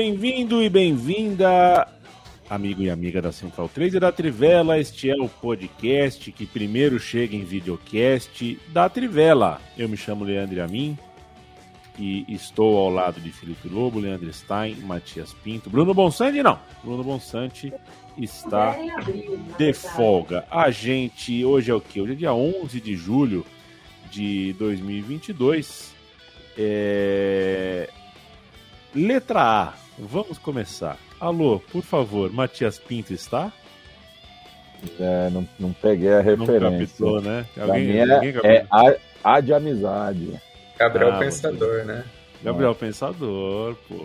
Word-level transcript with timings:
Bem-vindo 0.00 0.62
e 0.62 0.68
bem-vinda, 0.68 1.88
amigo 2.48 2.80
e 2.82 2.88
amiga 2.88 3.20
da 3.20 3.32
Central 3.32 3.68
3 3.68 3.94
e 3.94 3.98
da 3.98 4.12
Trivela. 4.12 4.78
Este 4.78 5.10
é 5.10 5.16
o 5.16 5.28
podcast 5.28 6.30
que 6.30 6.46
primeiro 6.46 7.00
chega 7.00 7.34
em 7.34 7.42
videocast 7.42 8.60
da 8.68 8.88
Trivela. 8.88 9.60
Eu 9.76 9.88
me 9.88 9.96
chamo 9.96 10.22
Leandro 10.22 10.62
Amin 10.62 10.96
e 11.98 12.24
estou 12.28 12.78
ao 12.78 12.90
lado 12.90 13.20
de 13.20 13.32
Felipe 13.32 13.68
Lobo, 13.68 13.98
Leandro 13.98 14.32
Stein, 14.32 14.76
Matias 14.76 15.34
Pinto. 15.42 15.68
Bruno 15.68 15.92
Bonsante, 15.92 16.44
não. 16.44 16.60
Bruno 16.84 17.02
Bonsante 17.02 17.72
está 18.16 18.76
de 19.58 19.72
folga. 19.72 20.46
A 20.48 20.70
gente, 20.70 21.44
hoje 21.44 21.72
é 21.72 21.74
o 21.74 21.80
que? 21.80 22.00
Hoje 22.00 22.12
é 22.12 22.14
dia 22.14 22.32
11 22.32 22.80
de 22.80 22.94
julho 22.94 23.44
de 24.12 24.52
2022. 24.60 25.92
É... 26.56 27.90
Letra 28.94 29.42
A, 29.42 29.87
vamos 29.98 30.38
começar. 30.38 30.96
Alô, 31.20 31.60
por 31.60 31.82
favor, 31.82 32.32
Matias 32.32 32.78
Pinto 32.78 33.12
está? 33.12 33.52
É, 35.00 35.28
não, 35.30 35.48
não 35.58 35.72
peguei 35.72 36.12
a 36.12 36.20
referência. 36.20 36.60
Não 36.60 36.78
captou, 36.78 37.20
né? 37.20 37.46
Alguém, 37.58 37.98
é, 37.98 38.14
alguém 38.14 38.34
é 38.44 38.66
a, 38.70 39.34
a, 39.34 39.40
de 39.40 39.52
amizade. 39.52 40.40
Gabriel 40.78 41.14
ah, 41.14 41.18
Pensador, 41.18 41.84
né? 41.84 42.04
Gabriel 42.42 42.74
Pensador, 42.74 43.74
pô. 43.88 43.96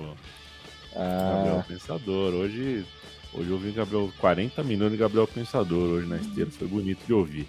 Ah. 0.96 1.34
Gabriel 1.36 1.66
Pensador. 1.68 2.34
Hoje, 2.34 2.86
hoje 3.34 3.50
eu 3.50 3.54
ouvi 3.54 3.72
Gabriel 3.72 4.10
40 4.20 4.64
minutos 4.64 4.94
de 4.94 4.98
Gabriel 4.98 5.28
Pensador 5.28 5.92
hoje 5.92 6.08
na 6.08 6.18
esteira. 6.18 6.50
Foi 6.50 6.68
bonito 6.68 7.06
de 7.06 7.14
ouvir. 7.14 7.48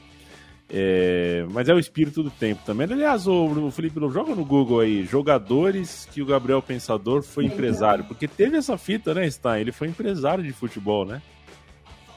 É, 0.76 1.46
mas 1.52 1.68
é 1.68 1.72
o 1.72 1.78
espírito 1.78 2.20
do 2.20 2.30
tempo 2.30 2.60
também. 2.66 2.88
Aliás, 2.90 3.28
o, 3.28 3.66
o 3.66 3.70
Felipe 3.70 4.00
joga 4.10 4.34
no 4.34 4.44
Google 4.44 4.80
aí, 4.80 5.04
jogadores 5.04 6.08
que 6.10 6.20
o 6.20 6.26
Gabriel 6.26 6.60
Pensador 6.60 7.22
foi 7.22 7.44
empresário. 7.44 8.02
Porque 8.02 8.26
teve 8.26 8.56
essa 8.56 8.76
fita, 8.76 9.14
né, 9.14 9.30
Stein? 9.30 9.60
Ele 9.60 9.70
foi 9.70 9.86
empresário 9.86 10.42
de 10.42 10.52
futebol, 10.52 11.04
né? 11.04 11.22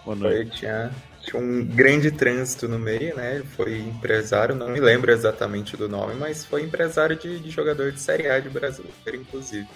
Foi, 0.03 0.45
tinha, 0.45 0.89
tinha 1.21 1.39
um 1.39 1.63
grande 1.63 2.09
trânsito 2.09 2.67
no 2.67 2.79
meio, 2.79 3.15
né? 3.15 3.35
Ele 3.35 3.43
foi 3.43 3.77
empresário, 3.77 4.55
não 4.55 4.69
me 4.69 4.79
lembro 4.79 5.11
exatamente 5.11 5.77
do 5.77 5.87
nome, 5.87 6.15
mas 6.15 6.43
foi 6.43 6.63
empresário 6.63 7.15
de, 7.15 7.39
de 7.39 7.51
jogador 7.51 7.91
de 7.91 7.99
Série 7.99 8.27
A 8.27 8.39
de 8.39 8.49
brasileiro, 8.49 8.95
inclusive. 9.13 9.67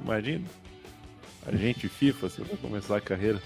Imagina. 0.00 0.44
A 1.44 1.50
gente 1.56 1.88
FIFA, 1.88 2.28
você 2.28 2.40
vai 2.40 2.56
começar 2.56 2.96
a 2.96 3.00
carreira 3.00 3.42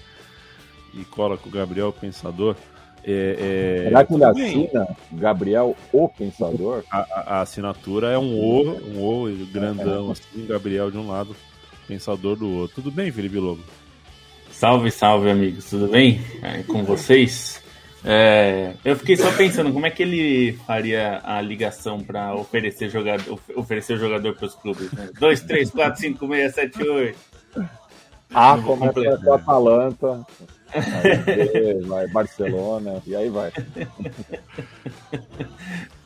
e 0.93 1.03
cola 1.05 1.35
com 1.35 1.49
o 1.49 1.51
Gabriel 1.51 1.91
Pensador. 1.91 2.55
É, 3.03 3.81
é... 3.81 3.83
Será 3.85 4.05
que 4.05 4.13
ele 4.13 4.23
assina 4.23 4.87
Gabriel 5.13 5.75
o 5.91 6.09
Pensador? 6.09 6.83
A, 6.91 6.99
a, 6.99 7.37
a, 7.37 7.41
assinatura 7.41 8.11
é 8.11 8.17
um 8.17 8.37
O, 8.37 8.63
um 8.95 9.23
O 9.23 9.45
grandão, 9.47 10.11
assim, 10.11 10.45
Gabriel 10.45 10.91
de 10.91 10.97
um 10.97 11.07
lado, 11.07 11.35
Pensador 11.87 12.35
do 12.35 12.49
outro. 12.49 12.81
Tudo 12.81 12.91
bem, 12.91 13.11
Felipe 13.11 13.37
Lobo? 13.37 13.63
Salve, 14.51 14.91
salve, 14.91 15.29
amigos, 15.29 15.69
tudo 15.69 15.87
bem? 15.87 16.19
É, 16.43 16.61
com 16.63 16.83
vocês? 16.83 17.63
É, 18.03 18.73
eu 18.83 18.95
fiquei 18.95 19.17
só 19.17 19.31
pensando 19.31 19.73
como 19.73 19.85
é 19.85 19.89
que 19.89 20.03
ele 20.03 20.53
faria 20.65 21.21
a 21.23 21.41
ligação 21.41 21.99
para 21.99 22.33
oferecer 22.33 22.89
jogador, 22.89 23.39
oferecer 23.55 23.97
jogador 23.97 24.35
para 24.35 24.45
os 24.45 24.55
clubes. 24.55 24.91
Né? 24.91 25.09
2, 25.19 25.41
3, 25.41 25.71
4, 25.71 25.99
5, 25.99 26.27
6, 26.27 26.55
7, 26.55 26.83
8. 26.83 27.19
A 28.33 28.57
começa 28.57 29.17
com 29.17 29.33
a 29.33 29.35
Atalanta. 29.35 30.25
Aí 30.73 31.81
vai 31.85 32.07
Barcelona, 32.07 33.01
e 33.05 33.15
aí 33.15 33.29
vai. 33.29 33.51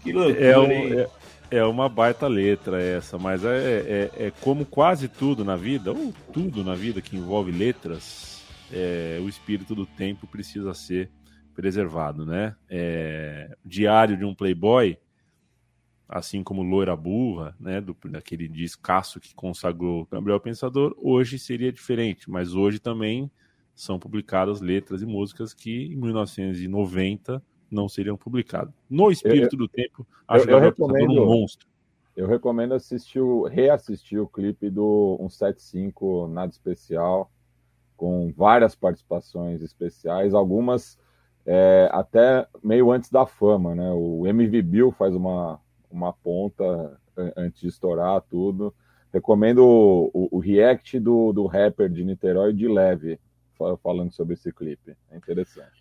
Que 0.04 0.12
loucura, 0.12 0.46
é, 0.46 0.60
um, 0.60 1.00
é, 1.00 1.10
é, 1.50 1.64
uma 1.64 1.88
baita 1.88 2.28
letra 2.28 2.82
essa, 2.82 3.18
mas 3.18 3.46
é, 3.46 4.10
é, 4.18 4.26
é, 4.26 4.32
como 4.42 4.66
quase 4.66 5.08
tudo 5.08 5.46
na 5.46 5.56
vida, 5.56 5.94
ou 5.94 6.14
tudo 6.34 6.62
na 6.62 6.76
vida 6.76 7.02
que 7.02 7.16
envolve 7.16 7.52
letras, 7.52 8.44
é, 8.70 9.18
o 9.22 9.30
espírito 9.30 9.74
do 9.74 9.86
tempo 9.86 10.28
precisa 10.28 10.74
ser 10.74 11.10
preservado, 11.56 12.26
né? 12.26 12.56
É, 12.70 13.56
diário 13.64 14.18
de 14.18 14.26
um 14.26 14.36
playboy, 14.36 14.98
assim 16.10 16.44
como 16.44 16.64
Loira 16.64 16.96
Burra, 16.96 17.56
né, 17.60 17.80
do, 17.80 17.96
daquele 18.06 18.48
discaço 18.48 19.20
que 19.20 19.34
consagrou 19.34 20.08
Gabriel 20.12 20.40
Pensador, 20.40 20.94
hoje 20.98 21.40
seria 21.40 21.72
diferente, 21.72 22.30
mas 22.30 22.54
hoje 22.54 22.80
também 22.80 23.32
são 23.74 24.00
publicadas 24.00 24.62
letras 24.62 25.02
e 25.02 25.06
músicas 25.06 25.54
que 25.54 25.94
em 25.94 25.96
1990 25.96 27.42
não 27.70 27.90
seriam 27.90 28.16
publicadas. 28.16 28.74
No 28.90 29.12
espírito 29.12 29.56
eu, 29.56 29.60
do 29.60 29.68
tempo, 29.68 30.06
acho 30.28 30.44
eu, 30.44 30.48
que 30.48 30.54
eu 30.54 30.60
recomendo, 30.60 31.24
um 31.24 31.26
monstro. 31.26 31.68
Eu 32.16 32.28
recomendo 32.28 32.74
assistir 32.74 33.20
o, 33.20 33.44
reassistir 33.44 34.22
o 34.22 34.28
clipe 34.28 34.70
do 34.70 35.18
175 35.18 36.28
Nada 36.28 36.52
Especial, 36.52 37.32
com 37.98 38.32
várias 38.36 38.76
participações 38.76 39.62
especiais, 39.62 40.34
algumas 40.34 40.98
é, 41.46 41.90
até 41.92 42.48
meio 42.64 42.92
antes 42.92 43.10
da 43.10 43.26
fama, 43.26 43.76
né? 43.76 43.92
O 43.92 44.26
MV 44.28 44.62
Bill 44.62 44.92
faz 44.92 45.16
uma, 45.16 45.60
uma 45.90 46.14
ponta 46.14 47.00
antes 47.36 47.62
de 47.62 47.68
estourar 47.68 48.22
tudo. 48.22 48.74
Recomendo 49.12 49.60
o, 49.60 50.10
o, 50.14 50.38
o 50.38 50.40
react 50.40 51.00
do, 51.00 51.32
do 51.34 51.46
rapper 51.46 51.90
de 51.90 52.04
Niterói 52.04 52.54
de 52.54 52.68
leve, 52.68 53.20
falando 53.82 54.12
sobre 54.12 54.34
esse 54.34 54.52
clipe. 54.52 54.96
É 55.12 55.18
interessante. 55.18 55.72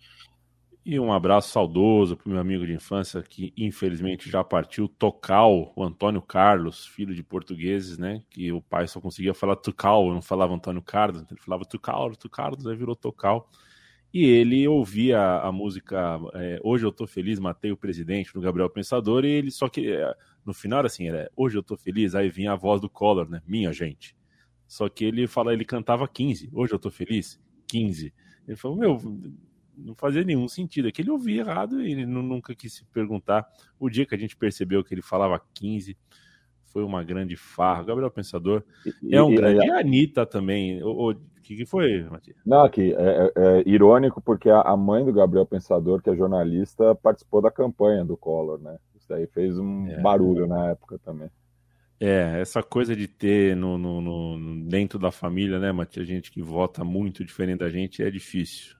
E 0.85 0.99
um 0.99 1.13
abraço 1.13 1.49
saudoso 1.49 2.17
para 2.17 2.27
o 2.27 2.31
meu 2.31 2.41
amigo 2.41 2.65
de 2.67 2.73
infância 2.73 3.23
que 3.23 3.53
infelizmente 3.55 4.29
já 4.29 4.43
partiu, 4.43 4.89
Tocal, 4.89 5.71
o 5.77 5.83
Antônio 5.83 6.21
Carlos, 6.21 6.85
filho 6.85 7.15
de 7.15 7.23
portugueses, 7.23 7.97
né? 7.97 8.21
Que 8.29 8.51
o 8.51 8.61
pai 8.61 8.85
só 8.85 8.99
conseguia 8.99 9.33
falar 9.33 9.55
Tucal, 9.55 10.13
não 10.13 10.21
falava 10.21 10.53
Antônio 10.53 10.81
Carlos, 10.81 11.23
ele 11.31 11.39
falava 11.39 11.63
Tucal, 11.63 12.11
Carlos, 12.29 12.67
aí 12.67 12.75
virou 12.75 12.97
Tocal. 12.97 13.49
E 14.13 14.25
ele 14.25 14.67
ouvia 14.67 15.39
a 15.39 15.51
música 15.53 16.19
é, 16.33 16.59
Hoje 16.61 16.85
Eu 16.85 16.91
Tô 16.91 17.07
Feliz, 17.07 17.39
Matei 17.39 17.71
o 17.71 17.77
Presidente, 17.77 18.35
no 18.35 18.41
Gabriel 18.41 18.69
Pensador, 18.69 19.23
e 19.23 19.29
ele 19.29 19.51
só 19.51 19.69
que 19.69 19.89
é, 19.89 20.13
no 20.45 20.53
final 20.53 20.79
era 20.79 20.87
assim, 20.87 21.07
era 21.07 21.31
Hoje 21.35 21.57
Eu 21.57 21.63
Tô 21.63 21.77
Feliz, 21.77 22.13
aí 22.13 22.29
vinha 22.29 22.51
a 22.51 22.55
voz 22.57 22.81
do 22.81 22.89
Collor, 22.89 23.29
né? 23.29 23.41
Minha 23.47 23.71
gente. 23.71 24.17
Só 24.67 24.89
que 24.89 25.05
ele 25.05 25.27
fala, 25.27 25.53
ele 25.53 25.63
cantava 25.63 26.05
15, 26.07 26.49
Hoje 26.53 26.73
Eu 26.73 26.79
Tô 26.79 26.91
Feliz, 26.91 27.41
15. 27.73 28.13
Ele 28.47 28.57
falou, 28.57 28.77
meu, 28.77 28.99
não 29.75 29.95
fazia 29.95 30.23
nenhum 30.23 30.47
sentido. 30.47 30.87
É 30.87 30.91
que 30.91 31.01
ele 31.01 31.09
ouvia 31.09 31.41
errado 31.41 31.81
e 31.81 31.91
ele 31.91 32.05
nunca 32.05 32.53
quis 32.53 32.73
se 32.73 32.85
perguntar. 32.85 33.47
O 33.79 33.89
dia 33.89 34.05
que 34.05 34.13
a 34.13 34.17
gente 34.17 34.37
percebeu 34.37 34.83
que 34.83 34.93
ele 34.93 35.01
falava 35.01 35.41
15 35.55 35.97
foi 36.65 36.83
uma 36.83 37.03
grande 37.03 37.35
farra. 37.35 37.83
Gabriel 37.83 38.11
Pensador 38.11 38.63
é 39.09 39.21
um 39.21 39.31
e, 39.31 39.35
grande. 39.35 39.65
E 39.65 39.71
a 39.71 39.79
Anitta 39.79 40.25
também. 40.25 40.83
O, 40.83 41.15
que, 41.41 41.57
que 41.57 41.65
foi, 41.65 42.03
Matias? 42.03 42.37
Não, 42.45 42.63
aqui 42.63 42.93
é, 42.93 42.95
é, 42.95 43.31
é, 43.35 43.63
irônico 43.65 44.21
porque 44.21 44.49
a 44.49 44.77
mãe 44.77 45.03
do 45.03 45.11
Gabriel 45.11 45.45
Pensador, 45.45 46.01
que 46.01 46.09
é 46.09 46.15
jornalista, 46.15 46.95
participou 46.95 47.41
da 47.41 47.51
campanha 47.51 48.05
do 48.05 48.15
Collor, 48.15 48.59
né? 48.59 48.77
Isso 48.95 49.09
daí 49.09 49.27
fez 49.27 49.57
um 49.59 49.87
é. 49.87 49.99
barulho 49.99 50.47
na 50.47 50.69
época 50.69 50.97
também. 50.99 51.29
É, 52.05 52.41
essa 52.41 52.61
coisa 52.61 52.93
de 52.93 53.07
ter 53.07 53.55
no, 53.55 53.77
no, 53.77 54.01
no, 54.01 54.65
dentro 54.67 54.99
da 54.99 55.09
família, 55.09 55.57
né, 55.57 55.71
Matias, 55.71 56.05
gente 56.05 56.29
que 56.33 56.41
vota 56.41 56.83
muito 56.83 57.23
diferente 57.23 57.59
da 57.59 57.69
gente 57.69 58.03
é 58.03 58.11
difícil. 58.11 58.75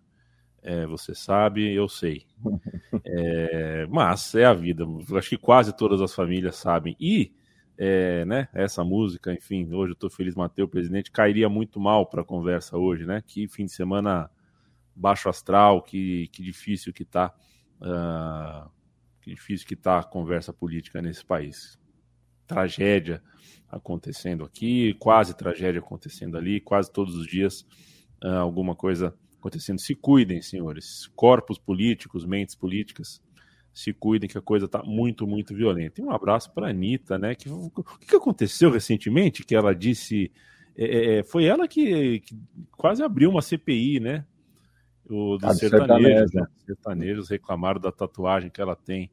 É, 0.61 0.85
você 0.85 1.15
sabe, 1.15 1.73
eu 1.73 1.87
sei. 1.87 2.25
É, 3.05 3.87
mas 3.87 4.35
é 4.35 4.43
a 4.43 4.53
vida. 4.53 4.83
Acho 5.17 5.29
que 5.29 5.37
quase 5.37 5.75
todas 5.75 6.01
as 6.01 6.13
famílias 6.13 6.57
sabem. 6.57 6.97
E, 6.99 7.31
é, 7.77 8.25
né, 8.25 8.49
essa 8.53 8.83
música, 8.83 9.33
enfim, 9.33 9.73
hoje 9.73 9.93
eu 9.93 9.95
tô 9.95 10.09
feliz, 10.09 10.35
Mateu, 10.35 10.67
presidente, 10.67 11.09
cairia 11.09 11.47
muito 11.47 11.79
mal 11.79 12.05
para 12.05 12.23
a 12.23 12.25
conversa 12.25 12.77
hoje, 12.77 13.05
né? 13.05 13.23
Que 13.25 13.47
fim 13.47 13.65
de 13.65 13.71
semana 13.71 14.29
baixo 14.93 15.29
astral, 15.29 15.81
que, 15.81 16.27
que 16.27 16.43
difícil 16.43 16.91
que 16.91 17.05
tá. 17.05 17.33
Uh, 17.81 18.69
que 19.21 19.33
difícil 19.33 19.65
que 19.65 19.77
tá 19.77 19.99
a 19.99 20.03
conversa 20.03 20.51
política 20.51 21.01
nesse 21.01 21.25
país. 21.25 21.81
Tragédia 22.47 23.21
acontecendo 23.69 24.43
aqui, 24.43 24.93
quase 24.99 25.35
tragédia 25.35 25.79
acontecendo 25.79 26.37
ali, 26.37 26.59
quase 26.59 26.91
todos 26.91 27.15
os 27.15 27.25
dias 27.25 27.65
uh, 28.23 28.27
alguma 28.39 28.75
coisa 28.75 29.15
acontecendo. 29.39 29.79
Se 29.79 29.95
cuidem, 29.95 30.41
senhores, 30.41 31.07
corpos 31.15 31.57
políticos, 31.57 32.25
mentes 32.25 32.55
políticas, 32.55 33.21
se 33.73 33.91
cuidem 33.91 34.29
que 34.29 34.37
a 34.37 34.41
coisa 34.41 34.65
está 34.65 34.83
muito, 34.83 35.25
muito 35.25 35.55
violenta. 35.55 35.99
E 35.99 36.03
um 36.03 36.11
abraço 36.11 36.53
para 36.53 36.67
a 36.67 36.69
Anitta, 36.69 37.17
né? 37.17 37.33
Que, 37.33 37.49
o 37.49 37.71
que 38.07 38.15
aconteceu 38.15 38.69
recentemente 38.69 39.43
que 39.43 39.55
ela 39.55 39.73
disse. 39.73 40.31
É, 40.75 40.85
é, 40.85 41.19
é, 41.19 41.23
foi 41.23 41.45
ela 41.45 41.67
que, 41.67 42.19
que, 42.21 42.35
quase 42.71 43.03
abriu 43.03 43.29
uma 43.29 43.41
CPI, 43.41 43.99
né? 43.99 44.25
O, 45.05 45.37
dos 45.37 45.49
ah, 45.49 45.53
sertanejos, 45.53 46.33
né? 46.33 46.45
sertanejos 46.65 47.29
reclamaram 47.29 47.79
da 47.79 47.91
tatuagem 47.91 48.49
que 48.49 48.61
ela 48.61 48.75
tem 48.75 49.11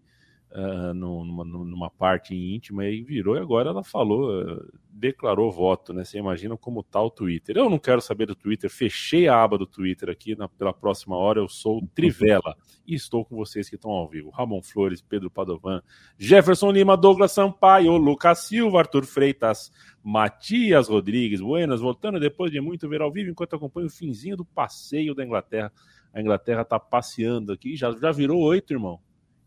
uh, 0.53 0.95
numa, 0.95 1.45
numa, 1.45 1.91
parte 1.91 2.35
íntima 2.35 2.87
e 2.87 3.03
virou, 3.03 3.37
e 3.37 3.41
agora 3.41 3.71
ela 3.71 3.85
falou, 3.85 4.43
uh, 4.43 4.73
declarou 4.91 5.51
voto, 5.51 5.93
né? 5.93 6.05
Você 6.05 6.19
imagina 6.19 6.57
como 6.57 6.83
tá 6.83 7.01
o 7.01 7.11
Twitter. 7.11 7.57
Eu 7.57 7.71
não 7.71 7.79
quero 7.79 8.01
saber 8.01 8.27
do 8.27 8.35
Twitter, 8.35 8.69
fechei 8.69 9.29
a 9.29 9.43
aba 9.43 9.57
do 9.57 9.67
Twitter 9.67 10.11
aqui 10.11 10.37
na, 10.37 10.49
pela 10.49 10.73
próxima 10.73 11.17
hora, 11.17 11.41
eu 11.41 11.49
sou 11.49 11.81
Trivela 11.95 12.57
e 12.87 12.95
estou 12.95 13.25
com 13.25 13.37
vocês 13.37 13.69
que 13.69 13.77
estão 13.77 13.91
ao 13.91 14.09
vivo. 14.09 14.31
Ramon 14.31 14.63
Flores, 14.63 15.01
Pedro 15.01 15.31
Padovan, 15.31 15.83
Jefferson 16.19 16.71
Lima, 16.71 16.97
Douglas 16.97 17.33
Sampaio, 17.33 17.97
Lucas 17.97 18.41
Silva, 18.41 18.81
Arthur 18.81 19.05
Freitas, 19.05 19.73
Matias 20.03 20.89
Rodrigues, 20.89 21.41
Buenas, 21.41 21.81
voltando 21.81 22.19
depois 22.19 22.51
de 22.51 22.61
muito 22.61 22.89
ver 22.89 23.01
ao 23.01 23.13
vivo, 23.13 23.31
enquanto 23.31 23.57
acompanho 23.57 23.87
o 23.87 23.91
finzinho 23.91 24.37
do 24.37 24.45
passeio 24.45 25.15
da 25.15 25.25
Inglaterra. 25.25 25.73
A 26.13 26.21
Inglaterra 26.21 26.65
tá 26.65 26.79
passeando 26.79 27.53
aqui, 27.53 27.77
já, 27.77 27.93
já 27.93 28.11
virou 28.11 28.41
oito, 28.41 28.73
irmão. 28.73 29.01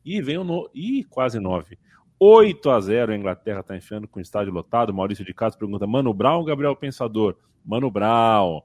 E 0.05 0.21
vem 0.21 0.37
o 0.37 0.43
no... 0.43 0.69
Ih, 0.73 1.03
quase 1.05 1.39
9. 1.39 1.77
8 2.19 2.69
a 2.69 2.79
0 2.79 3.11
a 3.11 3.15
Inglaterra 3.15 3.59
está 3.59 3.75
enfiando 3.75 4.07
com 4.07 4.19
o 4.19 4.21
estádio 4.21 4.53
lotado. 4.53 4.93
Maurício 4.93 5.25
de 5.25 5.33
Castro 5.33 5.59
pergunta: 5.59 5.85
Mano 5.85 6.13
Brown 6.13 6.43
Gabriel 6.45 6.75
Pensador? 6.75 7.35
Mano 7.65 7.91
Brown. 7.91 8.61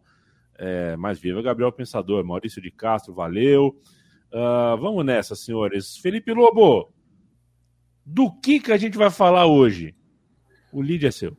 É, 0.56 0.96
mais 0.96 1.19
viva 1.19 1.43
Gabriel 1.43 1.73
Pensador. 1.73 2.25
Maurício 2.25 2.62
de 2.62 2.70
Castro, 2.70 3.12
valeu. 3.12 3.76
Uh, 4.32 4.76
vamos 4.79 5.05
nessa, 5.05 5.35
senhores. 5.35 5.96
Felipe 5.96 6.32
Lobo, 6.32 6.93
do 8.05 8.31
que, 8.31 8.61
que 8.61 8.73
a 8.73 8.76
gente 8.76 8.96
vai 8.96 9.11
falar 9.11 9.46
hoje? 9.46 9.94
O 10.73 10.81
lead 10.81 11.06
é 11.06 11.11
seu. 11.11 11.37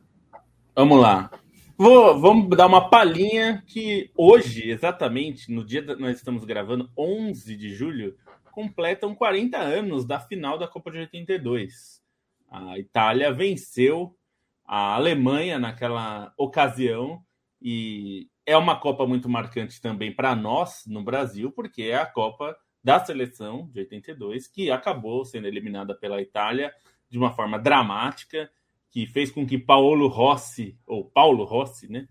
Vamos 0.74 1.00
lá. 1.00 1.30
Vou, 1.76 2.20
vamos 2.20 2.54
dar 2.56 2.66
uma 2.66 2.90
palhinha 2.90 3.62
que 3.66 4.10
hoje, 4.14 4.70
exatamente, 4.70 5.50
no 5.50 5.64
dia 5.64 5.82
que 5.82 5.94
nós 5.94 6.16
estamos 6.16 6.44
gravando, 6.44 6.90
11 6.96 7.56
de 7.56 7.72
julho, 7.72 8.14
completam 8.50 9.14
40 9.14 9.58
anos 9.58 10.04
da 10.04 10.20
final 10.20 10.58
da 10.58 10.68
Copa 10.68 10.90
de 10.90 10.98
82. 10.98 12.02
A 12.48 12.78
Itália 12.78 13.32
venceu 13.32 14.16
a 14.64 14.94
Alemanha 14.94 15.58
naquela 15.58 16.32
ocasião 16.36 17.22
e 17.60 18.28
é 18.46 18.56
uma 18.56 18.78
Copa 18.78 19.06
muito 19.06 19.28
marcante 19.28 19.80
também 19.80 20.14
para 20.14 20.34
nós 20.34 20.84
no 20.86 21.02
Brasil, 21.02 21.52
porque 21.52 21.82
é 21.82 21.96
a 21.96 22.06
Copa 22.06 22.56
da 22.82 23.04
seleção 23.04 23.68
de 23.72 23.80
82 23.80 24.48
que 24.48 24.70
acabou 24.70 25.24
sendo 25.24 25.46
eliminada 25.46 25.94
pela 25.94 26.20
Itália 26.20 26.72
de 27.08 27.18
uma 27.18 27.32
forma 27.32 27.58
dramática, 27.58 28.50
que 28.90 29.06
fez 29.06 29.30
com 29.30 29.46
que 29.46 29.58
Paulo 29.58 30.08
Rossi, 30.08 30.78
ou 30.86 31.04
Paulo 31.04 31.44
Rossi, 31.44 31.90
né, 31.90 32.08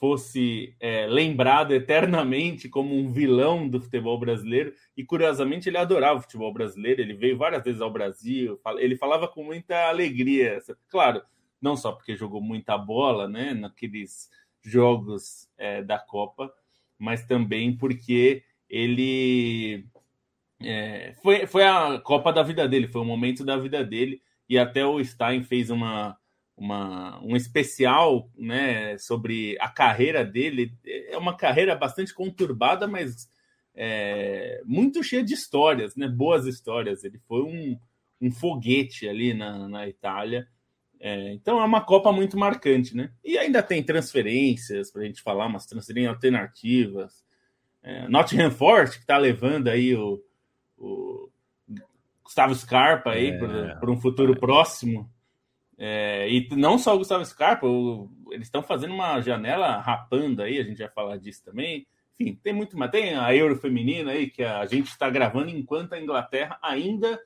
fosse 0.00 0.74
é, 0.80 1.06
lembrado 1.06 1.72
eternamente 1.72 2.70
como 2.70 2.96
um 2.96 3.12
vilão 3.12 3.68
do 3.68 3.78
futebol 3.78 4.18
brasileiro. 4.18 4.72
E 4.96 5.04
curiosamente 5.04 5.68
ele 5.68 5.76
adorava 5.76 6.18
o 6.18 6.22
futebol 6.22 6.52
brasileiro, 6.52 7.02
ele 7.02 7.12
veio 7.12 7.36
várias 7.36 7.62
vezes 7.62 7.82
ao 7.82 7.92
Brasil, 7.92 8.58
ele 8.78 8.96
falava 8.96 9.28
com 9.28 9.44
muita 9.44 9.88
alegria. 9.88 10.58
Claro, 10.88 11.22
não 11.60 11.76
só 11.76 11.92
porque 11.92 12.16
jogou 12.16 12.40
muita 12.40 12.78
bola 12.78 13.28
né, 13.28 13.52
naqueles 13.52 14.30
jogos 14.62 15.46
é, 15.58 15.82
da 15.82 15.98
Copa, 15.98 16.50
mas 16.98 17.26
também 17.26 17.76
porque 17.76 18.42
ele 18.70 19.84
é, 20.62 21.14
foi, 21.22 21.46
foi 21.46 21.64
a 21.64 22.00
Copa 22.00 22.32
da 22.32 22.42
vida 22.42 22.66
dele, 22.66 22.88
foi 22.88 23.02
o 23.02 23.04
momento 23.04 23.44
da 23.44 23.58
vida 23.58 23.84
dele, 23.84 24.22
e 24.48 24.58
até 24.58 24.84
o 24.84 25.02
Stein 25.04 25.42
fez 25.42 25.68
uma 25.68 26.16
uma, 26.60 27.18
um 27.24 27.34
especial 27.34 28.30
né, 28.36 28.98
sobre 28.98 29.56
a 29.58 29.68
carreira 29.70 30.22
dele. 30.22 30.74
É 30.84 31.16
uma 31.16 31.34
carreira 31.34 31.74
bastante 31.74 32.12
conturbada, 32.12 32.86
mas 32.86 33.30
é, 33.74 34.60
muito 34.66 35.02
cheia 35.02 35.24
de 35.24 35.32
histórias, 35.32 35.96
né, 35.96 36.06
boas 36.06 36.44
histórias. 36.44 37.02
Ele 37.02 37.18
foi 37.26 37.42
um, 37.42 37.80
um 38.20 38.30
foguete 38.30 39.08
ali 39.08 39.32
na, 39.32 39.66
na 39.70 39.88
Itália. 39.88 40.46
É, 41.00 41.32
então 41.32 41.58
é 41.58 41.64
uma 41.64 41.80
Copa 41.80 42.12
muito 42.12 42.36
marcante, 42.36 42.94
né? 42.94 43.10
E 43.24 43.38
ainda 43.38 43.62
tem 43.62 43.82
transferências 43.82 44.90
para 44.92 45.00
a 45.00 45.04
gente 45.06 45.22
falar, 45.22 45.46
umas 45.46 45.64
transferências 45.64 46.12
alternativas. 46.14 47.24
É, 47.82 48.06
Nottingham 48.06 48.50
Forest, 48.50 48.98
que 48.98 49.04
está 49.04 49.16
levando 49.16 49.68
aí 49.68 49.96
o, 49.96 50.22
o 50.76 51.30
Gustavo 52.22 52.54
Scarpa 52.54 53.12
aí 53.12 53.28
é, 53.28 53.74
para 53.76 53.90
um 53.90 53.98
futuro 53.98 54.38
próximo. 54.38 55.10
É, 55.82 56.28
e 56.30 56.46
não 56.56 56.76
só 56.76 56.94
o 56.94 56.98
Gustavo 56.98 57.24
Scarpa, 57.24 57.66
o, 57.66 58.10
eles 58.30 58.48
estão 58.48 58.62
fazendo 58.62 58.92
uma 58.92 59.18
janela 59.22 59.80
rapando 59.80 60.42
aí, 60.42 60.58
a 60.58 60.62
gente 60.62 60.76
vai 60.76 60.90
falar 60.90 61.16
disso 61.16 61.42
também. 61.42 61.86
Enfim, 62.18 62.38
tem 62.42 62.52
muito 62.52 62.76
mais. 62.76 62.90
Tem 62.90 63.16
a 63.16 63.34
Euro 63.34 63.56
Feminina 63.56 64.10
aí, 64.10 64.28
que 64.28 64.42
a 64.42 64.66
gente 64.66 64.88
está 64.88 65.08
gravando 65.08 65.48
enquanto 65.48 65.94
a 65.94 66.00
Inglaterra 66.00 66.58
ainda 66.62 67.18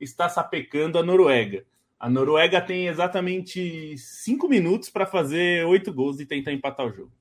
está 0.00 0.28
sapecando 0.28 0.98
a 0.98 1.04
Noruega. 1.04 1.64
A 2.00 2.10
Noruega 2.10 2.60
tem 2.60 2.88
exatamente 2.88 3.96
cinco 3.96 4.48
minutos 4.48 4.90
para 4.90 5.06
fazer 5.06 5.64
oito 5.66 5.92
gols 5.92 6.18
e 6.18 6.26
tentar 6.26 6.50
empatar 6.50 6.86
o 6.86 6.92
jogo. 6.92 7.12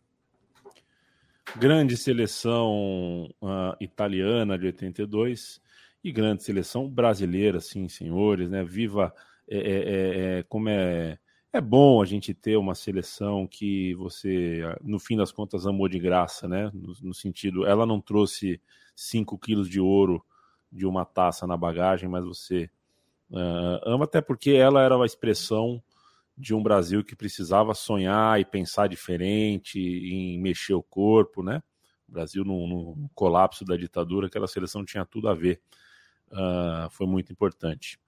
Grande 1.55 1.97
seleção 1.97 3.29
uh, 3.39 3.75
italiana 3.79 4.57
de 4.57 4.65
82 4.65 5.61
e 6.03 6.11
grande 6.11 6.43
seleção 6.43 6.89
brasileira, 6.89 7.59
sim, 7.59 7.87
senhores, 7.87 8.49
né? 8.49 8.63
Viva 8.63 9.13
é 9.49 9.57
é, 9.57 9.59
é, 9.61 10.39
é, 10.39 10.43
como 10.43 10.69
é, 10.69 11.17
é 11.51 11.59
bom 11.59 12.01
a 12.01 12.05
gente 12.05 12.33
ter 12.33 12.55
uma 12.55 12.75
seleção 12.75 13.47
que 13.47 13.95
você, 13.95 14.61
no 14.81 14.99
fim 14.99 15.17
das 15.17 15.31
contas, 15.31 15.65
amou 15.65 15.89
de 15.89 15.97
graça, 15.97 16.47
né? 16.47 16.69
No, 16.73 16.93
no 17.01 17.13
sentido, 17.13 17.65
ela 17.65 17.85
não 17.85 17.99
trouxe 17.99 18.61
5 18.95 19.37
quilos 19.39 19.67
de 19.67 19.79
ouro 19.79 20.23
de 20.71 20.85
uma 20.85 21.03
taça 21.03 21.47
na 21.47 21.57
bagagem, 21.57 22.07
mas 22.07 22.23
você 22.23 22.69
uh, 23.31 23.81
ama 23.83 24.05
até 24.05 24.21
porque 24.21 24.51
ela 24.51 24.83
era 24.83 24.95
a 25.01 25.05
expressão 25.05 25.81
de 26.37 26.53
um 26.53 26.61
Brasil 26.61 27.03
que 27.03 27.15
precisava 27.15 27.73
sonhar 27.73 28.39
e 28.39 28.45
pensar 28.45 28.87
diferente, 28.87 29.79
em 29.79 30.39
mexer 30.39 30.75
o 30.75 30.83
corpo, 30.83 31.41
né? 31.41 31.63
O 32.07 32.11
Brasil, 32.11 32.45
no, 32.45 32.67
no 32.67 33.09
colapso 33.15 33.65
da 33.65 33.75
ditadura, 33.75 34.27
aquela 34.27 34.47
seleção 34.47 34.85
tinha 34.85 35.05
tudo 35.05 35.27
a 35.27 35.33
ver. 35.33 35.59
Uh, 36.31 36.89
foi 36.91 37.07
muito 37.07 37.31
importante. 37.31 37.99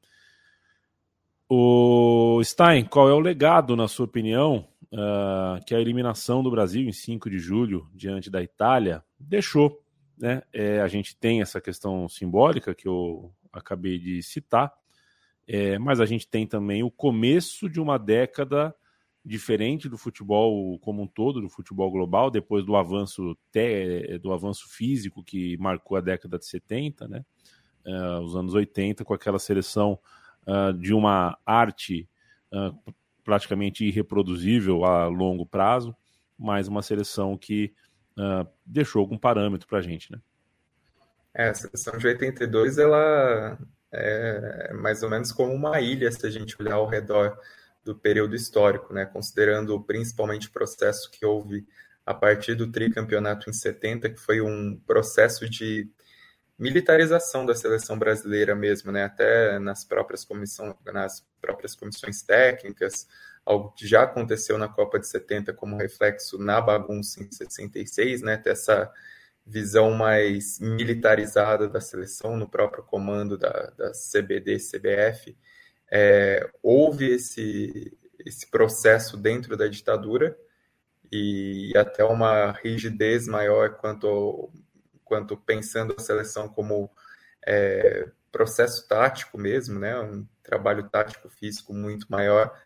O 1.53 2.41
Stein, 2.46 2.86
qual 2.86 3.10
é 3.10 3.13
o 3.13 3.20
legado, 3.20 3.75
na 3.75 3.86
sua 3.86 4.05
opinião, 4.05 4.65
uh, 4.93 5.62
que 5.65 5.75
a 5.75 5.81
eliminação 5.81 6.41
do 6.41 6.50
Brasil 6.50 6.88
em 6.88 6.93
5 6.93 7.29
de 7.29 7.39
julho, 7.39 7.89
diante 7.93 8.29
da 8.29 8.41
Itália, 8.41 9.03
deixou? 9.20 9.84
Né? 10.17 10.43
É, 10.53 10.79
a 10.79 10.88
gente 10.88 11.13
tem 11.13 11.41
essa 11.41 11.60
questão 11.60 12.08
simbólica 12.08 12.74
que 12.74 12.88
eu 12.88 13.34
acabei 13.51 14.00
de 14.00 14.24
citar, 14.24 14.74
é, 15.46 15.77
mas 15.77 16.00
a 16.00 16.05
gente 16.05 16.25
tem 16.25 16.48
também 16.48 16.84
o 16.84 16.89
começo 16.89 17.70
de 17.70 17.81
uma 17.81 18.00
década 18.00 18.74
diferente 19.25 19.89
do 19.89 19.98
futebol 19.98 20.79
como 20.79 21.01
um 21.01 21.08
todo, 21.08 21.41
do 21.41 21.50
futebol 21.50 21.91
global, 21.91 22.31
depois 22.31 22.65
do 22.65 22.77
avanço, 22.77 23.38
te, 23.51 24.17
do 24.20 24.31
avanço 24.31 24.70
físico 24.70 25.22
que 25.22 25.58
marcou 25.58 25.98
a 25.98 26.01
década 26.01 26.39
de 26.39 26.46
70, 26.46 27.10
né? 27.10 27.25
Uh, 27.86 28.22
os 28.22 28.38
anos 28.38 28.53
80, 28.53 29.03
com 29.03 29.13
aquela 29.13 29.38
seleção 29.38 30.00
uh, 30.48 30.74
de 30.74 30.93
uma 30.93 31.38
arte 31.45 32.07
uh, 32.51 32.93
praticamente 33.24 33.86
irreproduzível 33.86 34.83
a 34.83 35.07
longo 35.07 35.45
prazo, 35.45 35.95
mas 36.38 36.67
uma 36.67 36.81
seleção 36.81 37.38
que 37.38 37.74
uh, 38.17 38.48
deixou 38.65 39.00
algum 39.00 39.17
parâmetro 39.17 39.67
para 39.67 39.79
a 39.79 39.81
gente, 39.81 40.12
né? 40.12 40.19
É, 41.33 41.50
a 41.50 41.53
seleção 41.53 41.98
de 41.98 42.07
82 42.07 42.77
ela 42.77 43.57
é 43.91 44.74
mais 44.74 45.01
ou 45.01 45.10
menos 45.10 45.31
como 45.31 45.53
uma 45.53 45.79
ilha 45.79 46.12
se 46.12 46.25
a 46.25 46.29
gente 46.29 46.55
olhar 46.60 46.75
ao 46.75 46.88
redor 46.88 47.38
do 47.83 47.95
período 47.95 48.36
histórico, 48.36 48.93
né? 48.93 49.05
Considerando 49.05 49.79
principalmente 49.81 50.48
o 50.48 50.51
processo 50.51 51.10
que 51.10 51.25
houve 51.25 51.65
a 52.05 52.13
partir 52.13 52.55
do 52.55 52.71
tricampeonato 52.71 53.50
em 53.50 53.53
70, 53.53 54.10
que 54.10 54.19
foi 54.19 54.41
um 54.41 54.79
processo 54.86 55.50
de 55.50 55.89
militarização 56.62 57.44
da 57.44 57.56
seleção 57.56 57.98
brasileira 57.98 58.56
mesmo, 58.56 58.91
né? 58.91 59.06
Até 59.06 59.58
nas 59.58 59.84
próprias, 59.84 60.24
comissão, 60.24 60.77
nas 60.86 61.25
próprias 61.41 61.74
comissões 61.74 62.22
técnicas, 62.22 63.08
algo 63.44 63.72
que 63.72 63.88
já 63.88 64.03
aconteceu 64.03 64.60
na 64.60 64.68
Copa 64.68 65.00
de 65.00 65.08
70 65.08 65.53
como 65.53 65.75
reflexo 65.75 66.38
na 66.38 66.62
bagunça 66.62 67.24
em 67.24 67.32
66, 67.32 68.22
né? 68.22 68.38
Ter 68.38 68.51
essa 68.51 68.91
visão 69.44 69.91
mais 69.91 70.60
militarizada 70.60 71.68
da 71.68 71.82
seleção 71.82 72.38
no 72.38 72.48
próprio 72.48 72.84
comando 72.84 73.39
da, 73.39 73.74
da 73.75 73.91
CBD, 73.91 74.58
CBF. 74.58 75.36
É, 75.89 76.48
houve 76.62 77.15
esse, 77.15 77.98
esse 78.24 78.51
processo 78.51 79.18
dentro 79.18 79.58
da 79.58 79.68
ditadura 79.68 80.38
e 81.12 81.74
até 81.75 82.03
uma 82.03 82.51
rigidez 82.51 83.27
maior 83.27 83.77
quanto, 83.77 84.51
quanto 85.12 85.36
pensando 85.36 85.94
a 85.98 86.01
seleção 86.01 86.48
como 86.48 86.89
é, 87.46 88.08
processo 88.32 88.88
tático 88.88 89.38
mesmo, 89.38 89.77
né? 89.77 90.00
um 90.00 90.25
trabalho 90.41 90.88
tático 90.88 91.30
físico 91.30 91.74
muito 91.74 92.10
maior. 92.10 92.58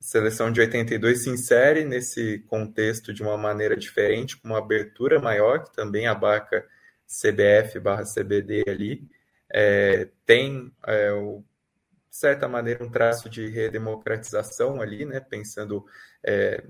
A 0.00 0.04
seleção 0.04 0.52
de 0.52 0.60
82 0.60 1.24
se 1.24 1.28
insere 1.28 1.84
nesse 1.84 2.38
contexto 2.46 3.12
de 3.12 3.20
uma 3.20 3.36
maneira 3.36 3.76
diferente, 3.76 4.36
com 4.36 4.46
uma 4.46 4.58
abertura 4.58 5.20
maior, 5.20 5.64
que 5.64 5.74
também 5.74 6.06
abarca 6.06 6.64
CBF 7.04 7.80
barra 7.80 8.04
CBD 8.04 8.62
ali. 8.68 9.02
É, 9.52 10.08
tem, 10.24 10.72
é, 10.86 11.10
o, 11.10 11.42
de 12.08 12.16
certa 12.16 12.46
maneira, 12.46 12.84
um 12.84 12.90
traço 12.92 13.28
de 13.28 13.48
redemocratização 13.48 14.80
ali, 14.80 15.04
né? 15.04 15.18
pensando 15.18 15.84
é, 16.24 16.62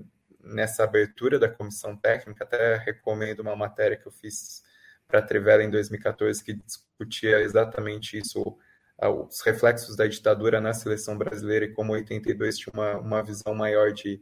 nessa 0.43 0.85
abertura 0.85 1.37
da 1.37 1.47
comissão 1.47 1.95
técnica. 1.95 2.45
Até 2.45 2.77
recomendo 2.77 3.41
uma 3.41 3.55
matéria 3.55 3.95
que 3.95 4.07
eu 4.07 4.11
fiz 4.11 4.67
para 5.09 5.19
a 5.19 5.23
Trivela 5.23 5.63
em 5.63 5.71
2014 5.71 6.43
que 6.43 6.53
discutia 6.53 7.41
exatamente 7.41 8.17
isso, 8.17 8.55
os 9.01 9.41
reflexos 9.41 9.95
da 9.95 10.05
ditadura 10.05 10.61
na 10.61 10.71
seleção 10.71 11.17
brasileira 11.17 11.65
e 11.65 11.73
como 11.73 11.93
82 11.93 12.59
tinha 12.59 12.71
uma, 12.71 12.97
uma 12.97 13.23
visão 13.23 13.55
maior 13.55 13.91
de, 13.91 14.21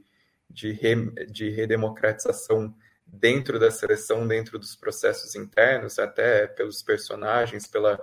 de, 0.50 0.72
re, 0.72 0.96
de 1.25 1.50
redemocratização 1.50 2.74
dentro 3.06 3.60
da 3.60 3.70
seleção, 3.70 4.25
dentro 4.25 4.58
dos 4.58 4.75
processos 4.77 5.36
internos, 5.36 6.00
até 6.00 6.48
pelos 6.48 6.82
personagens, 6.82 7.67
pela 7.67 8.00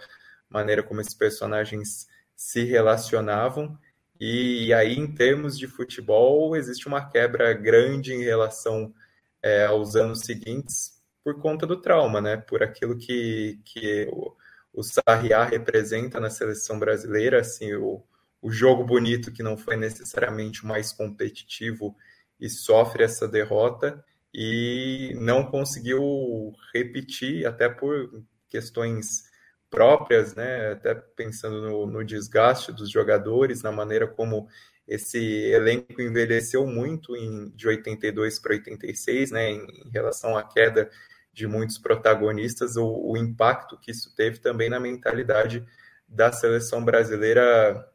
maneira 0.49 0.83
como 0.83 1.01
esses 1.01 1.15
personagens 1.15 2.07
se 2.37 2.65
relacionavam. 2.65 3.79
E 4.21 4.73
aí, 4.75 4.99
em 4.99 5.13
termos 5.13 5.59
de 5.59 5.67
futebol, 5.67 6.55
existe 6.55 6.87
uma 6.87 7.09
quebra 7.11 7.53
grande 7.55 8.13
em 8.13 8.23
relação 8.23 8.95
é, 9.43 9.65
aos 9.65 9.97
anos 9.97 10.21
seguintes 10.21 10.94
por 11.25 11.41
conta 11.41 11.67
do 11.67 11.81
trauma, 11.81 12.21
né? 12.21 12.37
Por 12.37 12.63
aquilo 12.63 12.97
que, 12.99 13.59
que 13.65 14.07
o, 14.13 14.37
o 14.75 14.83
Sarriá 14.83 15.43
representa 15.45 16.21
na 16.21 16.29
seleção 16.29 16.79
brasileira, 16.79 17.41
assim, 17.41 17.73
o, 17.75 18.05
o 18.43 18.51
jogo 18.51 18.85
bonito 18.85 19.33
que 19.33 19.43
não 19.43 19.57
foi 19.57 19.75
necessariamente 19.75 20.63
o 20.63 20.67
mais 20.67 20.93
competitivo 20.93 21.97
e 22.39 22.51
sofre 22.51 23.05
essa 23.05 23.27
derrota 23.27 24.05
e 24.35 25.17
não 25.19 25.45
conseguiu 25.47 26.53
repetir, 26.75 27.47
até 27.47 27.69
por 27.69 28.23
questões 28.49 29.25
próprias, 29.71 30.35
né? 30.35 30.73
Até 30.73 30.95
pensando 30.95 31.63
no, 31.63 31.87
no 31.87 32.05
desgaste 32.05 32.71
dos 32.71 32.91
jogadores, 32.91 33.63
na 33.63 33.73
maneira 33.73 34.07
como 34.07 34.47
esse 34.87 35.19
elenco 35.19 36.03
envelheceu 36.03 36.67
muito 36.67 37.17
em, 37.17 37.49
de 37.55 37.67
82 37.67 38.39
para 38.39 38.53
86, 38.53 39.31
né? 39.31 39.51
Em, 39.51 39.87
em 39.87 39.91
relação 39.91 40.37
à 40.37 40.43
queda 40.43 40.91
de 41.35 41.49
muitos 41.49 41.77
protagonistas, 41.79 42.77
o, 42.77 42.87
o, 42.87 43.17
impacto 43.17 43.77
que 43.77 43.91
isso 43.91 44.15
teve 44.15 44.39
também 44.39 44.71
na 44.71 44.79
mentalidade 44.79 45.67
da 46.09 46.31
seleção 46.31 46.85
brasileira 46.85 47.91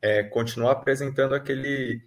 é, 0.00 0.22
continuar 0.22 0.72
apresentando 0.72 1.34
aquele 1.34 2.02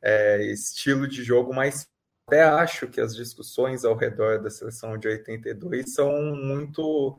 é, 0.00 0.42
estilo 0.46 1.06
de 1.06 1.22
jogo 1.22 1.54
mais. 1.54 1.86
Até 2.26 2.42
acho 2.42 2.88
que 2.88 3.00
as 3.00 3.14
discussões 3.14 3.84
ao 3.84 3.94
redor 3.94 4.42
da 4.42 4.50
seleção 4.50 4.98
de 4.98 5.06
82 5.06 5.94
são 5.94 6.10
muito. 6.34 7.18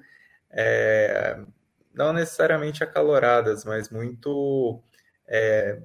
É, 0.49 1.39
não 1.93 2.13
necessariamente 2.13 2.83
acaloradas, 2.83 3.63
mas 3.65 3.89
muito 3.89 4.81
é, 5.27 5.81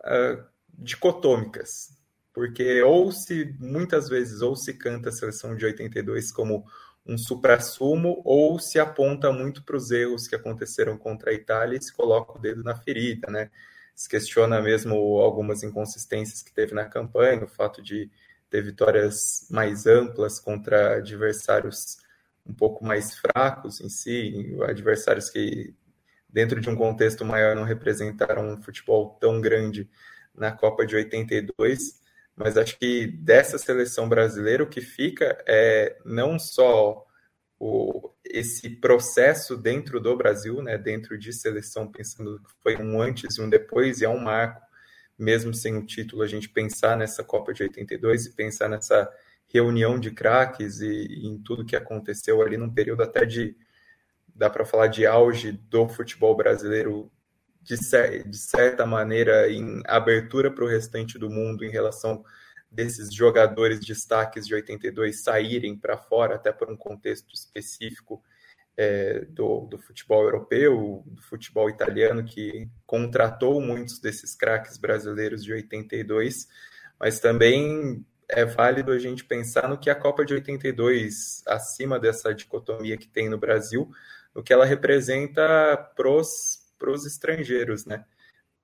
uh, 0.00 0.44
dicotômicas 0.78 1.93
porque 2.34 2.82
ou 2.82 3.12
se 3.12 3.54
muitas 3.60 4.08
vezes 4.08 4.42
ou 4.42 4.56
se 4.56 4.74
canta 4.74 5.08
a 5.08 5.12
seleção 5.12 5.54
de 5.56 5.64
82 5.64 6.32
como 6.32 6.66
um 7.06 7.16
supra-sumo, 7.16 8.20
ou 8.24 8.58
se 8.58 8.78
aponta 8.78 9.30
muito 9.30 9.62
para 9.62 9.76
os 9.76 9.90
erros 9.90 10.26
que 10.26 10.34
aconteceram 10.34 10.98
contra 10.98 11.30
a 11.30 11.34
Itália 11.34 11.78
e 11.78 11.82
se 11.82 11.92
coloca 11.92 12.36
o 12.36 12.40
dedo 12.40 12.64
na 12.64 12.74
ferida, 12.74 13.30
né? 13.30 13.50
Se 13.94 14.08
questiona 14.08 14.60
mesmo 14.60 14.94
algumas 15.20 15.62
inconsistências 15.62 16.42
que 16.42 16.52
teve 16.52 16.74
na 16.74 16.86
campanha, 16.86 17.44
o 17.44 17.48
fato 17.48 17.82
de 17.82 18.10
ter 18.50 18.62
vitórias 18.62 19.46
mais 19.50 19.86
amplas 19.86 20.40
contra 20.40 20.96
adversários 20.96 21.98
um 22.46 22.54
pouco 22.54 22.84
mais 22.84 23.16
fracos 23.16 23.80
em 23.80 23.88
si, 23.88 24.56
adversários 24.66 25.30
que, 25.30 25.74
dentro 26.28 26.60
de 26.60 26.68
um 26.68 26.76
contexto 26.76 27.24
maior, 27.24 27.54
não 27.54 27.64
representaram 27.64 28.48
um 28.48 28.60
futebol 28.60 29.16
tão 29.20 29.40
grande 29.40 29.88
na 30.34 30.50
Copa 30.50 30.84
de 30.86 30.96
82 30.96 32.02
mas 32.36 32.56
acho 32.56 32.78
que 32.78 33.06
dessa 33.06 33.58
seleção 33.58 34.08
brasileira 34.08 34.64
o 34.64 34.68
que 34.68 34.80
fica 34.80 35.42
é 35.46 35.96
não 36.04 36.38
só 36.38 37.04
o, 37.58 38.10
esse 38.24 38.68
processo 38.68 39.56
dentro 39.56 40.00
do 40.00 40.16
Brasil, 40.16 40.62
né, 40.62 40.76
dentro 40.76 41.18
de 41.18 41.32
seleção, 41.32 41.90
pensando 41.90 42.40
que 42.40 42.50
foi 42.62 42.76
um 42.76 43.00
antes 43.00 43.36
e 43.36 43.42
um 43.42 43.48
depois, 43.48 44.00
e 44.00 44.04
é 44.04 44.08
um 44.08 44.18
marco, 44.18 44.60
mesmo 45.16 45.54
sem 45.54 45.76
o 45.76 45.86
título, 45.86 46.22
a 46.22 46.26
gente 46.26 46.48
pensar 46.48 46.96
nessa 46.96 47.22
Copa 47.22 47.52
de 47.54 47.62
82 47.62 48.26
e 48.26 48.34
pensar 48.34 48.68
nessa 48.68 49.08
reunião 49.46 49.98
de 50.00 50.10
craques 50.10 50.80
e, 50.80 51.06
e 51.08 51.28
em 51.28 51.38
tudo 51.38 51.64
que 51.64 51.76
aconteceu 51.76 52.42
ali 52.42 52.56
num 52.56 52.72
período 52.72 53.02
até 53.04 53.24
de, 53.24 53.56
dá 54.34 54.50
para 54.50 54.64
falar 54.64 54.88
de 54.88 55.06
auge 55.06 55.52
do 55.52 55.88
futebol 55.88 56.36
brasileiro 56.36 57.10
de, 57.64 57.76
de 58.24 58.38
certa 58.38 58.84
maneira, 58.84 59.50
em 59.50 59.82
abertura 59.86 60.50
para 60.50 60.64
o 60.64 60.68
restante 60.68 61.18
do 61.18 61.30
mundo 61.30 61.64
em 61.64 61.70
relação 61.70 62.22
desses 62.70 63.12
jogadores 63.12 63.80
destaques 63.80 64.46
de 64.46 64.54
82 64.54 65.22
saírem 65.22 65.76
para 65.76 65.96
fora, 65.96 66.34
até 66.34 66.52
por 66.52 66.70
um 66.70 66.76
contexto 66.76 67.32
específico 67.34 68.22
é, 68.76 69.24
do, 69.30 69.60
do, 69.66 69.78
futebol 69.78 70.24
europeu, 70.24 71.02
do 71.06 71.22
futebol 71.22 71.70
italiano, 71.70 72.24
que 72.24 72.68
contratou 72.84 73.60
muitos 73.60 73.98
desses 74.00 74.34
craques 74.34 74.76
brasileiros 74.76 75.42
de 75.42 75.52
82, 75.52 76.48
mas 76.98 77.20
também 77.20 78.04
é 78.28 78.44
válido 78.44 78.90
a 78.90 78.98
gente 78.98 79.24
pensar 79.24 79.68
no 79.68 79.78
que 79.78 79.88
a 79.88 79.94
Copa 79.94 80.24
de 80.24 80.34
82, 80.34 81.42
acima 81.46 81.98
dessa 81.98 82.34
dicotomia 82.34 82.96
que 82.96 83.08
tem 83.08 83.28
no 83.28 83.38
Brasil, 83.38 83.90
no 84.34 84.42
que 84.42 84.52
ela 84.52 84.64
representa 84.64 85.76
pros 85.94 86.63
para 86.78 86.90
os 86.90 87.06
estrangeiros, 87.06 87.84
né? 87.84 88.04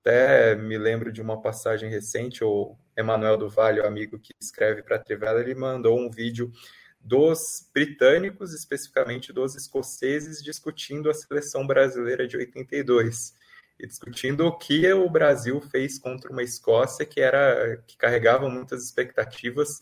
Até 0.00 0.54
me 0.54 0.78
lembro 0.78 1.12
de 1.12 1.20
uma 1.20 1.40
passagem 1.42 1.90
recente, 1.90 2.42
o 2.42 2.74
Emanuel 2.96 3.36
do 3.36 3.48
Vale, 3.48 3.80
o 3.80 3.86
amigo 3.86 4.18
que 4.18 4.32
escreve 4.40 4.82
para 4.82 4.96
a 4.96 4.98
Trivela, 4.98 5.40
ele 5.40 5.54
mandou 5.54 5.98
um 5.98 6.10
vídeo 6.10 6.50
dos 6.98 7.68
britânicos, 7.72 8.54
especificamente 8.54 9.32
dos 9.32 9.54
escoceses, 9.54 10.42
discutindo 10.42 11.10
a 11.10 11.14
seleção 11.14 11.66
brasileira 11.66 12.26
de 12.26 12.36
82 12.36 13.34
e 13.78 13.86
discutindo 13.86 14.46
o 14.46 14.56
que 14.56 14.90
o 14.92 15.08
Brasil 15.08 15.60
fez 15.60 15.98
contra 15.98 16.30
uma 16.30 16.42
Escócia 16.42 17.06
que 17.06 17.20
era 17.20 17.82
que 17.86 17.96
carregava 17.96 18.48
muitas 18.48 18.84
expectativas 18.84 19.80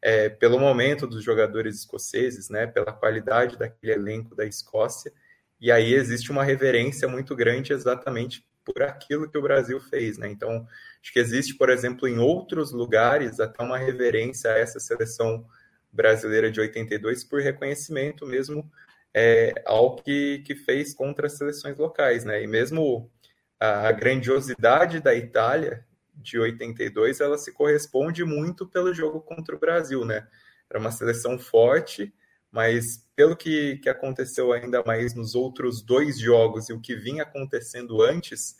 é, 0.00 0.28
pelo 0.28 0.58
momento 0.58 1.06
dos 1.06 1.24
jogadores 1.24 1.76
escoceses, 1.76 2.48
né, 2.48 2.66
pela 2.66 2.92
qualidade 2.92 3.58
daquele 3.58 3.92
elenco 3.92 4.34
da 4.34 4.44
Escócia 4.44 5.12
e 5.60 5.72
aí 5.72 5.94
existe 5.94 6.30
uma 6.30 6.44
reverência 6.44 7.08
muito 7.08 7.34
grande 7.34 7.72
exatamente 7.72 8.46
por 8.64 8.82
aquilo 8.82 9.28
que 9.28 9.38
o 9.38 9.42
Brasil 9.42 9.80
fez, 9.80 10.18
né? 10.18 10.28
Então, 10.28 10.66
acho 11.02 11.12
que 11.12 11.18
existe, 11.18 11.54
por 11.54 11.70
exemplo, 11.70 12.06
em 12.06 12.18
outros 12.18 12.70
lugares 12.70 13.40
até 13.40 13.62
uma 13.62 13.78
reverência 13.78 14.52
a 14.52 14.58
essa 14.58 14.78
seleção 14.78 15.46
brasileira 15.90 16.50
de 16.50 16.60
82 16.60 17.24
por 17.24 17.40
reconhecimento 17.40 18.26
mesmo 18.26 18.70
é, 19.14 19.54
ao 19.64 19.96
que, 19.96 20.40
que 20.46 20.54
fez 20.54 20.94
contra 20.94 21.26
as 21.26 21.38
seleções 21.38 21.76
locais, 21.78 22.24
né? 22.24 22.42
E 22.42 22.46
mesmo 22.46 23.10
a, 23.58 23.88
a 23.88 23.92
grandiosidade 23.92 25.00
da 25.00 25.14
Itália 25.14 25.84
de 26.14 26.38
82, 26.38 27.20
ela 27.20 27.38
se 27.38 27.52
corresponde 27.52 28.24
muito 28.24 28.66
pelo 28.66 28.92
jogo 28.92 29.20
contra 29.20 29.56
o 29.56 29.58
Brasil, 29.58 30.04
né? 30.04 30.26
Era 30.68 30.78
uma 30.78 30.90
seleção 30.90 31.38
forte, 31.38 32.12
mas 32.50 33.04
pelo 33.14 33.36
que, 33.36 33.78
que 33.78 33.88
aconteceu 33.88 34.52
ainda 34.52 34.82
mais 34.84 35.14
nos 35.14 35.34
outros 35.34 35.82
dois 35.82 36.18
jogos 36.18 36.68
e 36.68 36.72
o 36.72 36.80
que 36.80 36.94
vinha 36.94 37.22
acontecendo 37.22 38.02
antes, 38.02 38.56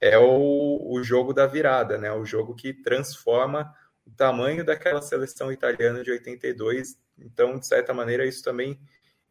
é 0.00 0.18
o, 0.18 0.86
o 0.90 1.02
jogo 1.02 1.32
da 1.32 1.46
virada, 1.46 1.98
né? 1.98 2.12
O 2.12 2.24
jogo 2.24 2.54
que 2.54 2.72
transforma 2.72 3.72
o 4.06 4.10
tamanho 4.10 4.64
daquela 4.64 5.02
seleção 5.02 5.50
italiana 5.50 6.02
de 6.02 6.10
82. 6.10 6.98
Então, 7.18 7.58
de 7.58 7.66
certa 7.66 7.92
maneira, 7.92 8.26
isso 8.26 8.42
também 8.42 8.78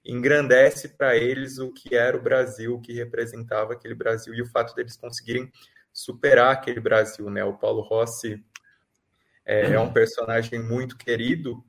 engrandece 0.03 0.89
para 0.89 1.15
eles 1.15 1.57
o 1.57 1.71
que 1.71 1.95
era 1.95 2.15
o 2.15 2.21
Brasil, 2.21 2.75
o 2.75 2.81
que 2.81 2.93
representava 2.93 3.73
aquele 3.73 3.95
Brasil 3.95 4.33
e 4.33 4.41
o 4.41 4.47
fato 4.47 4.75
deles 4.75 4.95
conseguirem 4.95 5.51
superar 5.91 6.51
aquele 6.51 6.79
Brasil, 6.79 7.29
né? 7.29 7.43
O 7.43 7.57
Paulo 7.57 7.81
Rossi 7.81 8.43
é, 9.45 9.71
é 9.73 9.79
um 9.79 9.93
personagem 9.93 10.59
muito 10.59 10.97
querido 10.97 11.63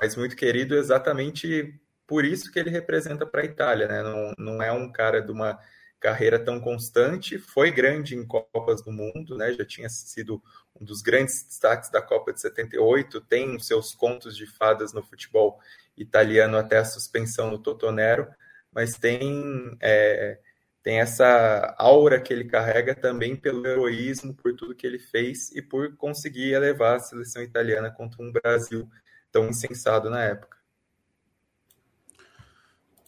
mas 0.00 0.16
muito 0.16 0.36
querido 0.36 0.76
exatamente 0.76 1.80
por 2.06 2.24
isso 2.24 2.52
que 2.52 2.58
ele 2.58 2.70
representa 2.70 3.26
para 3.26 3.42
a 3.42 3.44
Itália, 3.44 3.88
né? 3.88 4.02
Não, 4.02 4.32
não 4.38 4.62
é 4.62 4.70
um 4.72 4.90
cara 4.92 5.20
de 5.20 5.32
uma 5.32 5.58
carreira 6.00 6.38
tão 6.38 6.60
constante, 6.60 7.38
foi 7.38 7.70
grande 7.70 8.14
em 8.14 8.26
Copas 8.26 8.82
do 8.82 8.92
Mundo, 8.92 9.38
né? 9.38 9.52
Já 9.52 9.64
tinha 9.64 9.88
sido 9.88 10.42
um 10.78 10.84
dos 10.84 11.00
grandes 11.00 11.44
destaques 11.44 11.90
da 11.90 12.02
Copa 12.02 12.32
de 12.32 12.40
78, 12.42 13.20
tem 13.22 13.56
os 13.56 13.66
seus 13.66 13.94
contos 13.94 14.36
de 14.36 14.46
fadas 14.46 14.92
no 14.92 15.02
futebol 15.02 15.58
italiano 15.96 16.58
até 16.58 16.78
a 16.78 16.84
suspensão 16.84 17.50
no 17.50 17.58
Totonero, 17.58 18.28
mas 18.70 18.98
tem 18.98 19.76
é, 19.80 20.38
tem 20.82 21.00
essa 21.00 21.74
aura 21.78 22.20
que 22.20 22.34
ele 22.34 22.44
carrega 22.44 22.94
também 22.94 23.34
pelo 23.34 23.66
heroísmo, 23.66 24.34
por 24.34 24.54
tudo 24.54 24.74
que 24.74 24.86
ele 24.86 24.98
fez 24.98 25.50
e 25.52 25.62
por 25.62 25.96
conseguir 25.96 26.52
elevar 26.52 26.96
a 26.96 27.00
seleção 27.00 27.42
italiana 27.42 27.90
contra 27.90 28.22
um 28.22 28.30
Brasil 28.30 28.86
tão 29.34 29.48
insensado 29.48 30.08
na 30.08 30.22
época. 30.22 30.56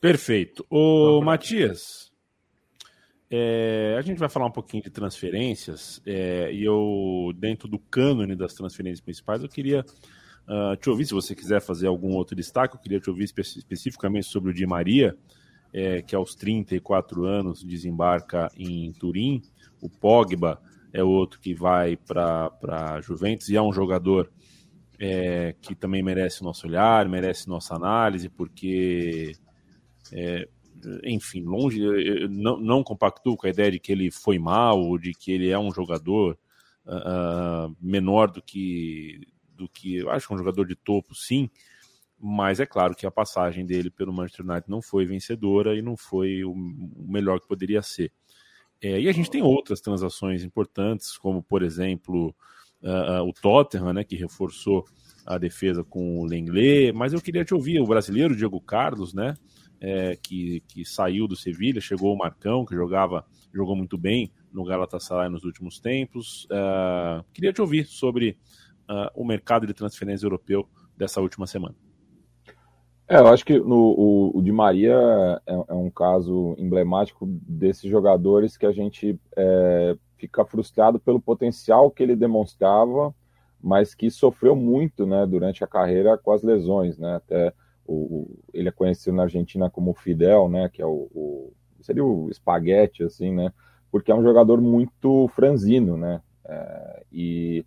Perfeito. 0.01 0.67
O 0.69 1.23
Matias, 1.23 2.13
é, 3.31 3.95
a 3.97 4.03
gente 4.03 4.19
vai 4.19 4.29
falar 4.29 4.47
um 4.47 4.51
pouquinho 4.51 4.83
de 4.83 4.91
transferências 4.91 6.03
é, 6.05 6.53
e 6.53 6.65
eu, 6.65 7.33
dentro 7.37 7.69
do 7.69 7.79
cânone 7.79 8.35
das 8.35 8.55
transferências 8.55 9.01
principais, 9.01 9.41
eu 9.41 9.49
queria 9.49 9.85
uh, 10.49 10.77
te 10.77 10.91
ouvir, 10.91 11.07
se 11.07 11.15
você 11.15 11.33
quiser 11.33 11.61
fazer 11.61 11.87
algum 11.87 12.15
outro 12.15 12.35
destaque, 12.35 12.75
eu 12.75 12.81
queria 12.81 12.99
te 12.99 13.09
ouvir 13.09 13.25
espe 13.25 13.43
especificamente 13.43 14.27
sobre 14.27 14.51
o 14.51 14.55
Di 14.55 14.67
Maria, 14.67 15.17
é, 15.73 16.03
que 16.03 16.17
aos 16.17 16.35
34 16.35 17.25
anos 17.25 17.63
desembarca 17.63 18.51
em 18.57 18.93
Turim, 18.93 19.43
o 19.81 19.89
Pogba 19.89 20.61
é 20.93 21.05
outro 21.05 21.39
que 21.39 21.55
vai 21.55 21.97
para 21.97 22.51
a 22.63 23.01
Juventus 23.01 23.49
e 23.49 23.57
é 23.57 23.63
um 23.63 23.73
jogador 23.73 24.31
é, 24.99 25.55
que 25.61 25.75
também 25.75 26.03
merece 26.03 26.43
nosso 26.43 26.67
olhar, 26.67 27.09
merece 27.09 27.49
nossa 27.49 27.75
análise, 27.75 28.29
porque 28.29 29.33
é, 30.13 30.49
enfim, 31.05 31.43
longe, 31.43 31.81
não, 32.29 32.59
não 32.59 32.83
compactuo 32.83 33.37
com 33.37 33.47
a 33.47 33.51
ideia 33.51 33.73
de 33.73 33.81
que 33.81 33.93
ele 33.93 34.11
foi 34.11 34.39
mal, 34.39 34.99
de 34.99 35.13
que 35.13 35.33
ele 35.33 35.51
é 35.51 35.59
um 35.59 35.73
jogador 35.73 36.39
uh, 36.87 37.75
menor 37.81 38.31
do 38.31 38.43
que, 38.43 39.21
do 39.55 39.69
que. 39.69 39.97
Eu 39.97 40.11
acho 40.11 40.27
que 40.27 40.33
é 40.33 40.37
um 40.37 40.39
jogador 40.39 40.67
de 40.67 40.77
topo, 40.77 41.15
sim, 41.15 41.51
mas 42.19 42.61
é 42.61 42.67
claro 42.67 42.95
que 42.95 43.07
a 43.07 43.11
passagem 43.11 43.67
dele 43.67 43.91
pelo 43.91 44.13
Manchester 44.13 44.47
United 44.47 44.71
não 44.71 44.81
foi 44.81 45.05
vencedora 45.05 45.77
e 45.77 45.83
não 45.83 45.97
foi 45.97 46.45
o, 46.45 46.53
o 46.53 47.07
melhor 47.09 47.41
que 47.41 47.49
poderia 47.49 47.83
ser. 47.83 48.13
É, 48.81 49.01
e 49.01 49.09
a 49.09 49.13
gente 49.13 49.31
tem 49.31 49.43
outras 49.43 49.81
transações 49.81 50.45
importantes, 50.45 51.17
como 51.17 51.43
por 51.43 51.63
exemplo 51.63 52.35
uh, 52.87 53.29
o 53.29 53.33
Tottenham, 53.33 53.93
né, 53.93 54.05
que 54.05 54.17
reforçou 54.17 54.85
a 55.27 55.37
defesa 55.37 55.83
com 55.83 56.21
o 56.21 56.25
Lenglet, 56.25 56.93
mas 56.93 57.13
eu 57.13 57.21
queria 57.21 57.45
te 57.45 57.53
ouvir, 57.53 57.81
o 57.81 57.87
brasileiro 57.87 58.37
Diego 58.37 58.61
Carlos, 58.61 59.13
né? 59.13 59.35
é, 59.81 60.17
que, 60.17 60.61
que 60.69 60.85
saiu 60.85 61.27
do 61.27 61.37
Sevilha, 61.37 61.81
chegou 61.81 62.13
o 62.13 62.19
Marcão, 62.19 62.65
que 62.65 62.75
jogava, 62.75 63.25
jogou 63.53 63.77
muito 63.77 63.99
bem 63.99 64.33
no 64.53 64.65
Galatasaray 64.65 65.29
nos 65.29 65.45
últimos 65.45 65.79
tempos. 65.79 66.47
Uh, 66.47 67.25
queria 67.33 67.53
te 67.53 67.61
ouvir 67.61 67.85
sobre 67.85 68.39
uh, 68.89 69.11
o 69.15 69.25
mercado 69.25 69.67
de 69.67 69.75
transferência 69.75 70.27
europeu 70.27 70.69
dessa 70.97 71.21
última 71.21 71.47
semana. 71.47 71.75
É, 73.09 73.19
eu 73.19 73.29
acho 73.29 73.45
que 73.45 73.59
no, 73.59 73.95
o, 73.97 74.39
o 74.39 74.43
Di 74.43 74.51
Maria 74.51 74.97
é, 75.47 75.55
é, 75.55 75.75
um 75.75 75.91
caso 75.91 76.57
emblemático 76.59 77.25
desses 77.27 77.89
jogadores 77.89 78.57
que 78.57 78.67
a 78.67 78.73
gente 78.73 79.17
é, 79.37 79.97
fica 80.17 80.45
frustrado 80.45 80.99
pelo 80.99 81.21
potencial 81.21 81.91
que 81.91 82.03
ele 82.03 82.17
demonstrava, 82.17 83.15
mas 83.61 83.95
que 83.95 84.11
sofreu 84.11 84.55
muito 84.55 85.07
né, 85.07 85.27
durante 85.27 85.63
a 85.63 85.67
carreira 85.67 86.17
com 86.19 86.33
as 86.33 86.43
lesões, 86.43 86.99
né? 86.99 87.17
Até 87.17 87.53
o, 87.87 88.29
ele 88.53 88.69
é 88.69 88.73
conhecido 88.73 89.17
na 89.17 89.25
Argentina 89.25 89.71
como 89.71 89.95
Fidel, 89.95 90.49
né, 90.49 90.69
que 90.69 90.83
é 90.83 90.87
o, 90.87 91.09
o, 91.15 91.53
seria 91.81 92.05
o 92.05 92.29
espaguete, 92.31 93.05
assim, 93.05 93.33
né, 93.33 93.53
porque 93.91 94.11
é 94.11 94.15
um 94.15 94.23
jogador 94.23 94.61
muito 94.61 95.29
franzino, 95.29 95.97
né, 95.97 96.21
é, 96.45 97.05
e 97.13 97.65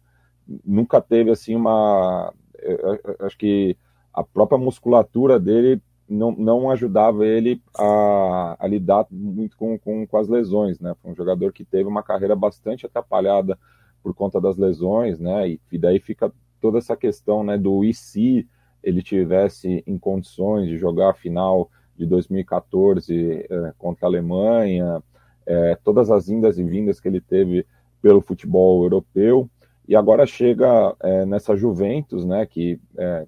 nunca 0.65 1.01
teve, 1.01 1.31
assim, 1.31 1.55
uma, 1.55 2.33
eu, 2.57 2.77
eu, 2.77 3.25
acho 3.25 3.37
que 3.37 3.77
a 4.13 4.23
própria 4.23 4.57
musculatura 4.57 5.39
dele 5.39 5.81
não, 6.09 6.31
não 6.31 6.71
ajudava 6.71 7.25
ele 7.25 7.61
a, 7.77 8.57
a 8.59 8.67
lidar 8.67 9.05
muito 9.11 9.55
com, 9.55 9.77
com, 9.77 10.07
com, 10.07 10.17
as 10.17 10.27
lesões, 10.27 10.79
né, 10.79 10.95
foi 11.01 11.11
um 11.11 11.15
jogador 11.15 11.53
que 11.53 11.63
teve 11.63 11.87
uma 11.87 12.01
carreira 12.01 12.35
bastante 12.35 12.85
atrapalhada 12.85 13.57
por 14.01 14.13
conta 14.15 14.41
das 14.41 14.57
lesões, 14.57 15.19
né, 15.19 15.49
e, 15.49 15.61
e 15.71 15.77
daí 15.77 15.99
fica 15.99 16.31
toda 16.59 16.79
essa 16.79 16.97
questão, 16.97 17.43
né, 17.43 17.57
do 17.57 17.83
e 17.83 17.93
se 17.93 18.47
ele 18.83 19.03
tivesse 19.03 19.83
em 19.85 19.97
condições 19.97 20.67
de 20.67 20.77
jogar 20.77 21.11
a 21.11 21.13
final 21.13 21.69
de 21.95 22.05
2014 22.05 23.45
é, 23.49 23.73
contra 23.77 24.07
a 24.07 24.09
Alemanha, 24.09 25.03
é, 25.45 25.77
todas 25.83 26.09
as 26.09 26.29
indas 26.29 26.57
e 26.57 26.63
vindas 26.63 26.99
que 26.99 27.07
ele 27.07 27.21
teve 27.21 27.65
pelo 28.01 28.21
futebol 28.21 28.83
europeu, 28.83 29.49
e 29.87 29.95
agora 29.95 30.25
chega 30.25 30.95
é, 31.01 31.25
nessa 31.25 31.55
Juventus, 31.55 32.23
né, 32.23 32.45
que 32.45 32.79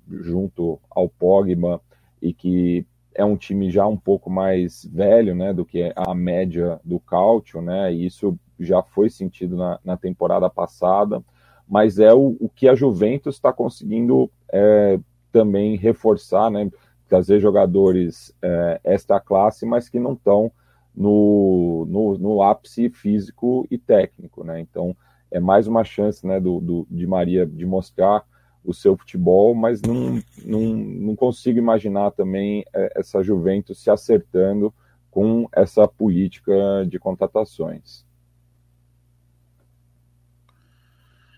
junto 0.07 0.79
ao 0.89 1.09
Pogba 1.09 1.81
e 2.21 2.33
que 2.33 2.85
é 3.13 3.25
um 3.25 3.35
time 3.35 3.69
já 3.69 3.85
um 3.85 3.97
pouco 3.97 4.29
mais 4.29 4.85
velho, 4.85 5.35
né, 5.35 5.53
do 5.53 5.65
que 5.65 5.91
a 5.95 6.13
média 6.13 6.79
do 6.83 6.99
Cautio, 6.99 7.61
né, 7.61 7.93
e 7.93 8.05
isso 8.05 8.37
já 8.59 8.81
foi 8.81 9.09
sentido 9.09 9.57
na, 9.57 9.79
na 9.83 9.97
temporada 9.97 10.49
passada, 10.49 11.23
mas 11.67 11.99
é 11.99 12.13
o, 12.13 12.37
o 12.39 12.49
que 12.49 12.67
a 12.67 12.75
Juventus 12.75 13.35
está 13.35 13.51
conseguindo 13.51 14.31
é, 14.51 14.99
também 15.31 15.75
reforçar, 15.75 16.49
né, 16.49 16.69
trazer 17.07 17.41
jogadores 17.41 18.33
é, 18.41 18.79
extra 18.85 19.19
classe, 19.19 19.65
mas 19.65 19.89
que 19.89 19.99
não 19.99 20.13
estão 20.13 20.51
no, 20.95 21.85
no, 21.89 22.17
no, 22.17 22.41
ápice 22.41 22.89
físico 22.89 23.67
e 23.69 23.77
técnico, 23.77 24.43
né? 24.43 24.59
Então 24.59 24.95
é 25.29 25.39
mais 25.39 25.67
uma 25.67 25.83
chance, 25.83 26.25
né, 26.25 26.39
do, 26.39 26.59
do, 26.59 26.87
de 26.89 27.07
Maria 27.07 27.45
de 27.45 27.65
mostrar 27.65 28.23
o 28.63 28.73
seu 28.73 28.95
futebol, 28.95 29.55
mas 29.55 29.81
não, 29.81 30.21
não, 30.45 30.61
não 30.61 31.15
consigo 31.15 31.57
imaginar 31.57 32.11
também 32.11 32.63
é, 32.73 32.99
essa 32.99 33.23
Juventus 33.23 33.81
se 33.81 33.89
acertando 33.89 34.73
com 35.09 35.47
essa 35.51 35.87
política 35.87 36.53
de 36.87 36.97
contratações. 36.97 38.05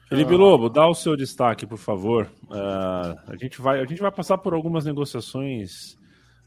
Felipe 0.08 0.36
Lobo, 0.36 0.70
dá 0.70 0.88
o 0.88 0.94
seu 0.94 1.18
destaque, 1.18 1.66
por 1.66 1.80
favor. 1.80 2.30
Uh, 2.44 3.18
a, 3.32 3.36
gente 3.36 3.60
vai, 3.60 3.80
a 3.80 3.86
gente 3.86 4.00
vai 4.00 4.12
passar 4.12 4.38
por 4.38 4.54
algumas 4.54 4.86
negociações 4.86 5.98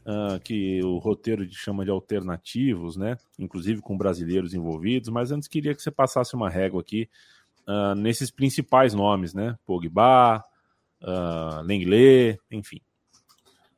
uh, 0.05 0.39
que 0.41 0.81
o 0.85 0.99
roteiro 0.99 1.45
chama 1.51 1.83
de 1.83 1.91
alternativos, 1.91 2.95
né? 2.95 3.17
Inclusive 3.37 3.81
com 3.81 3.97
brasileiros 3.97 4.53
envolvidos, 4.53 5.09
mas 5.09 5.33
antes 5.33 5.49
queria 5.49 5.75
que 5.75 5.81
você 5.81 5.91
passasse 5.91 6.33
uma 6.33 6.49
régua 6.49 6.79
aqui 6.79 7.09
uh, 7.67 7.93
nesses 7.93 8.31
principais 8.31 8.93
nomes, 8.93 9.33
né? 9.33 9.57
Pogba, 9.65 10.41
uh, 11.01 11.61
Lenglet, 11.63 12.39
enfim. 12.51 12.81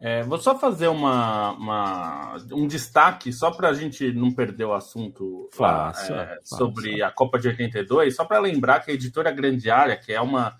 É, 0.01 0.23
vou 0.23 0.37
só 0.37 0.57
fazer 0.57 0.87
uma, 0.87 1.51
uma 1.51 2.37
um 2.53 2.65
destaque, 2.65 3.33
só 3.33 3.51
para 3.51 3.67
a 3.67 3.73
gente 3.73 4.13
não 4.13 4.31
perder 4.31 4.63
o 4.63 4.73
assunto 4.73 5.49
faça, 5.51 6.13
é, 6.13 6.25
faça. 6.25 6.55
sobre 6.55 7.03
a 7.03 7.11
Copa 7.11 7.37
de 7.37 7.49
82, 7.49 8.15
só 8.15 8.23
para 8.23 8.39
lembrar 8.39 8.79
que 8.79 8.91
a 8.91 8.93
editora 8.93 9.29
Grande 9.29 9.69
Área, 9.69 9.97
que 9.97 10.13
é 10.13 10.21
uma 10.21 10.55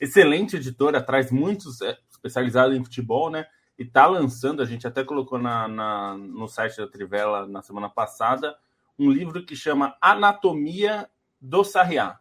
excelente 0.00 0.56
editora, 0.56 1.00
traz 1.00 1.30
muitos 1.30 1.80
é, 1.82 1.96
especializados 2.10 2.76
em 2.76 2.82
futebol, 2.82 3.30
né? 3.30 3.46
E 3.78 3.84
está 3.84 4.06
lançando, 4.06 4.60
a 4.60 4.66
gente 4.66 4.86
até 4.86 5.04
colocou 5.04 5.38
na, 5.38 5.68
na, 5.68 6.16
no 6.16 6.48
site 6.48 6.78
da 6.78 6.88
Trivela 6.88 7.46
na 7.46 7.62
semana 7.62 7.88
passada, 7.88 8.56
um 8.98 9.08
livro 9.08 9.46
que 9.46 9.54
chama 9.54 9.96
Anatomia 10.02 11.08
do 11.40 11.62
Sarriá 11.62 12.18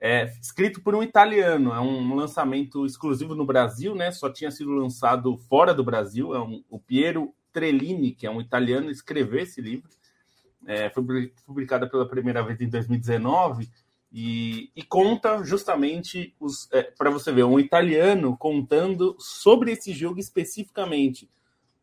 é 0.00 0.32
escrito 0.40 0.80
por 0.80 0.94
um 0.94 1.02
italiano, 1.02 1.72
é 1.72 1.80
um 1.80 2.14
lançamento 2.14 2.86
exclusivo 2.86 3.34
no 3.34 3.44
Brasil, 3.44 3.94
né? 3.94 4.12
Só 4.12 4.30
tinha 4.30 4.50
sido 4.50 4.70
lançado 4.70 5.36
fora 5.36 5.74
do 5.74 5.82
Brasil. 5.82 6.34
É 6.34 6.40
um, 6.40 6.62
o 6.70 6.78
Piero 6.78 7.34
Trellini, 7.52 8.12
que 8.12 8.26
é 8.26 8.30
um 8.30 8.40
italiano, 8.40 8.90
escreveu 8.90 9.40
esse 9.40 9.60
livro. 9.60 9.88
É, 10.66 10.90
foi 10.90 11.32
publicada 11.46 11.88
pela 11.88 12.08
primeira 12.08 12.42
vez 12.42 12.60
em 12.60 12.68
2019 12.68 13.68
e, 14.12 14.70
e 14.74 14.82
conta 14.82 15.42
justamente 15.44 16.34
os 16.38 16.68
é, 16.72 16.82
para 16.82 17.10
você 17.10 17.30
ver 17.32 17.44
um 17.44 17.60
italiano 17.60 18.36
contando 18.36 19.16
sobre 19.18 19.72
esse 19.72 19.92
jogo 19.92 20.18
especificamente 20.18 21.28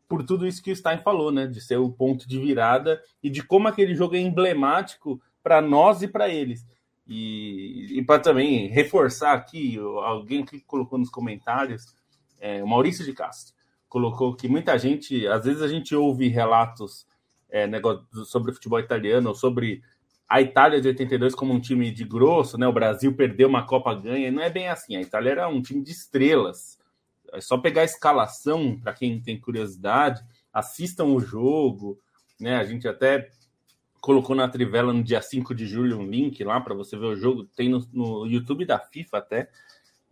por 0.08 0.24
tudo 0.24 0.46
isso 0.46 0.62
que 0.62 0.70
o 0.70 0.76
Stein 0.76 0.98
falou, 0.98 1.32
né? 1.32 1.46
De 1.46 1.60
ser 1.60 1.76
o 1.76 1.90
ponto 1.90 2.28
de 2.28 2.38
virada 2.38 3.02
e 3.22 3.28
de 3.28 3.42
como 3.42 3.68
aquele 3.68 3.94
jogo 3.94 4.14
é 4.14 4.20
emblemático 4.20 5.20
para 5.42 5.60
nós 5.60 6.02
e 6.02 6.08
para 6.08 6.28
eles. 6.28 6.64
E, 7.06 7.98
e 7.98 8.04
para 8.04 8.20
também 8.20 8.68
reforçar 8.68 9.32
aqui, 9.32 9.78
alguém 9.78 10.44
que 10.44 10.60
colocou 10.60 10.98
nos 10.98 11.08
comentários, 11.08 11.94
é, 12.40 12.62
o 12.62 12.66
Maurício 12.66 13.04
de 13.04 13.12
Castro, 13.12 13.54
colocou 13.88 14.34
que 14.34 14.48
muita 14.48 14.76
gente, 14.78 15.26
às 15.28 15.44
vezes 15.44 15.62
a 15.62 15.68
gente 15.68 15.94
ouve 15.94 16.28
relatos 16.28 17.06
é, 17.48 17.68
sobre 18.24 18.50
o 18.50 18.54
futebol 18.54 18.80
italiano, 18.80 19.34
sobre 19.34 19.82
a 20.28 20.40
Itália 20.42 20.80
de 20.80 20.88
82 20.88 21.34
como 21.34 21.52
um 21.52 21.60
time 21.60 21.90
de 21.90 22.04
grosso, 22.04 22.58
né? 22.58 22.66
O 22.66 22.72
Brasil 22.72 23.14
perdeu 23.14 23.48
uma 23.48 23.64
Copa 23.64 23.94
ganha, 23.94 24.30
não 24.32 24.42
é 24.42 24.50
bem 24.50 24.68
assim. 24.68 24.96
A 24.96 25.00
Itália 25.00 25.30
era 25.30 25.48
um 25.48 25.62
time 25.62 25.82
de 25.82 25.92
estrelas. 25.92 26.78
É 27.32 27.40
só 27.40 27.56
pegar 27.56 27.82
a 27.82 27.84
escalação, 27.84 28.78
para 28.80 28.92
quem 28.92 29.20
tem 29.20 29.38
curiosidade, 29.38 30.24
assistam 30.52 31.04
o 31.04 31.20
jogo, 31.20 31.98
né? 32.40 32.56
A 32.56 32.64
gente 32.64 32.88
até 32.88 33.30
colocou 34.00 34.36
na 34.36 34.48
Trivela 34.48 34.92
no 34.92 35.02
dia 35.02 35.20
5 35.20 35.54
de 35.54 35.66
julho 35.66 35.98
um 35.98 36.06
link 36.06 36.42
lá 36.44 36.60
para 36.60 36.74
você 36.74 36.96
ver 36.96 37.06
o 37.06 37.16
jogo. 37.16 37.44
Tem 37.56 37.68
no, 37.68 37.86
no 37.92 38.26
YouTube 38.26 38.64
da 38.64 38.78
FIFA 38.78 39.18
até. 39.18 39.50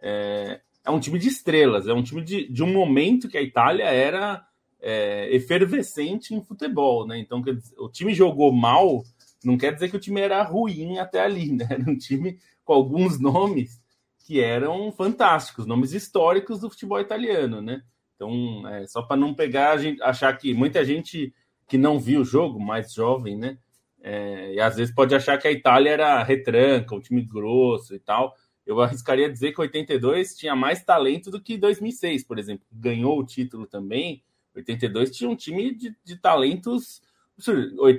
É, 0.01 0.61
é, 0.85 0.90
um 0.90 1.01
time 1.01 1.18
de 1.18 1.29
estrelas, 1.29 1.88
é 1.88 1.92
um 1.92 2.03
time 2.03 2.23
de, 2.23 2.49
de 2.49 2.62
um 2.62 2.73
momento 2.73 3.29
que 3.29 3.38
a 3.38 3.42
Itália 3.42 3.85
era 3.85 4.47
é, 4.81 5.35
efervescente 5.35 6.35
em 6.35 6.44
futebol, 6.44 7.07
né? 7.07 7.18
Então, 7.18 7.40
dizer, 7.40 7.75
o 7.79 7.88
time 7.88 8.12
jogou 8.12 8.53
mal, 8.53 9.03
não 9.42 9.57
quer 9.57 9.73
dizer 9.73 9.88
que 9.88 9.97
o 9.97 10.01
time 10.01 10.20
era 10.20 10.42
ruim 10.42 10.99
até 10.99 11.20
ali, 11.20 11.51
né? 11.57 11.66
Era 11.70 11.90
um 11.90 11.97
time 11.97 12.38
com 12.64 12.75
alguns 12.75 13.18
nomes 13.18 13.83
que 14.27 14.40
eram 14.40 14.90
fantásticos, 14.92 15.66
nomes 15.66 15.92
históricos 15.92 16.61
do 16.61 16.70
futebol 16.70 17.01
italiano, 17.01 17.61
né? 17.61 17.83
Então, 18.14 18.66
é, 18.68 18.87
só 18.87 19.03
para 19.03 19.16
não 19.16 19.35
pegar, 19.35 19.73
a 19.73 19.79
gente, 19.79 20.03
achar 20.03 20.33
que 20.37 20.55
muita 20.55 20.85
gente 20.85 21.35
que 21.66 21.79
não 21.79 21.99
viu 21.99 22.20
o 22.20 22.25
jogo, 22.25 22.61
mais 22.61 22.92
jovem, 22.92 23.37
né? 23.37 23.59
É, 24.07 24.53
e 24.53 24.61
às 24.61 24.77
vezes 24.77 24.95
pode 24.95 25.14
achar 25.14 25.38
que 25.38 25.49
a 25.49 25.51
Itália 25.51 25.88
era 25.93 26.23
retranca, 26.23 26.95
um 26.95 27.01
time 27.01 27.23
grosso 27.23 27.95
e 27.95 27.99
tal. 27.99 28.37
Eu 28.67 28.79
arriscaria 28.83 29.33
dizer 29.33 29.53
que 29.53 29.61
82 29.62 30.37
tinha 30.37 30.55
mais 30.55 30.85
talento 30.85 31.31
do 31.31 31.40
que 31.40 31.57
2006, 31.57 32.23
por 32.25 32.38
exemplo. 32.38 32.67
Ganhou 32.71 33.19
o 33.19 33.25
título 33.25 33.67
também. 33.67 34.23
82 34.55 35.11
tinha 35.11 35.31
um 35.31 35.35
time 35.35 35.75
de, 35.75 35.97
de 36.05 36.17
talentos. 36.17 37.01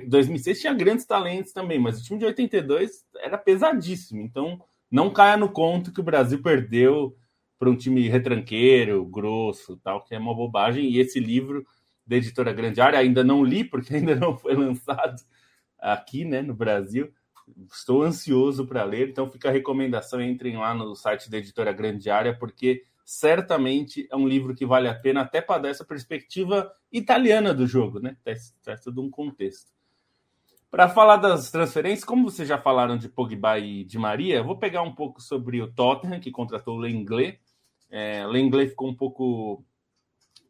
2006 0.06 0.60
tinha 0.60 0.72
grandes 0.72 1.04
talentos 1.04 1.52
também, 1.52 1.78
mas 1.80 2.00
o 2.00 2.04
time 2.04 2.20
de 2.20 2.24
82 2.26 3.04
era 3.16 3.36
pesadíssimo. 3.36 4.22
Então, 4.22 4.62
não 4.88 5.12
caia 5.12 5.36
no 5.36 5.48
conto 5.48 5.92
que 5.92 6.00
o 6.00 6.04
Brasil 6.04 6.40
perdeu 6.40 7.16
para 7.58 7.68
um 7.68 7.76
time 7.76 8.08
retranqueiro, 8.08 9.04
grosso, 9.06 9.76
tal, 9.78 10.04
que 10.04 10.14
é 10.14 10.18
uma 10.20 10.34
bobagem. 10.34 10.88
E 10.88 11.00
esse 11.00 11.18
livro 11.18 11.66
da 12.06 12.14
editora 12.14 12.52
Grande 12.52 12.80
Área 12.80 13.00
ainda 13.00 13.24
não 13.24 13.42
li, 13.42 13.64
porque 13.64 13.92
ainda 13.96 14.14
não 14.14 14.38
foi 14.38 14.54
lançado 14.54 15.20
aqui, 15.78 16.24
né, 16.24 16.42
no 16.42 16.54
Brasil. 16.54 17.12
Estou 17.70 18.02
ansioso 18.02 18.66
para 18.66 18.84
ler, 18.84 19.10
então 19.10 19.30
fica 19.30 19.48
a 19.48 19.52
recomendação, 19.52 20.20
entrem 20.20 20.56
lá 20.56 20.74
no 20.74 20.94
site 20.96 21.30
da 21.30 21.38
editora 21.38 21.72
Grande 21.72 22.10
Área, 22.10 22.36
porque 22.36 22.84
certamente 23.04 24.08
é 24.10 24.16
um 24.16 24.26
livro 24.26 24.54
que 24.54 24.66
vale 24.66 24.88
a 24.88 24.94
pena 24.94 25.20
até 25.20 25.40
para 25.40 25.62
dar 25.62 25.68
essa 25.68 25.84
perspectiva 25.84 26.72
italiana 26.90 27.54
do 27.54 27.64
jogo, 27.64 28.00
né? 28.00 28.16
Traz, 28.24 28.52
todo 28.82 29.00
um 29.00 29.08
contexto. 29.08 29.70
Para 30.68 30.88
falar 30.88 31.16
das 31.18 31.50
transferências, 31.50 32.04
como 32.04 32.28
vocês 32.28 32.48
já 32.48 32.58
falaram 32.58 32.98
de 32.98 33.08
Pogba 33.08 33.58
e 33.60 33.84
de 33.84 33.96
Maria, 33.96 34.42
vou 34.42 34.58
pegar 34.58 34.82
um 34.82 34.92
pouco 34.92 35.22
sobre 35.22 35.62
o 35.62 35.72
Tottenham, 35.72 36.18
que 36.18 36.32
contratou 36.32 36.74
o 36.74 36.80
Lenglet. 36.80 37.40
É, 37.88 38.26
Lenglet 38.26 38.70
ficou 38.70 38.88
um 38.88 38.94
pouco 38.94 39.64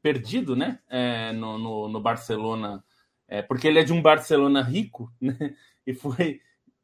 perdido, 0.02 0.56
né? 0.56 0.78
É, 0.88 1.32
no, 1.32 1.58
no, 1.58 1.88
no, 1.88 2.00
Barcelona, 2.00 2.82
é, 3.28 3.42
porque 3.42 3.66
ele 3.68 3.78
é 3.78 3.84
de 3.84 3.92
um 3.92 4.02
Barcelona 4.02 4.62
rico, 4.62 5.12
né? 5.20 5.54
E 5.86 5.94
foi. 5.94 6.40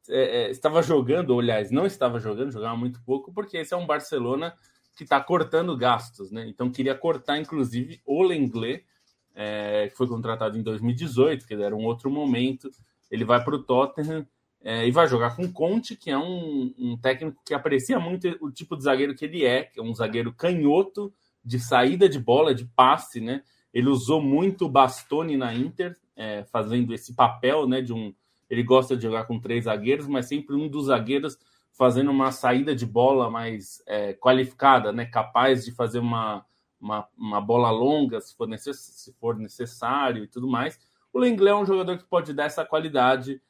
É, 0.09 0.47
é, 0.47 0.51
estava 0.51 0.81
jogando, 0.81 1.29
ou, 1.29 1.39
aliás, 1.39 1.71
não 1.71 1.85
estava 1.85 2.19
jogando, 2.19 2.51
jogava 2.51 2.75
muito 2.75 3.01
pouco, 3.03 3.31
porque 3.33 3.57
esse 3.57 3.73
é 3.73 3.77
um 3.77 3.85
Barcelona 3.85 4.53
que 4.97 5.03
está 5.03 5.19
cortando 5.21 5.77
gastos, 5.77 6.29
né? 6.29 6.45
Então 6.47 6.69
queria 6.69 6.93
cortar, 6.93 7.37
inclusive, 7.37 8.01
o 8.05 8.21
Lenglet, 8.21 8.85
é, 9.33 9.87
que 9.89 9.95
foi 9.95 10.07
contratado 10.07 10.57
em 10.57 10.61
2018, 10.61 11.47
que 11.47 11.53
era 11.53 11.75
um 11.75 11.85
outro 11.85 12.11
momento. 12.11 12.69
Ele 13.09 13.23
vai 13.23 13.43
para 13.43 13.55
o 13.55 13.63
Tottenham 13.63 14.27
é, 14.61 14.87
e 14.87 14.91
vai 14.91 15.07
jogar 15.07 15.35
com 15.35 15.51
Conte, 15.51 15.95
que 15.95 16.11
é 16.11 16.17
um, 16.17 16.73
um, 16.77 16.97
técnico 16.97 17.41
que 17.45 17.53
aprecia 17.53 17.99
muito 17.99 18.27
o 18.41 18.51
tipo 18.51 18.77
de 18.77 18.83
zagueiro 18.83 19.15
que 19.15 19.25
ele 19.25 19.45
é, 19.45 19.63
que 19.63 19.79
é 19.79 19.83
um 19.83 19.93
zagueiro 19.93 20.33
canhoto, 20.33 21.13
de 21.43 21.59
saída 21.59 22.07
de 22.07 22.19
bola, 22.19 22.55
de 22.55 22.65
passe, 22.65 23.19
né? 23.19 23.43
Ele 23.73 23.89
usou 23.89 24.21
muito 24.21 24.65
o 24.65 24.69
Bastoni 24.69 25.35
na 25.35 25.53
Inter, 25.53 25.97
é, 26.15 26.43
fazendo 26.45 26.93
esse 26.93 27.13
papel, 27.13 27.67
né? 27.67 27.81
De 27.81 27.93
um, 27.93 28.13
ele 28.49 28.63
gosta 28.63 28.95
de 28.95 29.03
jogar 29.03 29.25
com 29.25 29.39
três 29.39 29.65
zagueiros, 29.65 30.07
mas 30.07 30.27
sempre 30.27 30.55
um 30.55 30.67
dos 30.67 30.85
zagueiros 30.85 31.37
fazendo 31.71 32.11
uma 32.11 32.31
saída 32.31 32.75
de 32.75 32.85
bola 32.85 33.29
mais 33.29 33.81
é, 33.87 34.13
qualificada, 34.13 34.91
né? 34.91 35.05
Capaz 35.05 35.65
de 35.65 35.71
fazer 35.71 35.99
uma, 35.99 36.45
uma, 36.79 37.07
uma 37.17 37.41
bola 37.41 37.71
longa, 37.71 38.21
se 38.21 38.35
for, 38.35 38.47
se 38.57 39.13
for 39.13 39.37
necessário 39.37 40.23
e 40.23 40.27
tudo 40.27 40.47
mais. 40.47 40.79
O 41.11 41.19
Lenglet 41.19 41.51
é 41.51 41.55
um 41.55 41.65
jogador 41.65 41.97
que 41.97 42.05
pode 42.05 42.33
dar 42.33 42.45
essa 42.45 42.65
qualidade 42.65 43.41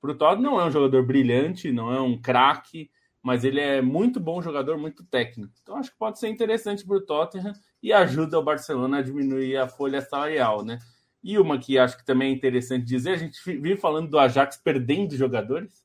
para 0.00 0.10
o 0.10 0.14
Tottenham. 0.14 0.52
Não 0.52 0.60
é 0.60 0.64
um 0.64 0.70
jogador 0.70 1.04
brilhante, 1.04 1.72
não 1.72 1.92
é 1.92 2.00
um 2.00 2.20
craque, 2.20 2.90
mas 3.22 3.44
ele 3.44 3.60
é 3.60 3.82
muito 3.82 4.18
bom 4.18 4.40
jogador, 4.40 4.78
muito 4.78 5.04
técnico. 5.04 5.52
Então 5.62 5.76
acho 5.76 5.90
que 5.90 5.98
pode 5.98 6.18
ser 6.18 6.28
interessante 6.28 6.84
para 6.86 6.96
o 6.96 7.00
Tottenham 7.00 7.52
e 7.82 7.92
ajuda 7.92 8.38
o 8.38 8.42
Barcelona 8.42 8.98
a 8.98 9.02
diminuir 9.02 9.56
a 9.56 9.68
folha 9.68 10.00
salarial, 10.00 10.64
né? 10.64 10.78
E 11.22 11.38
uma 11.38 11.58
que 11.58 11.78
acho 11.78 11.96
que 11.96 12.04
também 12.04 12.30
é 12.30 12.34
interessante 12.34 12.84
dizer, 12.84 13.12
a 13.12 13.16
gente 13.16 13.38
vive 13.44 13.76
falando 13.76 14.08
do 14.08 14.18
Ajax 14.18 14.56
perdendo 14.56 15.16
jogadores. 15.16 15.84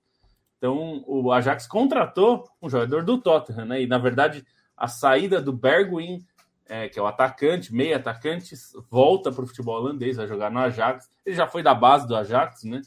Então 0.58 1.04
o 1.08 1.32
Ajax 1.32 1.68
contratou 1.68 2.48
um 2.62 2.70
jogador 2.70 3.04
do 3.04 3.18
Tottenham, 3.18 3.66
né? 3.66 3.82
E 3.82 3.88
na 3.88 3.98
verdade 3.98 4.46
a 4.78 4.88
saída 4.88 5.42
do 5.42 5.52
Bergwijn, 5.52 6.26
é, 6.66 6.88
que 6.88 6.98
é 6.98 7.02
o 7.02 7.08
atacante, 7.08 7.74
meio 7.74 7.96
atacante, 7.96 8.56
volta 8.90 9.32
para 9.32 9.44
o 9.44 9.48
futebol 9.48 9.76
holandês, 9.76 10.18
vai 10.18 10.28
jogar 10.28 10.50
no 10.50 10.60
Ajax. 10.60 11.10
Ele 11.26 11.36
já 11.36 11.48
foi 11.48 11.62
da 11.62 11.74
base 11.74 12.08
do 12.08 12.16
Ajax, 12.16 12.64
né? 12.64 12.82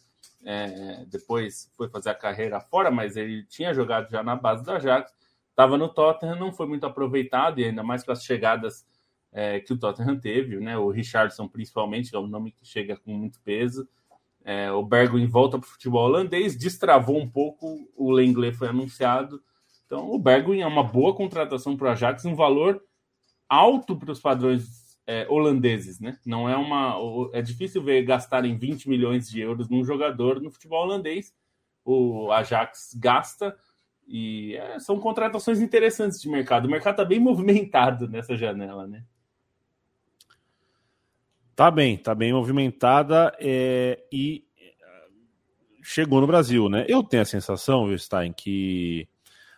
é, 0.46 1.04
depois 1.08 1.72
foi 1.76 1.88
fazer 1.88 2.10
a 2.10 2.14
carreira 2.14 2.60
fora, 2.60 2.88
mas 2.88 3.16
ele 3.16 3.44
tinha 3.44 3.74
jogado 3.74 4.08
já 4.08 4.22
na 4.22 4.36
base 4.36 4.64
do 4.64 4.70
Ajax, 4.70 5.12
estava 5.50 5.76
no 5.76 5.88
Tottenham, 5.88 6.36
não 6.36 6.52
foi 6.52 6.68
muito 6.68 6.86
aproveitado, 6.86 7.60
e 7.60 7.64
ainda 7.64 7.82
mais 7.82 8.04
com 8.04 8.12
as 8.12 8.22
chegadas 8.22 8.86
é, 9.36 9.60
que 9.60 9.70
o 9.70 9.76
Tottenham 9.76 10.18
teve, 10.18 10.58
né? 10.58 10.78
O 10.78 10.88
Richardson, 10.88 11.46
principalmente, 11.46 12.16
é 12.16 12.18
um 12.18 12.26
nome 12.26 12.50
que 12.50 12.64
chega 12.64 12.96
com 12.96 13.12
muito 13.12 13.38
peso. 13.42 13.86
É, 14.42 14.72
o 14.72 14.82
Bergwijn 14.82 15.26
volta 15.26 15.58
para 15.58 15.66
o 15.66 15.70
futebol 15.70 16.06
holandês, 16.06 16.56
destravou 16.56 17.18
um 17.18 17.28
pouco, 17.28 17.86
o 17.94 18.10
Lenglet 18.10 18.56
foi 18.56 18.68
anunciado. 18.68 19.42
Então, 19.84 20.10
o 20.10 20.18
Bergwijn 20.18 20.62
é 20.62 20.66
uma 20.66 20.82
boa 20.82 21.14
contratação 21.14 21.76
para 21.76 21.88
o 21.88 21.90
Ajax, 21.90 22.24
um 22.24 22.34
valor 22.34 22.82
alto 23.46 23.94
para 23.94 24.10
os 24.10 24.20
padrões 24.20 24.98
é, 25.06 25.26
holandeses, 25.28 26.00
né? 26.00 26.18
Não 26.24 26.48
é 26.48 26.56
uma. 26.56 26.96
É 27.34 27.42
difícil 27.42 27.82
ver 27.82 28.04
gastarem 28.04 28.56
20 28.56 28.88
milhões 28.88 29.28
de 29.28 29.38
euros 29.38 29.68
num 29.68 29.84
jogador 29.84 30.40
no 30.40 30.50
futebol 30.50 30.82
holandês. 30.82 31.34
O 31.84 32.32
Ajax 32.32 32.96
gasta 32.98 33.54
e 34.08 34.56
é, 34.56 34.78
são 34.78 34.98
contratações 34.98 35.60
interessantes 35.60 36.22
de 36.22 36.28
mercado. 36.30 36.64
O 36.64 36.70
mercado 36.70 36.94
está 36.94 37.04
bem 37.04 37.20
movimentado 37.20 38.08
nessa 38.08 38.34
janela, 38.34 38.86
né? 38.86 39.04
Tá 41.56 41.70
bem, 41.70 41.96
tá 41.96 42.14
bem 42.14 42.32
movimentada 42.34 43.34
é, 43.40 43.98
e 44.12 44.44
chegou 45.82 46.20
no 46.20 46.26
Brasil, 46.26 46.68
né? 46.68 46.84
Eu 46.86 47.02
tenho 47.02 47.22
a 47.22 47.26
sensação, 47.26 47.86
viu, 47.86 47.98
Stein, 47.98 48.32
que 48.32 49.08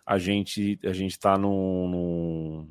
a 0.07 0.17
gente 0.17 0.79
a 0.85 0.93
gente 0.93 1.11
está 1.11 1.37
num, 1.37 2.69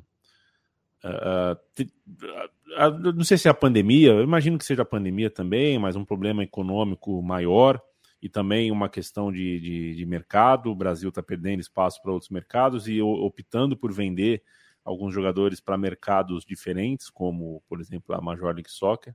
Uh, 1.04 1.54
uh, 1.86 3.12
não 3.14 3.22
sei 3.22 3.38
se 3.38 3.46
é 3.46 3.50
a 3.50 3.54
pandemia, 3.54 4.10
eu 4.10 4.22
imagino 4.22 4.58
que 4.58 4.64
seja 4.64 4.82
a 4.82 4.86
pandemia 4.86 5.30
também, 5.30 5.78
mas 5.78 5.94
um 5.94 6.04
problema 6.04 6.42
econômico 6.42 7.22
maior 7.22 7.80
e 8.20 8.28
também 8.28 8.72
uma 8.72 8.88
questão 8.88 9.30
de, 9.30 9.60
de, 9.60 9.94
de 9.94 10.06
mercado. 10.06 10.70
O 10.70 10.74
Brasil 10.74 11.08
está 11.08 11.22
perdendo 11.22 11.60
espaço 11.60 12.02
para 12.02 12.12
outros 12.12 12.30
mercados 12.30 12.88
e 12.88 13.00
optando 13.00 13.76
por 13.76 13.92
vender 13.92 14.42
alguns 14.88 15.12
jogadores 15.12 15.60
para 15.60 15.76
mercados 15.76 16.46
diferentes, 16.46 17.10
como, 17.10 17.62
por 17.68 17.78
exemplo, 17.78 18.14
a 18.14 18.22
Major 18.22 18.54
League 18.54 18.70
Soccer. 18.70 19.14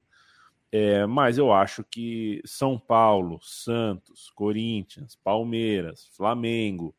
É, 0.71 1.03
mas 1.07 1.39
eu 1.39 1.51
acho 1.51 1.83
que 1.83 2.41
São 2.45 2.77
Paulo, 2.77 3.39
Santos, 3.41 4.29
Corinthians, 4.29 5.15
Palmeiras, 5.15 6.07
Flamengo, 6.15 6.95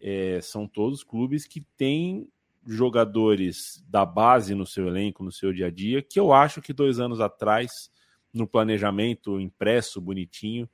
é, 0.00 0.40
são 0.42 0.66
todos 0.66 1.04
clubes 1.04 1.46
que 1.46 1.60
têm 1.76 2.28
jogadores 2.66 3.84
da 3.88 4.04
base 4.04 4.56
no 4.56 4.66
seu 4.66 4.88
elenco, 4.88 5.22
no 5.22 5.30
seu 5.30 5.52
dia 5.52 5.68
a 5.68 5.70
dia, 5.70 6.02
que 6.02 6.18
eu 6.18 6.32
acho 6.32 6.60
que 6.60 6.72
dois 6.72 6.98
anos 6.98 7.20
atrás, 7.20 7.92
no 8.34 8.46
planejamento 8.46 9.40
impresso, 9.40 10.00
bonitinho, 10.00 10.68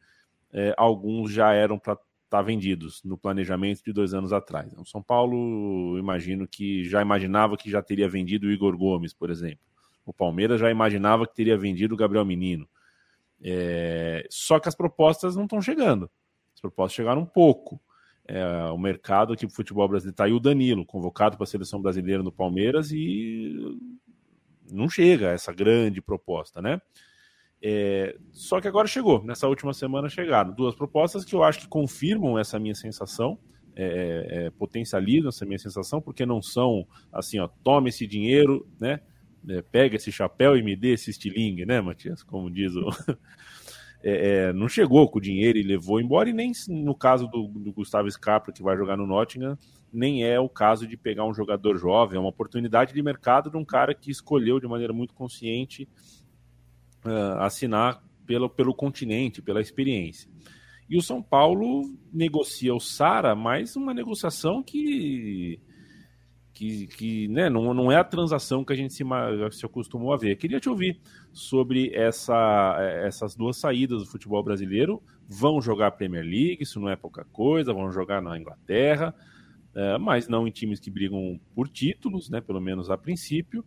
é, 0.52 0.74
alguns 0.78 1.32
já 1.32 1.52
eram 1.52 1.78
para 1.78 1.98
tá 2.28 2.42
vendidos 2.42 3.02
no 3.04 3.16
planejamento 3.16 3.82
de 3.84 3.92
dois 3.92 4.12
anos 4.12 4.32
atrás. 4.32 4.66
O 4.66 4.72
então, 4.72 4.84
São 4.84 5.02
Paulo, 5.02 5.98
imagino 5.98 6.46
que 6.46 6.84
já 6.84 7.00
imaginava 7.00 7.56
que 7.56 7.70
já 7.70 7.82
teria 7.82 8.08
vendido 8.08 8.46
o 8.46 8.50
Igor 8.50 8.76
Gomes, 8.76 9.12
por 9.12 9.30
exemplo. 9.30 9.60
O 10.04 10.12
Palmeiras 10.12 10.60
já 10.60 10.70
imaginava 10.70 11.26
que 11.26 11.34
teria 11.34 11.56
vendido 11.56 11.94
o 11.94 11.96
Gabriel 11.96 12.24
Menino. 12.24 12.68
É, 13.42 14.26
só 14.30 14.58
que 14.58 14.68
as 14.68 14.74
propostas 14.74 15.36
não 15.36 15.44
estão 15.44 15.60
chegando. 15.60 16.10
As 16.54 16.60
propostas 16.60 16.94
chegaram 16.94 17.22
um 17.22 17.26
pouco 17.26 17.80
é, 18.26 18.44
o 18.70 18.78
mercado 18.78 19.32
aqui 19.32 19.46
para 19.46 19.52
o 19.52 19.56
futebol 19.56 19.88
brasileiro. 19.88 20.12
Está 20.12 20.24
aí 20.24 20.32
o 20.32 20.40
Danilo, 20.40 20.84
convocado 20.84 21.36
para 21.36 21.44
a 21.44 21.48
seleção 21.48 21.80
brasileira 21.80 22.22
no 22.22 22.32
Palmeiras 22.32 22.90
e 22.90 23.78
não 24.70 24.88
chega 24.88 25.30
essa 25.30 25.52
grande 25.52 26.00
proposta, 26.00 26.60
né? 26.60 26.80
É, 27.62 28.16
só 28.32 28.60
que 28.60 28.68
agora 28.68 28.86
chegou, 28.86 29.24
nessa 29.24 29.48
última 29.48 29.72
semana 29.72 30.08
chegaram 30.08 30.52
duas 30.52 30.74
propostas 30.74 31.24
que 31.24 31.34
eu 31.34 31.42
acho 31.42 31.60
que 31.60 31.68
confirmam 31.68 32.38
essa 32.38 32.58
minha 32.58 32.74
sensação, 32.74 33.38
é, 33.74 34.46
é, 34.46 34.50
potencializam 34.50 35.28
essa 35.28 35.44
minha 35.44 35.58
sensação, 35.58 36.00
porque 36.00 36.24
não 36.24 36.40
são 36.42 36.86
assim, 37.12 37.38
ó, 37.38 37.48
tome 37.62 37.90
esse 37.90 38.06
dinheiro, 38.06 38.66
né? 38.80 39.00
É, 39.48 39.62
pega 39.62 39.96
esse 39.96 40.10
chapéu 40.10 40.56
e 40.56 40.62
me 40.62 40.74
dê 40.74 40.94
esse 40.94 41.10
estilingue, 41.10 41.64
né, 41.64 41.80
Matias? 41.80 42.22
Como 42.22 42.50
diz 42.50 42.74
o. 42.74 42.88
é, 44.02 44.48
é, 44.48 44.52
não 44.52 44.68
chegou 44.68 45.08
com 45.08 45.18
o 45.18 45.22
dinheiro 45.22 45.58
e 45.58 45.62
levou 45.62 46.00
embora, 46.00 46.28
e 46.28 46.32
nem 46.32 46.52
no 46.68 46.94
caso 46.94 47.28
do, 47.28 47.46
do, 47.48 47.72
Gustavo 47.72 48.10
Scarpa, 48.10 48.50
que 48.50 48.62
vai 48.62 48.76
jogar 48.76 48.96
no 48.96 49.06
Nottingham, 49.06 49.56
nem 49.92 50.24
é 50.24 50.40
o 50.40 50.48
caso 50.48 50.86
de 50.86 50.96
pegar 50.96 51.24
um 51.24 51.34
jogador 51.34 51.76
jovem, 51.76 52.16
é 52.16 52.20
uma 52.20 52.30
oportunidade 52.30 52.92
de 52.92 53.02
mercado 53.02 53.50
de 53.50 53.56
um 53.56 53.64
cara 53.64 53.94
que 53.94 54.10
escolheu 54.10 54.58
de 54.58 54.66
maneira 54.66 54.92
muito 54.92 55.14
consciente 55.14 55.88
uh, 57.06 57.40
assinar 57.40 58.02
pelo, 58.26 58.48
pelo 58.48 58.74
continente, 58.74 59.40
pela 59.40 59.60
experiência. 59.60 60.30
E 60.88 60.96
o 60.96 61.02
São 61.02 61.22
Paulo 61.22 61.82
negocia 62.12 62.74
o 62.74 62.80
Sara, 62.80 63.34
mas 63.34 63.76
uma 63.76 63.92
negociação 63.92 64.62
que 64.62 65.60
que, 66.56 66.86
que 66.86 67.28
né, 67.28 67.50
não, 67.50 67.74
não 67.74 67.92
é 67.92 67.96
a 67.96 68.04
transação 68.04 68.64
que 68.64 68.72
a 68.72 68.76
gente 68.76 68.94
se, 68.94 69.04
se 69.52 69.66
acostumou 69.66 70.14
a 70.14 70.16
ver. 70.16 70.36
Queria 70.36 70.58
te 70.58 70.70
ouvir 70.70 70.98
sobre 71.30 71.94
essa, 71.94 72.78
essas 73.04 73.36
duas 73.36 73.58
saídas 73.58 73.98
do 74.00 74.06
futebol 74.06 74.42
brasileiro. 74.42 75.02
Vão 75.28 75.60
jogar 75.60 75.90
Premier 75.90 76.24
League, 76.24 76.62
isso 76.62 76.80
não 76.80 76.88
é 76.88 76.96
pouca 76.96 77.26
coisa, 77.26 77.74
vão 77.74 77.92
jogar 77.92 78.22
na 78.22 78.38
Inglaterra, 78.38 79.14
é, 79.74 79.98
mas 79.98 80.28
não 80.28 80.48
em 80.48 80.50
times 80.50 80.80
que 80.80 80.90
brigam 80.90 81.38
por 81.54 81.68
títulos, 81.68 82.30
né, 82.30 82.40
pelo 82.40 82.60
menos 82.60 82.88
a 82.88 82.96
princípio, 82.96 83.62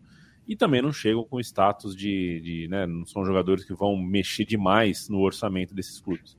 e 0.49 0.55
também 0.55 0.81
não 0.81 0.91
chegam 0.91 1.23
com 1.23 1.39
status 1.39 1.95
de, 1.95 2.41
de 2.41 2.67
né, 2.67 2.87
não 2.87 3.05
são 3.05 3.23
jogadores 3.23 3.63
que 3.63 3.75
vão 3.75 3.95
mexer 3.95 4.45
demais 4.45 5.07
no 5.07 5.19
orçamento 5.19 5.75
desses 5.75 6.01
clubes. 6.01 6.35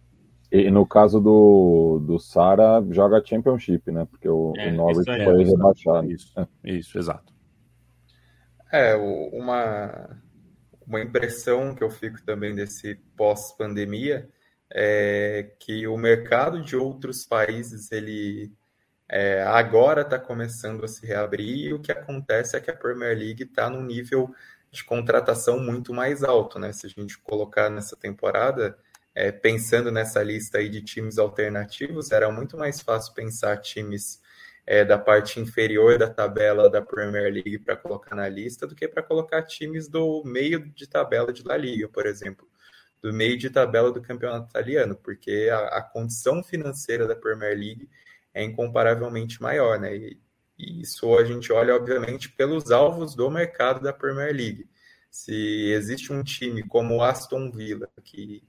E 0.51 0.69
no 0.69 0.85
caso 0.85 1.21
do, 1.21 2.01
do 2.05 2.19
Sara, 2.19 2.85
joga 2.91 3.25
Championship, 3.25 3.89
né? 3.93 4.05
Porque 4.11 4.29
o, 4.29 4.53
é, 4.57 4.69
o 4.69 4.75
Norwich 4.75 5.09
é, 5.09 5.25
foi 5.25 5.45
rebaixado. 5.45 6.11
Isso, 6.11 6.33
é. 6.37 6.73
isso, 6.73 6.99
exato. 6.99 7.33
É, 8.73 8.97
uma, 8.97 10.21
uma 10.85 11.01
impressão 11.01 11.73
que 11.73 11.85
eu 11.85 11.91
fico 11.91 12.21
também 12.25 12.53
desse 12.53 12.97
pós-pandemia 13.17 14.29
é 14.73 15.53
que 15.61 15.87
o 15.87 15.97
mercado 15.97 16.61
de 16.61 16.75
outros 16.75 17.25
países, 17.25 17.93
ele 17.93 18.53
é, 19.13 19.43
agora 19.43 20.03
está 20.03 20.21
começando 20.21 20.85
a 20.85 20.89
se 20.89 21.05
reabrir 21.05 21.71
e 21.71 21.75
o 21.75 21.81
que 21.81 21.91
acontece 21.91 22.57
é 22.57 22.61
que 22.61 22.71
a 22.71 22.77
Premier 22.77 23.19
League 23.19 23.43
está 23.43 23.69
num 23.69 23.83
nível 23.83 24.33
de 24.71 24.85
contratação 24.85 25.59
muito 25.59 25.93
mais 25.93 26.23
alto, 26.23 26.61
né? 26.61 26.73
Se 26.73 26.87
a 26.87 26.89
gente 26.89 27.19
colocar 27.19 27.69
nessa 27.69 27.97
temporada 27.97 28.79
é, 29.13 29.33
pensando 29.33 29.91
nessa 29.91 30.23
lista 30.23 30.59
aí 30.59 30.69
de 30.69 30.81
times 30.81 31.19
alternativos, 31.19 32.13
era 32.13 32.31
muito 32.31 32.57
mais 32.57 32.81
fácil 32.81 33.13
pensar 33.13 33.57
times 33.57 34.21
é, 34.65 34.85
da 34.85 34.97
parte 34.97 35.41
inferior 35.41 35.99
da 35.99 36.09
tabela 36.09 36.71
da 36.71 36.81
Premier 36.81 37.33
League 37.33 37.59
para 37.59 37.77
colocar 37.77 38.15
na 38.15 38.29
lista 38.29 38.65
do 38.65 38.77
que 38.77 38.87
para 38.87 39.03
colocar 39.03 39.43
times 39.43 39.89
do 39.89 40.23
meio 40.25 40.61
de 40.73 40.87
tabela 40.87 41.33
de 41.33 41.43
La 41.43 41.57
Liga, 41.57 41.89
por 41.89 42.07
exemplo, 42.07 42.49
do 43.03 43.13
meio 43.13 43.37
de 43.37 43.51
tabela 43.51 43.91
do 43.91 44.01
campeonato 44.01 44.51
italiano, 44.51 44.95
porque 44.95 45.49
a, 45.53 45.79
a 45.79 45.83
condição 45.83 46.45
financeira 46.45 47.09
da 47.09 47.17
Premier 47.17 47.59
League 47.59 47.89
é 48.35 48.45
incomparavelmente 48.45 49.41
maior, 49.43 49.79
né? 49.79 49.97
E, 49.97 50.21
e 50.59 50.83
isso 50.83 51.17
a 51.17 51.25
gente 51.25 51.53
olha, 51.53 51.75
obviamente, 51.75 52.31
pelos 52.31 52.71
alvos 52.71 53.15
do 53.15 53.31
mercado 53.31 53.81
da 53.81 53.93
Premier 53.93 54.35
League. 54.35 54.69
Se 55.11 55.73
existe 55.73 56.13
um 56.13 56.23
time 56.23 56.63
como 56.63 56.97
o 56.97 57.03
Aston 57.03 57.51
Villa, 57.51 57.89
que 58.05 58.43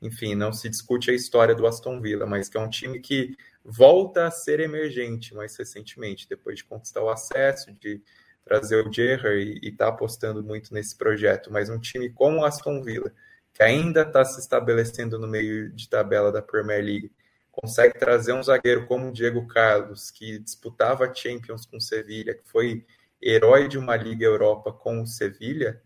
enfim, 0.00 0.34
não 0.34 0.52
se 0.52 0.68
discute 0.68 1.10
a 1.10 1.14
história 1.14 1.54
do 1.54 1.66
Aston 1.66 2.00
Villa, 2.00 2.24
mas 2.24 2.48
que 2.48 2.56
é 2.56 2.60
um 2.60 2.70
time 2.70 3.00
que 3.00 3.36
volta 3.62 4.26
a 4.26 4.30
ser 4.30 4.60
emergente 4.60 5.34
mais 5.34 5.56
recentemente, 5.56 6.28
depois 6.28 6.56
de 6.56 6.64
conquistar 6.64 7.02
o 7.02 7.10
acesso, 7.10 7.70
de 7.72 8.02
trazer 8.44 8.86
o 8.86 8.92
Gerrard 8.92 9.60
e 9.62 9.68
está 9.68 9.88
apostando 9.88 10.42
muito 10.42 10.72
nesse 10.72 10.96
projeto. 10.96 11.52
Mas 11.52 11.68
um 11.68 11.78
time 11.78 12.08
como 12.10 12.38
o 12.38 12.44
Aston 12.44 12.82
Villa, 12.82 13.12
que 13.52 13.62
ainda 13.62 14.02
está 14.02 14.24
se 14.24 14.40
estabelecendo 14.40 15.18
no 15.18 15.28
meio 15.28 15.70
de 15.70 15.88
tabela 15.88 16.32
da 16.32 16.40
Premier 16.40 16.82
League, 16.82 17.12
consegue 17.60 17.98
trazer 17.98 18.32
um 18.32 18.42
zagueiro 18.42 18.86
como 18.86 19.08
o 19.08 19.12
Diego 19.12 19.46
Carlos, 19.46 20.10
que 20.10 20.38
disputava 20.38 21.12
Champions 21.14 21.66
com 21.66 21.76
o 21.76 21.80
Sevilha, 21.80 22.34
que 22.34 22.48
foi 22.48 22.86
herói 23.20 23.68
de 23.68 23.76
uma 23.76 23.96
Liga 23.96 24.24
Europa 24.24 24.72
com 24.72 25.02
o 25.02 25.06
Sevilha, 25.06 25.80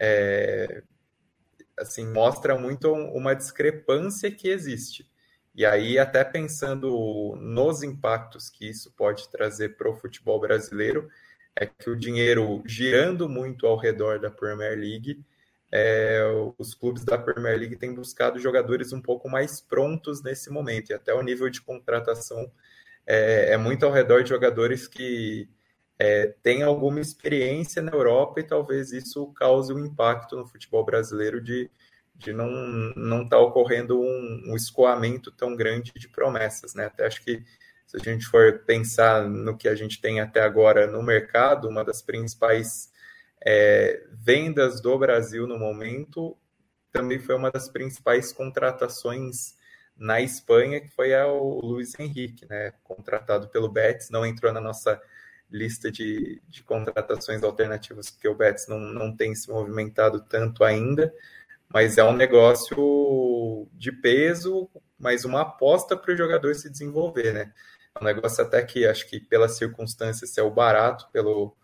é, 0.00 0.82
assim, 1.78 2.06
mostra 2.06 2.58
muito 2.58 2.90
uma 2.92 3.34
discrepância 3.34 4.30
que 4.30 4.48
existe. 4.48 5.06
E 5.54 5.66
aí, 5.66 5.98
até 5.98 6.24
pensando 6.24 7.36
nos 7.40 7.82
impactos 7.82 8.48
que 8.48 8.68
isso 8.68 8.92
pode 8.96 9.28
trazer 9.28 9.76
para 9.76 9.90
o 9.90 9.96
futebol 9.96 10.40
brasileiro, 10.40 11.10
é 11.54 11.66
que 11.66 11.90
o 11.90 11.96
dinheiro 11.96 12.62
girando 12.64 13.28
muito 13.28 13.66
ao 13.66 13.76
redor 13.76 14.20
da 14.20 14.30
Premier 14.30 14.78
League, 14.78 15.22
é, 15.70 16.22
os 16.58 16.74
clubes 16.74 17.04
da 17.04 17.18
Premier 17.18 17.58
League 17.58 17.76
têm 17.76 17.94
buscado 17.94 18.38
jogadores 18.38 18.92
um 18.92 19.00
pouco 19.00 19.28
mais 19.28 19.60
prontos 19.60 20.22
nesse 20.22 20.50
momento, 20.50 20.90
e 20.90 20.94
até 20.94 21.12
o 21.14 21.22
nível 21.22 21.50
de 21.50 21.60
contratação 21.60 22.50
é, 23.06 23.52
é 23.52 23.56
muito 23.56 23.84
ao 23.84 23.92
redor 23.92 24.22
de 24.22 24.30
jogadores 24.30 24.86
que 24.86 25.48
é, 25.98 26.34
tem 26.42 26.62
alguma 26.62 27.00
experiência 27.00 27.82
na 27.82 27.92
Europa 27.92 28.40
e 28.40 28.44
talvez 28.44 28.92
isso 28.92 29.26
cause 29.34 29.72
um 29.72 29.84
impacto 29.84 30.36
no 30.36 30.46
futebol 30.46 30.84
brasileiro 30.84 31.40
de, 31.40 31.70
de 32.14 32.32
não 32.32 32.48
não 32.94 33.22
estar 33.24 33.36
tá 33.36 33.42
ocorrendo 33.42 34.00
um, 34.00 34.42
um, 34.46 34.56
escoamento 34.56 35.32
tão 35.32 35.56
grande 35.56 35.92
de 35.94 36.08
promessas, 36.08 36.74
né? 36.74 36.86
Até 36.86 37.06
acho 37.06 37.24
que 37.24 37.42
se 37.86 37.96
a 37.96 38.00
gente 38.00 38.26
for 38.26 38.60
pensar 38.66 39.28
no 39.28 39.56
que 39.56 39.66
a 39.66 39.74
gente 39.74 40.00
tem 40.00 40.20
até 40.20 40.42
agora 40.42 40.86
no 40.86 41.02
mercado, 41.02 41.68
uma 41.68 41.84
das 41.84 42.02
principais 42.02 42.92
é, 43.44 44.04
vendas 44.12 44.80
do 44.80 44.98
Brasil 44.98 45.46
no 45.46 45.58
momento 45.58 46.36
também 46.92 47.18
foi 47.18 47.34
uma 47.34 47.50
das 47.50 47.68
principais 47.68 48.32
contratações 48.32 49.56
na 49.96 50.20
Espanha, 50.20 50.80
que 50.80 50.88
foi 50.88 51.14
o 51.14 51.60
Luiz 51.60 51.98
Henrique, 51.98 52.46
né? 52.48 52.72
Contratado 52.84 53.48
pelo 53.48 53.68
Betis, 53.68 54.10
não 54.10 54.24
entrou 54.24 54.52
na 54.52 54.60
nossa 54.60 55.00
lista 55.50 55.90
de, 55.90 56.40
de 56.46 56.62
contratações 56.62 57.42
alternativas, 57.42 58.10
porque 58.10 58.28
o 58.28 58.34
Betis 58.34 58.68
não, 58.68 58.78
não 58.78 59.16
tem 59.16 59.34
se 59.34 59.50
movimentado 59.50 60.20
tanto 60.20 60.62
ainda, 60.62 61.12
mas 61.68 61.98
é 61.98 62.04
um 62.04 62.14
negócio 62.14 63.68
de 63.72 63.90
peso, 63.90 64.70
mas 64.98 65.24
uma 65.24 65.42
aposta 65.42 65.96
para 65.96 66.12
o 66.12 66.16
jogador 66.16 66.54
se 66.54 66.70
desenvolver, 66.70 67.32
né? 67.32 67.52
É 67.94 68.00
um 68.00 68.04
negócio 68.04 68.42
até 68.44 68.62
que 68.62 68.86
acho 68.86 69.08
que 69.08 69.18
pelas 69.20 69.56
circunstâncias 69.56 70.36
é 70.38 70.42
o 70.42 70.50
barato, 70.50 71.08
pelo, 71.12 71.56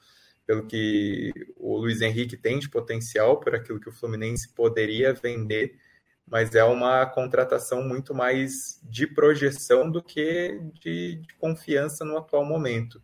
pelo 0.46 0.66
que 0.66 1.32
o 1.56 1.76
Luiz 1.78 2.00
Henrique 2.00 2.36
tem 2.36 2.58
de 2.58 2.68
potencial, 2.68 3.40
por 3.40 3.54
aquilo 3.54 3.80
que 3.80 3.88
o 3.88 3.92
Fluminense 3.92 4.48
poderia 4.48 5.12
vender, 5.12 5.78
mas 6.26 6.54
é 6.54 6.64
uma 6.64 7.04
contratação 7.06 7.82
muito 7.82 8.14
mais 8.14 8.80
de 8.82 9.06
projeção 9.06 9.90
do 9.90 10.02
que 10.02 10.60
de, 10.80 11.16
de 11.16 11.34
confiança 11.34 12.04
no 12.04 12.16
atual 12.16 12.44
momento. 12.44 13.00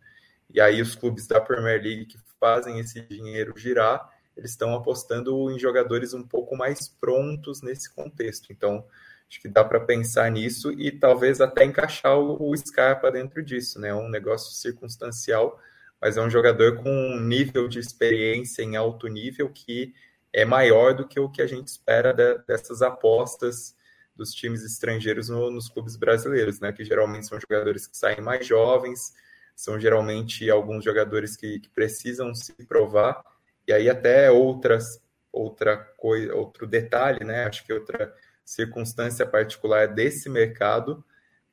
E 0.53 0.59
aí 0.59 0.81
os 0.81 0.95
clubes 0.95 1.27
da 1.27 1.39
Premier 1.39 1.81
League 1.81 2.05
que 2.05 2.17
fazem 2.39 2.79
esse 2.79 3.01
dinheiro 3.01 3.53
girar, 3.55 4.09
eles 4.35 4.51
estão 4.51 4.73
apostando 4.73 5.51
em 5.51 5.59
jogadores 5.59 6.13
um 6.13 6.23
pouco 6.23 6.55
mais 6.55 6.87
prontos 6.87 7.61
nesse 7.61 7.93
contexto. 7.93 8.51
Então, 8.51 8.85
acho 9.29 9.41
que 9.41 9.47
dá 9.47 9.63
para 9.63 9.79
pensar 9.79 10.29
nisso 10.31 10.71
e 10.71 10.91
talvez 10.91 11.39
até 11.39 11.63
encaixar 11.63 12.17
o, 12.17 12.49
o 12.49 12.57
Scarpa 12.57 13.11
dentro 13.11 13.43
disso, 13.43 13.79
né? 13.79 13.93
Um 13.93 14.09
negócio 14.09 14.53
circunstancial, 14.53 15.59
mas 16.01 16.17
é 16.17 16.21
um 16.21 16.29
jogador 16.29 16.77
com 16.77 16.89
um 16.89 17.19
nível 17.19 17.67
de 17.67 17.79
experiência 17.79 18.63
em 18.63 18.75
alto 18.75 19.07
nível 19.07 19.49
que 19.49 19.93
é 20.33 20.43
maior 20.43 20.95
do 20.95 21.07
que 21.07 21.19
o 21.19 21.29
que 21.29 21.41
a 21.41 21.47
gente 21.47 21.67
espera 21.67 22.13
de, 22.13 22.39
dessas 22.47 22.81
apostas 22.81 23.75
dos 24.15 24.33
times 24.33 24.63
estrangeiros 24.63 25.29
no, 25.29 25.51
nos 25.51 25.69
clubes 25.69 25.95
brasileiros, 25.95 26.59
né? 26.59 26.71
Que 26.71 26.83
geralmente 26.83 27.27
são 27.27 27.39
jogadores 27.39 27.87
que 27.87 27.97
saem 27.97 28.21
mais 28.21 28.45
jovens, 28.45 29.13
são 29.55 29.79
geralmente 29.79 30.49
alguns 30.49 30.83
jogadores 30.83 31.35
que, 31.35 31.59
que 31.59 31.69
precisam 31.69 32.33
se 32.33 32.53
provar, 32.65 33.23
e 33.67 33.73
aí 33.73 33.89
até 33.89 34.31
outras, 34.31 35.01
outra 35.31 35.77
coisa, 35.97 36.33
outro 36.33 36.65
detalhe, 36.65 37.23
né? 37.23 37.45
Acho 37.45 37.65
que 37.65 37.73
outra 37.73 38.13
circunstância 38.43 39.25
particular 39.25 39.87
desse 39.87 40.29
mercado 40.29 41.03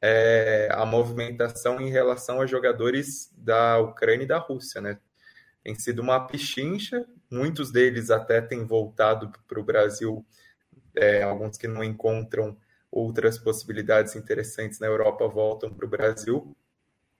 é 0.01 0.69
a 0.73 0.85
movimentação 0.87 1.81
em 1.81 1.91
relação 1.91 2.41
a 2.41 2.47
jogadores 2.47 3.33
da 3.37 3.79
Ucrânia 3.79 4.25
e 4.25 4.29
da 4.29 4.39
Rússia, 4.39 4.81
né? 4.81 4.99
Tem 5.63 5.75
sido 5.75 6.01
uma 6.01 6.27
pichincha, 6.27 7.05
muitos 7.31 7.71
deles 7.71 8.11
até 8.11 8.41
têm 8.41 8.65
voltado 8.65 9.33
para 9.47 9.61
o 9.61 9.65
Brasil, 9.65 10.25
é, 10.95 11.23
alguns 11.23 11.57
que 11.57 11.69
não 11.69 11.83
encontram 11.83 12.57
outras 12.91 13.39
possibilidades 13.39 14.17
interessantes 14.17 14.79
na 14.79 14.87
Europa 14.87 15.27
voltam 15.29 15.73
para 15.73 15.85
o 15.85 15.89
Brasil, 15.89 16.57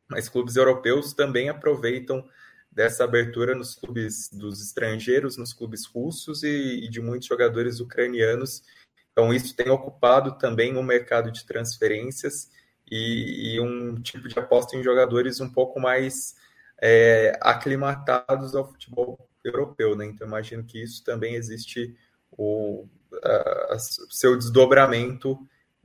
mas 0.09 0.29
clubes 0.29 0.57
europeus 0.57 1.12
também 1.12 1.49
aproveitam 1.49 2.27
dessa 2.71 3.05
abertura 3.05 3.55
nos 3.55 3.75
clubes 3.75 4.31
dos 4.31 4.62
estrangeiros, 4.62 5.37
nos 5.37 5.53
clubes 5.53 5.85
russos 5.85 6.43
e, 6.43 6.85
e 6.85 6.88
de 6.88 7.01
muitos 7.01 7.27
jogadores 7.29 7.81
ucranianos. 7.81 8.62
Então, 9.12 9.35
isso 9.35 9.55
tem 9.55 9.69
ocupado 9.69 10.38
também 10.38 10.77
o 10.77 10.83
mercado 10.83 11.31
de 11.31 11.45
transferências 11.45 12.51
e, 12.90 13.55
e 13.55 13.61
um 13.61 14.01
tipo 14.01 14.29
de 14.29 14.38
aposta 14.38 14.77
em 14.77 14.83
jogadores 14.83 15.40
um 15.40 15.51
pouco 15.51 15.81
mais 15.81 16.37
é, 16.81 17.38
aclimatados 17.40 18.55
ao 18.55 18.68
futebol 18.68 19.18
europeu. 19.44 19.96
Né? 19.96 20.07
Então, 20.07 20.27
imagino 20.27 20.64
que 20.64 20.83
isso 20.83 21.05
também 21.05 21.35
existe 21.35 21.96
o 22.31 22.87
uh, 23.12 23.79
seu 24.11 24.37
desdobramento 24.37 25.38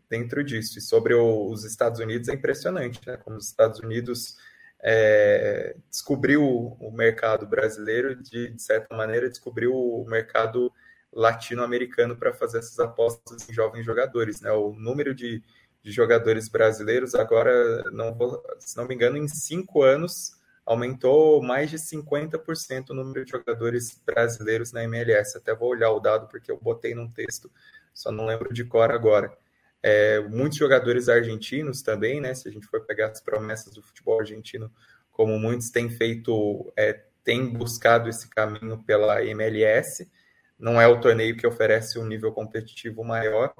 dentro 0.09 0.43
disso. 0.43 0.77
E 0.77 0.81
sobre 0.81 1.13
o, 1.13 1.49
os 1.49 1.63
Estados 1.63 1.99
Unidos 1.99 2.29
é 2.29 2.33
impressionante, 2.33 2.99
né? 3.05 3.17
Como 3.17 3.37
os 3.37 3.47
Estados 3.47 3.79
Unidos 3.79 4.37
é, 4.81 5.75
descobriu 5.89 6.43
o 6.43 6.91
mercado 6.91 7.47
brasileiro, 7.47 8.15
de, 8.15 8.49
de 8.49 8.61
certa 8.61 8.95
maneira, 8.95 9.29
descobriu 9.29 9.73
o 9.73 10.05
mercado 10.05 10.71
latino-americano 11.11 12.15
para 12.15 12.33
fazer 12.33 12.59
essas 12.59 12.79
apostas 12.79 13.47
em 13.49 13.53
jovens 13.53 13.85
jogadores. 13.85 14.41
Né? 14.41 14.51
O 14.51 14.73
número 14.73 15.15
de, 15.15 15.41
de 15.83 15.91
jogadores 15.91 16.47
brasileiros 16.47 17.13
agora, 17.13 17.83
não 17.91 18.13
vou, 18.13 18.41
se 18.57 18.77
não 18.77 18.87
me 18.87 18.95
engano, 18.95 19.17
em 19.17 19.27
cinco 19.27 19.83
anos 19.83 20.41
aumentou 20.65 21.43
mais 21.43 21.69
de 21.69 21.77
50% 21.77 22.89
o 22.89 22.93
número 22.93 23.25
de 23.25 23.31
jogadores 23.31 24.01
brasileiros 24.05 24.71
na 24.71 24.83
MLS. 24.85 25.37
Até 25.37 25.53
vou 25.53 25.69
olhar 25.69 25.91
o 25.91 25.99
dado 25.99 26.27
porque 26.29 26.49
eu 26.49 26.57
botei 26.57 26.95
num 26.95 27.11
texto, 27.11 27.51
só 27.93 28.11
não 28.11 28.25
lembro 28.25 28.53
de 28.53 28.63
cor 28.63 28.89
agora. 28.91 29.35
É, 29.81 30.21
muitos 30.21 30.57
jogadores 30.57 31.09
argentinos 31.09 31.81
também, 31.81 32.21
né? 32.21 32.33
Se 32.33 32.47
a 32.47 32.51
gente 32.51 32.65
for 32.67 32.85
pegar 32.85 33.07
as 33.07 33.19
promessas 33.19 33.73
do 33.73 33.81
futebol 33.81 34.21
argentino, 34.21 34.71
como 35.11 35.37
muitos 35.37 35.69
têm 35.69 35.89
feito, 35.89 36.71
é, 36.77 36.93
têm 37.25 37.45
buscado 37.45 38.07
esse 38.07 38.29
caminho 38.29 38.81
pela 38.85 39.21
MLS. 39.25 40.09
Não 40.57 40.79
é 40.79 40.87
o 40.87 41.01
torneio 41.01 41.35
que 41.35 41.45
oferece 41.45 41.99
um 41.99 42.05
nível 42.05 42.31
competitivo 42.31 43.03
maior, 43.03 43.53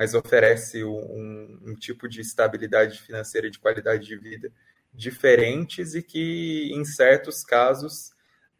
mas 0.00 0.14
oferece 0.14 0.82
um, 0.82 1.58
um 1.62 1.74
tipo 1.74 2.08
de 2.08 2.22
estabilidade 2.22 2.98
financeira 3.02 3.48
e 3.48 3.50
de 3.50 3.58
qualidade 3.58 4.06
de 4.06 4.16
vida 4.16 4.50
diferentes 4.94 5.94
e 5.94 6.02
que, 6.02 6.70
em 6.72 6.86
certos 6.86 7.44
casos, 7.44 8.14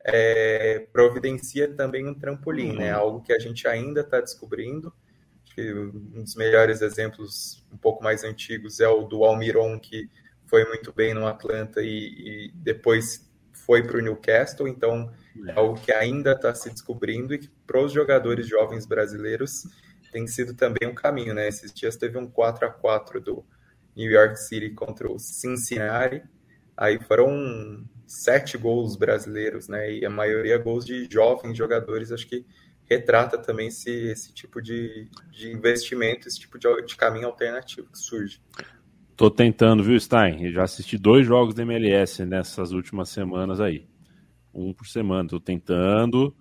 é, 0.05 0.87
providencia 0.93 1.67
também 1.67 2.07
um 2.07 2.13
trampolim, 2.13 2.75
né? 2.75 2.95
Uhum. 2.95 3.01
Algo 3.01 3.23
que 3.23 3.33
a 3.33 3.39
gente 3.39 3.67
ainda 3.67 4.03
está 4.03 4.21
descobrindo. 4.21 4.93
Que 5.47 5.73
um 5.73 6.23
dos 6.23 6.37
melhores 6.37 6.83
exemplos, 6.83 7.67
um 7.73 7.79
pouco 7.79 8.05
mais 8.05 8.23
antigos, 8.23 8.79
é 8.79 8.89
o 8.89 9.05
do 9.05 9.25
Almiron, 9.25 9.81
que 9.81 10.11
foi 10.47 10.67
muito 10.67 10.93
bem 10.93 11.15
no 11.15 11.27
Atlanta 11.27 11.81
e, 11.81 12.49
e 12.49 12.53
depois 12.55 13.27
foi 13.55 13.83
para 13.83 13.97
o 13.97 14.03
Newcastle. 14.03 14.69
Então, 14.69 15.11
é 15.49 15.53
algo 15.53 15.81
que 15.81 15.91
ainda 15.91 16.33
está 16.33 16.55
se 16.55 16.69
descobrindo 16.69 17.33
e 17.33 17.39
que 17.39 17.49
para 17.67 17.81
os 17.83 17.93
jogadores 17.93 18.47
jovens 18.47 18.85
brasileiros 18.85 19.65
tem 20.11 20.27
sido 20.27 20.55
também 20.55 20.89
um 20.89 20.95
caminho, 20.95 21.35
né? 21.35 21.49
Esses 21.49 21.73
dias 21.73 21.97
teve 21.97 22.19
um 22.19 22.27
4 22.27 22.67
a 22.67 22.71
4 22.71 23.21
do 23.21 23.45
New 23.97 24.11
York 24.11 24.37
City 24.37 24.71
contra 24.71 25.11
o 25.11 25.19
Cincinnati. 25.19 26.23
Aí 26.77 26.99
foram 26.99 27.85
sete 28.07 28.57
gols 28.57 28.97
brasileiros, 28.97 29.69
né? 29.69 29.93
E 29.93 30.05
a 30.05 30.11
maioria 30.11 30.59
gols 30.59 30.85
de 30.85 31.09
jovens 31.11 31.57
jogadores. 31.57 32.11
Acho 32.11 32.27
que 32.27 32.45
retrata 32.91 33.39
também 33.39 33.69
esse, 33.69 33.91
esse 33.91 34.35
tipo 34.35 34.61
de, 34.61 35.09
de 35.31 35.53
investimento, 35.53 36.27
esse 36.27 36.41
tipo 36.41 36.59
de, 36.59 36.69
de 36.83 36.97
caminho 36.97 37.27
alternativo 37.27 37.89
que 37.93 37.99
surge. 37.99 38.41
Tô 39.17 39.31
tentando, 39.31 39.85
viu, 39.85 40.01
Stein? 40.01 40.47
Eu 40.47 40.53
já 40.53 40.63
assisti 40.65 40.97
dois 40.99 41.27
jogos 41.27 41.55
da 41.55 41.63
MLS 41.63 42.25
nessas 42.25 42.73
últimas 42.73 43.11
semanas 43.11 43.61
aí. 43.61 43.87
Um 44.53 44.73
por 44.73 44.87
semana. 44.87 45.29
Tô 45.29 45.39
tentando. 45.39 46.35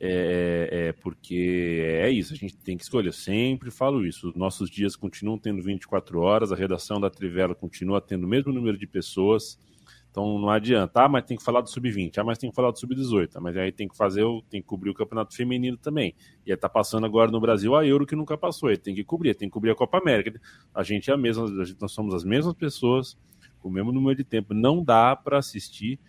É, 0.00 0.68
é, 0.70 0.92
porque 0.92 1.82
é 1.84 2.08
isso, 2.08 2.32
a 2.32 2.36
gente 2.36 2.56
tem 2.56 2.76
que 2.76 2.84
escolher. 2.84 3.08
Eu 3.08 3.12
sempre 3.12 3.70
falo 3.70 4.06
isso. 4.06 4.28
Os 4.28 4.34
nossos 4.34 4.70
dias 4.70 4.94
continuam 4.94 5.38
tendo 5.38 5.62
24 5.62 6.20
horas, 6.20 6.52
a 6.52 6.56
redação 6.56 7.00
da 7.00 7.10
Trivela 7.10 7.54
continua 7.54 8.00
tendo 8.00 8.24
o 8.24 8.28
mesmo 8.28 8.52
número 8.52 8.78
de 8.78 8.86
pessoas. 8.86 9.58
Então 10.10 10.38
não 10.38 10.48
adianta, 10.48 11.02
ah, 11.04 11.08
mas 11.08 11.24
tem 11.24 11.36
que 11.36 11.44
falar 11.44 11.60
do 11.60 11.68
sub-20, 11.68 12.16
ah, 12.18 12.24
mas 12.24 12.38
tem 12.38 12.48
que 12.48 12.56
falar 12.56 12.70
do 12.70 12.78
sub-18, 12.78 13.30
ah, 13.34 13.40
mas 13.40 13.56
aí 13.56 13.70
tem 13.70 13.86
que 13.86 13.96
fazer, 13.96 14.24
tem 14.48 14.60
que 14.60 14.66
cobrir 14.66 14.90
o 14.90 14.94
campeonato 14.94 15.34
feminino 15.34 15.76
também. 15.76 16.14
E 16.46 16.50
aí 16.50 16.56
tá 16.56 16.68
passando 16.68 17.04
agora 17.04 17.30
no 17.30 17.40
Brasil 17.40 17.76
a 17.76 17.86
Euro 17.86 18.06
que 18.06 18.16
nunca 18.16 18.36
passou, 18.36 18.70
aí 18.70 18.78
tem 18.78 18.94
que 18.94 19.04
cobrir, 19.04 19.34
tem 19.34 19.48
que 19.48 19.52
cobrir 19.52 19.70
a 19.70 19.74
Copa 19.74 19.98
América. 19.98 20.40
A 20.74 20.82
gente 20.82 21.10
é 21.10 21.14
a 21.14 21.16
mesma, 21.16 21.44
a 21.44 21.64
gente, 21.64 21.80
nós 21.80 21.92
somos 21.92 22.14
as 22.14 22.24
mesmas 22.24 22.54
pessoas, 22.54 23.18
com 23.60 23.68
o 23.68 23.72
mesmo 23.72 23.92
número 23.92 24.16
de 24.16 24.24
tempo. 24.24 24.54
Não 24.54 24.82
dá 24.82 25.14
para 25.14 25.38
assistir 25.38 26.00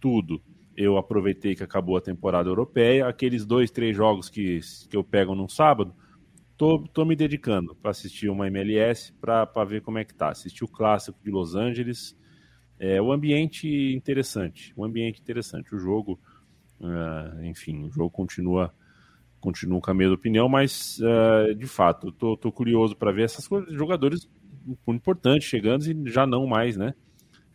tudo 0.00 0.42
eu 0.76 0.96
aproveitei 0.96 1.54
que 1.54 1.62
acabou 1.62 1.96
a 1.96 2.00
temporada 2.00 2.48
europeia, 2.48 3.06
aqueles 3.06 3.44
dois, 3.46 3.70
três 3.70 3.96
jogos 3.96 4.28
que, 4.28 4.60
que 4.88 4.96
eu 4.96 5.04
pego 5.04 5.34
num 5.34 5.48
sábado, 5.48 5.94
tô, 6.56 6.78
tô 6.92 7.04
me 7.04 7.14
dedicando 7.16 7.74
para 7.76 7.90
assistir 7.90 8.28
uma 8.28 8.46
MLS 8.48 9.12
para 9.20 9.64
ver 9.64 9.82
como 9.82 9.98
é 9.98 10.04
que 10.04 10.14
tá. 10.14 10.30
Assistir 10.30 10.64
o 10.64 10.68
clássico 10.68 11.18
de 11.22 11.30
Los 11.30 11.54
Angeles, 11.54 12.16
é, 12.78 13.00
o 13.00 13.12
ambiente 13.12 13.68
interessante, 13.94 14.72
o 14.76 14.84
ambiente 14.84 15.20
interessante, 15.20 15.74
o 15.74 15.78
jogo, 15.78 16.18
uh, 16.80 17.44
enfim, 17.44 17.84
o 17.84 17.90
jogo 17.90 18.10
continua 18.10 18.74
continua 19.40 19.78
com 19.78 19.90
a 19.90 19.94
mesma 19.94 20.14
opinião, 20.14 20.48
mas 20.48 20.98
uh, 21.00 21.54
de 21.54 21.66
fato, 21.66 22.10
tô, 22.10 22.34
tô 22.34 22.50
curioso 22.50 22.96
para 22.96 23.12
ver 23.12 23.24
essas 23.24 23.46
coisas, 23.46 23.70
jogadores 23.74 24.26
importantes 24.88 25.46
chegando 25.46 25.84
e 25.84 26.10
já 26.10 26.26
não 26.26 26.46
mais, 26.46 26.78
né? 26.78 26.94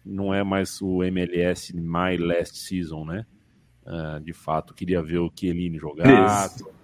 Não 0.05 0.33
é 0.33 0.43
mais 0.43 0.81
o 0.81 1.03
MLS 1.03 1.75
My 1.75 2.17
Last 2.17 2.57
Season, 2.57 3.05
né? 3.05 3.25
Uh, 3.85 4.19
de 4.19 4.33
fato, 4.33 4.73
queria 4.73 5.01
ver 5.01 5.19
o 5.19 5.31
Chiellini 5.33 5.77
jogar. 5.77 6.47
Isso. 6.47 6.79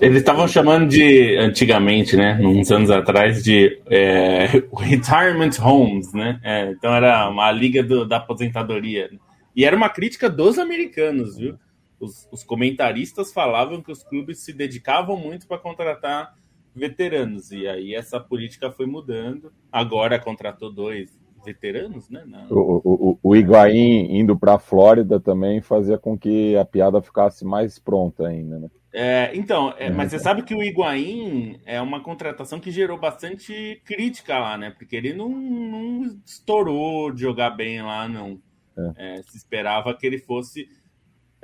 Eles 0.00 0.18
estavam 0.18 0.48
chamando 0.48 0.88
de, 0.88 1.36
antigamente, 1.36 2.16
né, 2.16 2.38
uns 2.40 2.72
anos 2.72 2.90
atrás, 2.90 3.42
de 3.42 3.80
é, 3.86 4.46
Retirement 4.76 5.52
Homes, 5.62 6.12
né? 6.12 6.40
É, 6.42 6.70
então 6.70 6.92
era 6.92 7.28
uma 7.28 7.52
liga 7.52 7.82
do, 7.82 8.04
da 8.04 8.16
aposentadoria. 8.16 9.10
E 9.54 9.64
era 9.64 9.76
uma 9.76 9.88
crítica 9.88 10.28
dos 10.28 10.58
americanos, 10.58 11.36
viu? 11.36 11.56
Os, 12.00 12.28
os 12.32 12.42
comentaristas 12.42 13.32
falavam 13.32 13.80
que 13.80 13.92
os 13.92 14.02
clubes 14.02 14.40
se 14.40 14.52
dedicavam 14.52 15.16
muito 15.16 15.46
para 15.46 15.58
contratar 15.58 16.34
veteranos. 16.74 17.52
E 17.52 17.68
aí 17.68 17.94
essa 17.94 18.18
política 18.18 18.72
foi 18.72 18.86
mudando. 18.86 19.52
Agora 19.70 20.18
contratou 20.18 20.72
dois 20.72 21.16
veteranos, 21.44 22.08
né? 22.08 22.24
Na... 22.26 22.46
O, 22.50 22.80
o, 22.84 23.18
o 23.22 23.36
Higuaín 23.36 24.18
indo 24.18 24.38
para 24.38 24.54
a 24.54 24.58
Flórida 24.58 25.20
também 25.20 25.60
fazia 25.60 25.98
com 25.98 26.18
que 26.18 26.56
a 26.56 26.64
piada 26.64 27.02
ficasse 27.02 27.44
mais 27.44 27.78
pronta 27.78 28.26
ainda, 28.26 28.58
né? 28.58 28.68
É, 28.96 29.32
então, 29.34 29.74
é, 29.76 29.90
mas 29.90 30.12
você 30.12 30.20
sabe 30.20 30.44
que 30.44 30.54
o 30.54 30.62
Higuaín 30.62 31.60
é 31.66 31.80
uma 31.80 32.00
contratação 32.00 32.60
que 32.60 32.70
gerou 32.70 32.96
bastante 32.96 33.82
crítica 33.84 34.38
lá, 34.38 34.56
né? 34.56 34.70
Porque 34.70 34.94
ele 34.94 35.12
não, 35.12 35.28
não 35.28 36.02
estourou 36.24 37.10
de 37.10 37.20
jogar 37.20 37.50
bem 37.50 37.82
lá, 37.82 38.08
não. 38.08 38.40
É. 38.96 39.18
É, 39.18 39.22
se 39.22 39.36
esperava 39.36 39.92
que 39.94 40.06
ele 40.06 40.18
fosse. 40.18 40.68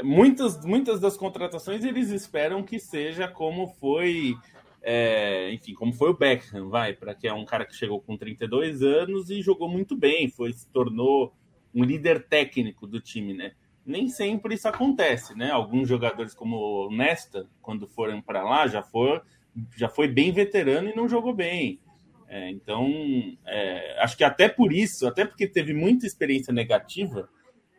Muitas, 0.00 0.64
muitas 0.64 1.00
das 1.00 1.16
contratações 1.16 1.84
eles 1.84 2.10
esperam 2.10 2.62
que 2.62 2.78
seja 2.78 3.26
como 3.26 3.66
foi 3.80 4.36
é, 4.82 5.52
enfim, 5.52 5.74
como 5.74 5.92
foi 5.92 6.10
o 6.10 6.16
Beckham, 6.16 6.68
vai, 6.68 6.94
para 6.94 7.14
que 7.14 7.28
é 7.28 7.32
um 7.32 7.44
cara 7.44 7.66
que 7.66 7.74
chegou 7.74 8.00
com 8.00 8.16
32 8.16 8.82
anos 8.82 9.30
e 9.30 9.42
jogou 9.42 9.68
muito 9.68 9.96
bem, 9.96 10.28
foi 10.28 10.52
se 10.52 10.66
tornou 10.68 11.34
um 11.74 11.84
líder 11.84 12.26
técnico 12.26 12.86
do 12.86 13.00
time, 13.00 13.34
né? 13.34 13.52
Nem 13.84 14.08
sempre 14.08 14.54
isso 14.54 14.68
acontece, 14.68 15.36
né? 15.36 15.50
Alguns 15.50 15.88
jogadores 15.88 16.34
como 16.34 16.56
o 16.86 16.90
Nesta, 16.90 17.46
quando 17.60 17.86
foram 17.86 18.20
para 18.20 18.42
lá, 18.42 18.66
já 18.66 18.82
foi, 18.82 19.20
já 19.76 19.88
foi 19.88 20.08
bem 20.08 20.32
veterano 20.32 20.88
e 20.88 20.96
não 20.96 21.08
jogou 21.08 21.34
bem. 21.34 21.80
É, 22.28 22.48
então, 22.50 22.88
é, 23.44 24.00
acho 24.02 24.16
que 24.16 24.24
até 24.24 24.48
por 24.48 24.72
isso, 24.72 25.06
até 25.06 25.24
porque 25.24 25.46
teve 25.46 25.74
muita 25.74 26.06
experiência 26.06 26.52
negativa, 26.52 27.28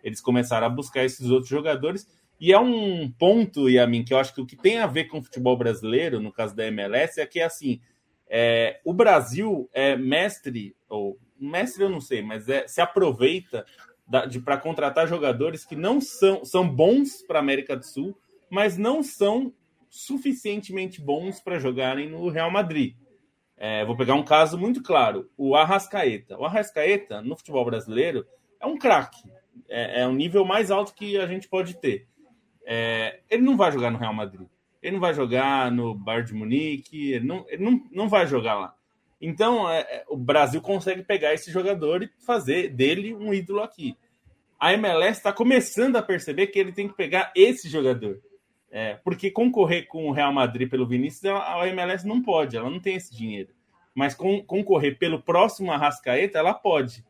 eles 0.03 0.19
começaram 0.19 0.67
a 0.67 0.69
buscar 0.69 1.05
esses 1.05 1.29
outros 1.29 1.49
jogadores 1.49 2.07
e 2.41 2.51
é 2.51 2.59
um 2.59 3.07
ponto, 3.11 3.69
Yamin, 3.69 4.03
que 4.03 4.15
eu 4.15 4.17
acho 4.17 4.33
que 4.33 4.41
o 4.41 4.45
que 4.47 4.55
tem 4.55 4.79
a 4.79 4.87
ver 4.87 5.03
com 5.05 5.19
o 5.19 5.21
futebol 5.21 5.55
brasileiro, 5.55 6.19
no 6.19 6.33
caso 6.33 6.55
da 6.55 6.65
MLS, 6.65 7.21
é 7.21 7.25
que 7.27 7.39
assim, 7.39 7.79
é, 8.27 8.81
o 8.83 8.91
Brasil 8.91 9.69
é 9.71 9.95
mestre, 9.95 10.75
ou 10.89 11.19
mestre 11.39 11.83
eu 11.83 11.89
não 11.89 12.01
sei, 12.01 12.23
mas 12.23 12.49
é, 12.49 12.67
se 12.67 12.81
aproveita 12.81 13.63
para 14.43 14.57
contratar 14.57 15.07
jogadores 15.07 15.63
que 15.63 15.75
não 15.75 16.01
são, 16.01 16.43
são 16.43 16.67
bons 16.67 17.21
para 17.21 17.37
a 17.37 17.41
América 17.43 17.77
do 17.77 17.85
Sul, 17.85 18.17
mas 18.49 18.75
não 18.75 19.03
são 19.03 19.53
suficientemente 19.87 20.99
bons 20.99 21.39
para 21.39 21.59
jogarem 21.59 22.09
no 22.09 22.27
Real 22.29 22.49
Madrid. 22.49 22.95
É, 23.55 23.85
vou 23.85 23.95
pegar 23.95 24.15
um 24.15 24.25
caso 24.25 24.57
muito 24.57 24.81
claro: 24.81 25.29
o 25.37 25.55
Arrascaeta. 25.55 26.39
O 26.39 26.45
Arrascaeta, 26.45 27.21
no 27.21 27.37
futebol 27.37 27.63
brasileiro, 27.63 28.25
é 28.59 28.65
um 28.65 28.79
craque. 28.79 29.29
É, 29.69 30.01
é 30.01 30.07
um 30.07 30.15
nível 30.15 30.43
mais 30.43 30.71
alto 30.71 30.95
que 30.95 31.17
a 31.19 31.27
gente 31.27 31.47
pode 31.47 31.79
ter. 31.79 32.07
É, 32.65 33.19
ele 33.29 33.43
não 33.43 33.57
vai 33.57 33.71
jogar 33.71 33.91
no 33.91 33.97
Real 33.97 34.13
Madrid. 34.13 34.47
Ele 34.81 34.93
não 34.93 34.99
vai 34.99 35.13
jogar 35.13 35.71
no 35.71 35.93
Bayern 35.93 36.27
de 36.27 36.33
Munique. 36.33 37.11
Ele 37.13 37.25
não, 37.25 37.45
ele 37.47 37.63
não, 37.63 37.83
não 37.91 38.09
vai 38.09 38.25
jogar 38.25 38.55
lá. 38.55 38.75
Então, 39.21 39.69
é, 39.69 39.81
é 39.81 40.05
o 40.09 40.17
Brasil 40.17 40.61
consegue 40.61 41.03
pegar 41.03 41.33
esse 41.33 41.51
jogador 41.51 42.01
e 42.01 42.09
fazer 42.25 42.69
dele 42.69 43.13
um 43.13 43.33
ídolo 43.33 43.61
aqui. 43.61 43.95
A 44.59 44.73
MLS 44.73 45.17
está 45.17 45.31
começando 45.31 45.95
a 45.95 46.03
perceber 46.03 46.47
que 46.47 46.59
ele 46.59 46.71
tem 46.71 46.87
que 46.87 46.95
pegar 46.95 47.31
esse 47.35 47.69
jogador. 47.69 48.19
É, 48.71 48.95
porque 49.03 49.29
concorrer 49.29 49.85
com 49.87 50.07
o 50.07 50.11
Real 50.13 50.31
Madrid 50.31 50.69
pelo 50.69 50.87
Vinícius, 50.87 51.25
a 51.25 51.67
MLS 51.67 52.07
não 52.07 52.21
pode, 52.21 52.55
ela 52.55 52.69
não 52.69 52.79
tem 52.79 52.95
esse 52.95 53.13
dinheiro. 53.13 53.49
Mas 53.93 54.15
com, 54.15 54.41
concorrer 54.43 54.97
pelo 54.97 55.21
próximo 55.21 55.71
Arrascaeta, 55.71 56.39
ela 56.39 56.53
pode. 56.53 57.03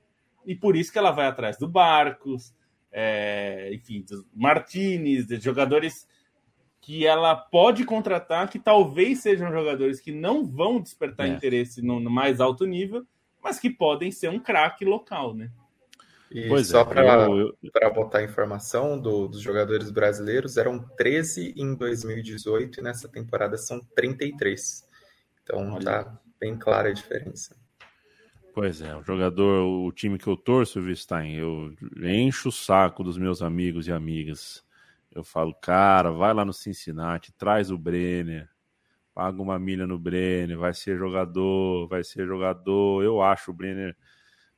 E 0.45 0.56
por 0.56 0.76
isso 0.76 0.91
que 0.91 0.97
ela 0.97 1.12
vai 1.12 1.28
atrás 1.28 1.58
do 1.58 1.68
Barcos, 1.68 2.52
é, 2.92 3.74
enfim, 3.74 4.02
dos 4.02 4.26
Martinez, 4.34 5.26
de 5.26 5.39
jogadores 5.39 6.08
que 6.82 7.06
ela 7.06 7.36
pode 7.36 7.86
contratar, 7.86 8.50
que 8.50 8.60
talvez 8.60 9.20
sejam 9.20 9.52
jogadores 9.52 10.00
que 10.00 10.12
não 10.12 10.46
vão 10.46 10.82
despertar 10.82 11.28
é. 11.28 11.30
interesse 11.30 11.82
no, 11.82 12.00
no, 12.00 12.10
mais 12.10 12.42
alto 12.42 12.66
nível, 12.66 13.06
mas 13.42 13.60
que 13.60 13.70
podem 13.70 14.12
ser 14.12 14.30
um 14.30 14.39
craque 14.39 14.84
local, 14.84 15.36
né? 15.36 15.52
E 16.32 16.48
pois 16.48 16.68
só 16.68 16.82
é, 16.82 16.86
para 17.72 17.89
botar 17.89 18.24
informação 18.24 19.00
do, 19.00 19.28
dos 19.28 19.42
jogadores 19.42 19.92
brasileiros, 19.92 20.58
eram 20.58 20.80
13 20.98 21.54
em 21.58 21.76
2018 21.76 22.80
e 22.80 22.84
nessa 22.84 23.08
temporada 23.08 23.58
são 23.58 23.82
33. 23.96 24.88
Então 25.44 25.74
Olha. 25.74 25.84
tá 25.84 26.22
bem 26.39 26.58
clara 26.58 26.89
a 26.89 26.94
diferença. 26.94 27.61
Pois 28.54 28.82
é, 28.82 28.95
o 28.95 29.04
jogador, 29.04 29.66
o 29.66 29.91
time 29.91 30.18
que 30.18 30.28
eu 30.28 30.36
torço, 30.36 30.82
Vistain, 30.82 31.36
eu 31.36 31.74
encho 32.02 32.49
o 32.49 32.52
saco 32.52 33.04
dos 33.04 33.18
meus 33.18 33.41
amigos 33.41 33.88
e 33.88 33.91
amigas. 33.91 34.64
Eu 35.14 35.24
falo, 35.24 35.54
cara, 35.54 36.12
vai 36.12 36.34
lá 36.34 36.43
no 36.43 36.54
Cincinnati, 36.54 37.34
traz 37.34 37.72
o 37.72 37.78
Brenner, 37.78 38.49
paga 39.14 39.41
uma 39.41 39.58
milha 39.58 39.88
no 39.88 39.97
Brenner, 39.97 40.58
vai 40.58 40.74
ser 40.74 40.97
jogador, 40.97 41.88
vai 41.88 42.04
ser 42.04 42.26
jogador. 42.26 43.04
Eu 43.04 43.22
acho 43.22 43.52
o 43.52 43.54
Brenner 43.54 43.95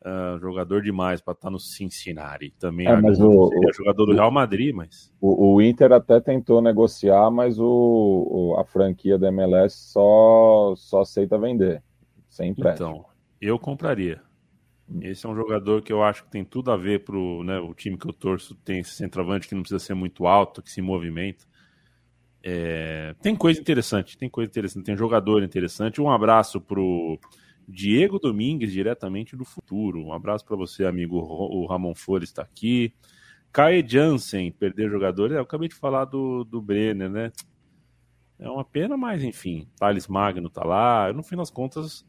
uh, 0.03 0.39
jogador 0.39 0.81
demais 0.81 1.21
para 1.21 1.33
estar 1.33 1.47
tá 1.47 1.51
no 1.51 1.59
Cincinnati. 1.59 2.51
Também 2.59 2.87
é, 2.87 2.95
mas 2.99 3.19
o, 3.19 3.29
o, 3.29 3.73
jogador 3.73 4.05
do 4.05 4.13
Real 4.13 4.31
Madrid, 4.31 4.73
mas. 4.73 5.11
O, 5.21 5.55
o, 5.55 5.61
Inter 5.61 5.91
até 5.91 6.19
tentou 6.19 6.61
negociar, 6.61 7.29
mas 7.31 7.59
o, 7.59 8.55
a 8.59 8.65
franquia 8.65 9.17
da 9.17 9.27
MLS 9.27 9.75
só, 9.75 10.73
só 10.75 11.01
aceita 11.01 11.37
vender. 11.37 11.83
Sem 12.27 12.49
empréstimo. 12.49 12.89
Então, 12.89 13.12
eu 13.47 13.59
compraria. 13.59 14.21
Esse 15.01 15.25
é 15.25 15.29
um 15.29 15.35
jogador 15.35 15.81
que 15.81 15.91
eu 15.91 16.03
acho 16.03 16.23
que 16.25 16.31
tem 16.31 16.43
tudo 16.43 16.71
a 16.71 16.77
ver 16.77 17.03
pro, 17.03 17.43
né, 17.43 17.59
o 17.59 17.73
time 17.73 17.97
que 17.97 18.05
eu 18.05 18.13
torço 18.13 18.53
tem 18.55 18.79
esse 18.79 18.91
centroavante 18.91 19.47
que 19.47 19.55
não 19.55 19.61
precisa 19.61 19.79
ser 19.79 19.93
muito 19.93 20.27
alto, 20.27 20.61
que 20.61 20.71
se 20.71 20.81
movimenta. 20.81 21.45
É, 22.43 23.15
tem 23.21 23.35
coisa 23.35 23.59
interessante, 23.59 24.17
tem 24.17 24.29
coisa 24.29 24.49
interessante, 24.49 24.83
tem 24.83 24.97
jogador 24.97 25.41
interessante. 25.43 26.01
Um 26.01 26.11
abraço 26.11 26.59
pro 26.59 27.17
Diego 27.67 28.19
Domingues, 28.19 28.71
diretamente 28.71 29.35
do 29.35 29.45
futuro. 29.45 30.03
Um 30.03 30.13
abraço 30.13 30.45
para 30.45 30.57
você, 30.57 30.85
amigo. 30.85 31.17
O 31.17 31.65
Ramon 31.65 31.95
Flores 31.95 32.29
está 32.29 32.41
aqui. 32.41 32.93
Kai 33.51 33.85
Jansen, 33.87 34.51
perder 34.51 34.89
jogadores. 34.89 35.35
É, 35.35 35.39
eu 35.39 35.43
acabei 35.43 35.69
de 35.69 35.75
falar 35.75 36.05
do, 36.05 36.43
do 36.43 36.61
Brenner, 36.61 37.09
né? 37.09 37.31
É 38.37 38.49
uma 38.49 38.65
pena, 38.65 38.97
mas 38.97 39.23
enfim. 39.23 39.67
Thales 39.77 40.07
Magno 40.07 40.49
tá 40.49 40.65
lá. 40.65 41.13
No 41.13 41.23
fim 41.23 41.37
das 41.37 41.49
contas, 41.49 42.05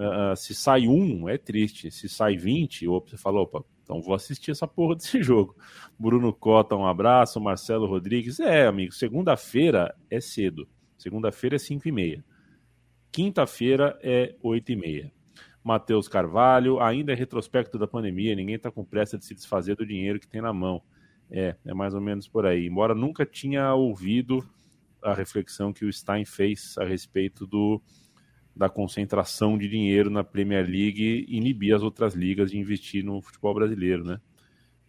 Uh, 0.00 0.34
se 0.34 0.54
sai 0.54 0.88
um, 0.88 1.28
é 1.28 1.36
triste. 1.36 1.90
Se 1.90 2.08
sai 2.08 2.34
20, 2.34 2.88
opa, 2.88 3.10
você 3.10 3.18
fala, 3.18 3.40
opa, 3.40 3.62
então 3.82 4.00
vou 4.00 4.14
assistir 4.14 4.50
essa 4.50 4.66
porra 4.66 4.96
desse 4.96 5.20
jogo. 5.22 5.54
Bruno 5.98 6.32
Cota, 6.32 6.74
um 6.74 6.86
abraço. 6.86 7.38
Marcelo 7.38 7.86
Rodrigues, 7.86 8.40
é, 8.40 8.66
amigo, 8.66 8.92
segunda-feira 8.92 9.94
é 10.08 10.18
cedo. 10.18 10.66
Segunda-feira 10.96 11.56
é 11.56 11.58
5 11.58 11.86
e 11.86 11.92
meia. 11.92 12.24
Quinta-feira 13.12 13.98
é 14.02 14.34
8 14.42 14.72
e 14.72 14.76
meia. 14.76 15.12
Matheus 15.62 16.08
Carvalho, 16.08 16.80
ainda 16.80 17.12
é 17.12 17.14
retrospecto 17.14 17.78
da 17.78 17.86
pandemia, 17.86 18.34
ninguém 18.34 18.54
está 18.54 18.70
com 18.70 18.82
pressa 18.82 19.18
de 19.18 19.26
se 19.26 19.34
desfazer 19.34 19.76
do 19.76 19.84
dinheiro 19.84 20.18
que 20.18 20.26
tem 20.26 20.40
na 20.40 20.52
mão. 20.52 20.82
É, 21.30 21.54
é 21.66 21.74
mais 21.74 21.92
ou 21.92 22.00
menos 22.00 22.26
por 22.26 22.46
aí. 22.46 22.66
Embora 22.66 22.94
nunca 22.94 23.26
tinha 23.26 23.74
ouvido 23.74 24.42
a 25.02 25.12
reflexão 25.12 25.72
que 25.72 25.84
o 25.84 25.92
Stein 25.92 26.24
fez 26.24 26.76
a 26.78 26.84
respeito 26.84 27.46
do 27.46 27.82
da 28.60 28.68
concentração 28.68 29.56
de 29.56 29.66
dinheiro 29.66 30.10
na 30.10 30.22
Premier 30.22 30.66
League 30.66 31.24
inibir 31.30 31.74
as 31.74 31.82
outras 31.82 32.12
ligas 32.12 32.50
de 32.50 32.58
investir 32.58 33.02
no 33.02 33.22
futebol 33.22 33.54
brasileiro, 33.54 34.04
né? 34.04 34.20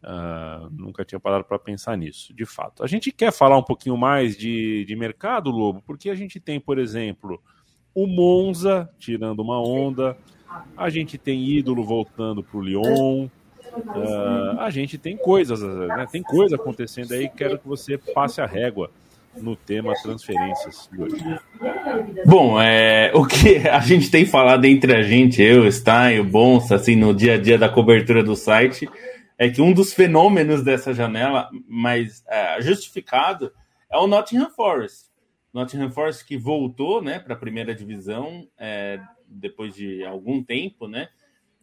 Uh, 0.04 0.70
nunca 0.72 1.06
tinha 1.06 1.22
parado 1.22 1.46
para 1.46 1.58
pensar 1.58 1.96
nisso, 1.96 2.34
de 2.34 2.46
fato. 2.46 2.84
A 2.84 2.88
gente 2.88 3.14
quer 3.14 3.32
falar 3.32 3.58
um 3.58 3.64
pouquinho 3.64 3.96
mais 3.96 4.36
de, 4.36 4.84
de 4.84 4.94
mercado, 4.94 5.50
Lobo, 5.50 5.82
porque 5.88 6.10
a 6.10 6.16
gente 6.16 6.38
tem, 6.38 6.60
por 6.60 6.78
exemplo, 6.78 7.42
o 7.96 8.06
Monza 8.08 8.90
tirando 9.00 9.40
uma 9.40 9.62
onda, 9.62 10.18
a 10.76 10.90
gente 10.90 11.18
tem 11.18 11.42
ídolo 11.42 11.86
voltando 11.86 12.44
para 12.44 12.58
o 12.58 12.62
Lyon, 12.62 13.30
uh, 13.74 14.60
a 14.60 14.70
gente 14.70 14.98
tem 14.98 15.16
coisas, 15.16 15.62
né? 15.62 16.06
tem 16.12 16.22
coisa 16.22 16.58
acontecendo 16.58 17.14
aí. 17.14 17.30
Quero 17.30 17.58
que 17.58 17.70
você 17.70 17.98
passe 17.98 18.42
a 18.42 18.46
régua 18.46 18.92
no 19.36 19.56
tema 19.56 19.94
transferências 20.02 20.90
Bom, 22.26 22.62
é, 22.62 23.12
o 23.14 23.26
que 23.26 23.68
a 23.68 23.80
gente 23.80 24.12
tem 24.12 24.26
falado 24.26 24.66
entre 24.66 24.96
a 24.96 25.02
gente, 25.02 25.42
eu, 25.42 25.70
Stein, 25.72 26.20
o 26.20 26.24
Bonsa, 26.24 26.76
assim, 26.76 26.96
no 26.96 27.14
dia 27.14 27.36
a 27.36 27.38
dia 27.38 27.58
da 27.58 27.70
cobertura 27.70 28.24
do 28.24 28.36
site, 28.36 28.90
é 29.38 29.50
que 29.50 29.62
um 29.62 29.74
dos 29.74 29.94
fenômenos 29.94 30.64
dessa 30.64 30.94
janela, 30.94 31.50
mais 31.68 32.24
é, 32.28 32.62
justificado, 32.62 33.52
é 33.92 33.98
o 33.98 34.08
Nottingham 34.08 34.50
Forest. 34.50 35.10
Nottingham 35.54 35.92
Forest 35.92 36.26
que 36.26 36.38
voltou 36.38 37.02
né, 37.02 37.20
para 37.20 37.34
a 37.34 37.38
primeira 37.38 37.74
divisão 37.74 38.48
é, 38.58 39.00
depois 39.28 39.74
de 39.76 40.04
algum 40.06 40.44
tempo, 40.44 40.88
né? 40.88 41.10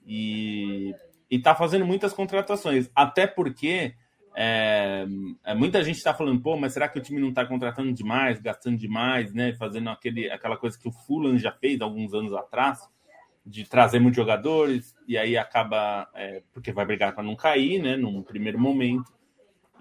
E 0.06 0.94
está 1.30 1.54
fazendo 1.54 1.84
muitas 1.84 2.12
contratações, 2.12 2.90
até 2.94 3.26
porque 3.26 3.94
é, 4.40 5.04
muita 5.56 5.82
gente 5.82 5.96
está 5.96 6.14
falando, 6.14 6.40
pô, 6.40 6.56
mas 6.56 6.72
será 6.72 6.88
que 6.88 6.96
o 6.96 7.02
time 7.02 7.20
não 7.20 7.30
está 7.30 7.44
contratando 7.44 7.92
demais, 7.92 8.40
gastando 8.40 8.76
demais, 8.76 9.34
né? 9.34 9.52
Fazendo 9.54 9.90
aquele, 9.90 10.30
aquela 10.30 10.56
coisa 10.56 10.78
que 10.78 10.86
o 10.86 10.92
Fulham 10.92 11.36
já 11.36 11.50
fez 11.50 11.80
alguns 11.80 12.14
anos 12.14 12.32
atrás, 12.32 12.78
de 13.44 13.68
trazer 13.68 13.98
muitos 13.98 14.16
jogadores, 14.16 14.94
e 15.08 15.18
aí 15.18 15.36
acaba, 15.36 16.08
é, 16.14 16.40
porque 16.52 16.70
vai 16.70 16.86
brigar 16.86 17.12
para 17.16 17.24
não 17.24 17.34
cair, 17.34 17.82
né? 17.82 17.96
Num 17.96 18.22
primeiro 18.22 18.60
momento. 18.60 19.12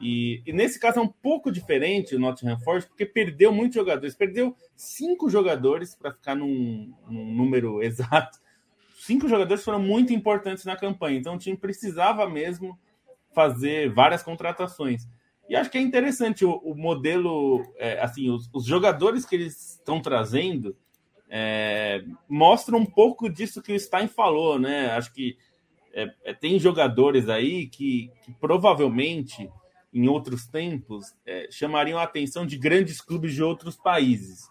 E, 0.02 0.42
e, 0.44 0.52
nesse 0.52 0.80
caso 0.80 1.00
é 1.00 1.04
um 1.04 1.08
pouco 1.08 1.52
diferente 1.52 2.16
o 2.16 2.20
Nottingham 2.20 2.60
Forest, 2.60 2.90
porque 2.90 3.06
perdeu 3.06 3.52
muitos 3.52 3.76
jogadores. 3.76 4.16
Perdeu 4.16 4.56
cinco 4.76 5.30
jogadores, 5.30 5.94
para 5.94 6.12
ficar 6.12 6.34
num, 6.34 6.92
num 7.08 7.32
número 7.32 7.80
exato. 7.86 8.40
Cinco 8.96 9.28
jogadores 9.28 9.64
foram 9.64 9.80
muito 9.80 10.12
importantes 10.14 10.66
na 10.66 10.76
campanha, 10.76 11.20
então 11.20 11.36
o 11.36 11.38
time 11.38 11.56
precisava 11.56 12.28
mesmo 12.28 12.76
fazer 13.34 13.94
várias 13.94 14.24
contratações. 14.24 15.08
E 15.50 15.56
acho 15.56 15.70
que 15.70 15.78
é 15.78 15.82
interessante 15.82 16.44
o, 16.44 16.52
o 16.58 16.76
modelo, 16.76 17.64
é, 17.78 18.02
assim, 18.02 18.30
os, 18.30 18.50
os, 18.54 18.66
jogadores 18.66 19.26
que 19.26 19.36
eles 19.36 19.76
estão 19.76 20.02
trazendo 20.02 20.76
é, 21.30 22.04
mostram 22.28 22.80
um 22.80 22.86
pouco 22.86 23.30
disso 23.30 23.62
que 23.62 23.74
o 23.74 23.80
Stein 23.80 24.08
falou, 24.08 24.60
né? 24.60 24.92
Acho 24.92 25.14
que 25.14 25.38
é, 25.94 26.14
é 26.26 26.34
tem 26.34 26.60
jogadores 26.60 27.30
aí 27.30 27.68
que, 27.68 28.12
que, 28.24 28.34
provavelmente 28.34 29.50
em 29.94 30.08
outros 30.08 30.46
tempos 30.48 31.16
é, 31.26 31.48
chamariam 31.50 31.98
a 31.98 32.04
atenção 32.04 32.46
de 32.46 32.58
grandes 32.58 33.00
clubes 33.00 33.34
de 33.34 33.42
outros 33.42 33.78
países. 33.78 34.50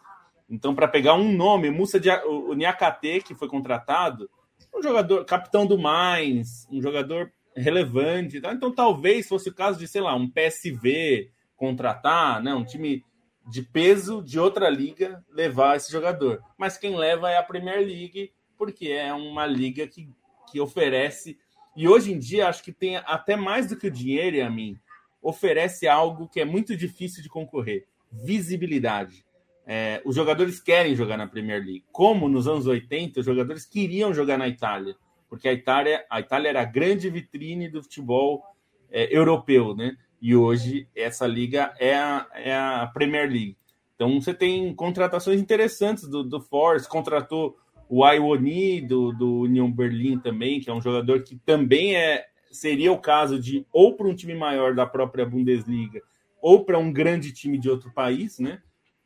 Então, 0.49 0.75
para 0.75 0.89
pegar 0.89 1.15
um 1.15 1.33
nome, 1.33 1.71
Musa 1.71 2.01
de, 2.01 2.11
o, 2.11 2.51
o 2.51 2.55
Niakate, 2.55 3.21
que 3.21 3.35
foi 3.35 3.49
contratado, 3.49 4.31
um 4.75 4.83
jogador 4.83 5.25
capitão 5.25 5.67
do 5.67 5.79
Mainz, 5.79 6.67
um 6.71 6.81
jogador 6.81 7.33
relevante. 7.57 8.39
Então, 8.39 8.73
talvez 8.73 9.29
fosse 9.29 9.49
o 9.49 9.55
caso 9.55 9.79
de, 9.79 9.89
sei 9.89 10.01
lá, 10.01 10.15
um 10.15 10.31
PSV 10.31 11.31
contratar, 11.57 12.43
né, 12.43 12.55
um 12.55 12.65
time 12.65 13.03
de 13.49 13.63
peso 13.63 14.23
de 14.23 14.39
outra 14.39 14.69
liga 14.69 15.25
levar 15.31 15.77
esse 15.77 15.91
jogador. 15.91 16.43
Mas 16.59 16.77
quem 16.77 16.97
leva 16.97 17.31
é 17.31 17.39
a 17.39 17.43
Premier 17.43 17.79
League, 17.79 18.33
porque 18.59 18.89
é 18.89 19.13
uma 19.15 19.47
liga 19.47 19.87
que, 19.87 20.09
que 20.51 20.61
oferece. 20.61 21.39
E 21.75 21.89
hoje 21.89 22.13
em 22.13 22.19
dia, 22.19 22.49
acho 22.49 22.63
que 22.63 22.73
tem 22.73 22.97
até 22.97 23.37
mais 23.37 23.69
do 23.69 23.77
que 23.77 23.87
o 23.87 23.91
dinheiro, 23.91 24.45
a 24.45 24.51
mim, 24.51 24.79
oferece 25.23 25.89
algo 25.89 26.29
que 26.29 26.41
é 26.41 26.45
muito 26.45 26.77
difícil 26.77 27.23
de 27.23 27.29
concorrer: 27.29 27.87
visibilidade. 28.11 29.25
É, 29.69 30.01
os 30.05 30.15
jogadores 30.15 30.61
querem 30.61 30.95
jogar 30.95 31.17
na 31.17 31.27
Premier 31.27 31.61
League. 31.61 31.85
Como 31.91 32.29
nos 32.29 32.47
anos 32.47 32.67
80, 32.67 33.21
os 33.21 33.27
jogadores 33.27 33.65
queriam 33.65 34.15
jogar 34.15 34.39
na 34.39 34.47
Itália 34.47 34.97
porque 35.29 35.49
a 35.49 35.53
Itália, 35.53 36.05
a 36.11 36.21
Itália 36.21 36.49
era 36.49 36.63
a 36.63 36.65
grande 36.65 37.11
vitrine 37.11 37.69
do 37.69 37.83
futebol 37.83 38.43
é, 38.91 39.15
europeu, 39.17 39.75
né? 39.75 39.97
E 40.21 40.35
hoje 40.35 40.89
essa 40.95 41.27
liga 41.27 41.75
é 41.79 41.95
a, 41.95 42.27
é 42.35 42.55
a 42.55 42.91
Premier 42.93 43.29
League. 43.29 43.57
Então 43.95 44.21
você 44.21 44.35
tem 44.35 44.75
contratações 44.75 45.41
interessantes 45.41 46.09
do, 46.09 46.23
do 46.23 46.41
Force, 46.41 46.89
contratou 46.89 47.57
o 47.89 48.07
Iwoni 48.07 48.81
do, 48.81 49.13
do 49.13 49.41
Union 49.43 49.71
Berlin 49.71 50.19
também, 50.19 50.61
que 50.61 50.71
é 50.71 50.73
um 50.73 50.83
jogador 50.83 51.23
que 51.23 51.37
também 51.37 51.97
é 51.97 52.27
seria 52.51 52.91
o 52.93 52.99
caso 52.99 53.39
de 53.39 53.67
ou 53.73 53.97
para 53.97 54.07
um 54.07 54.15
time 54.15 54.35
maior 54.35 54.75
da 54.75 54.87
própria 54.87 55.27
Bundesliga 55.27 56.01
ou 56.41 56.65
para 56.65 56.79
um 56.79 56.93
grande 56.93 57.33
time 57.33 57.59
de 57.59 57.69
outro 57.69 57.91
país, 57.93 58.39
né? 58.39 58.61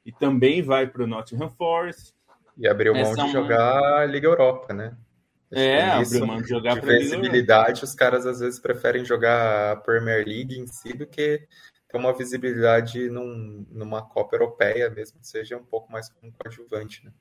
E 0.04 0.12
também 0.12 0.62
vai 0.62 0.86
para 0.86 1.04
o 1.04 1.06
Nottingham 1.06 1.50
Forest. 1.50 2.14
E 2.56 2.66
abriu 2.66 2.94
mão 2.94 3.14
de 3.14 3.32
jogar 3.32 4.00
a 4.00 4.06
Liga 4.06 4.26
Europa, 4.26 4.72
né? 4.72 4.96
É, 5.52 5.82
abriu 5.82 6.26
mão 6.26 6.40
de 6.40 6.48
jogar 6.48 6.80
de 6.80 6.86
visibilidade, 6.86 7.82
os 7.82 7.94
caras 7.94 8.24
às 8.24 8.38
vezes 8.38 8.60
preferem 8.60 9.04
jogar 9.04 9.72
a 9.72 9.76
Premier 9.76 10.24
League 10.24 10.56
em 10.56 10.66
si 10.68 10.92
do 10.92 11.06
que 11.06 11.44
ter 11.88 11.98
uma 11.98 12.16
visibilidade 12.16 13.08
num, 13.10 13.66
numa 13.68 14.00
Copa 14.00 14.36
Europeia, 14.36 14.88
mesmo 14.90 15.18
que 15.18 15.26
seja 15.26 15.56
um 15.56 15.64
pouco 15.64 15.90
mais 15.90 16.08
como 16.08 16.32
coadjuvante, 16.32 17.04
né? 17.04 17.12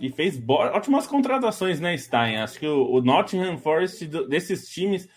E 0.00 0.10
fez 0.10 0.40
ótimas 0.48 1.06
contratações, 1.06 1.80
né, 1.80 1.96
Stein? 1.98 2.38
Acho 2.38 2.58
que 2.58 2.66
o, 2.66 2.90
o 2.90 3.02
Nottingham 3.02 3.58
Forest, 3.58 4.06
desses 4.28 4.68
times, 4.68 5.08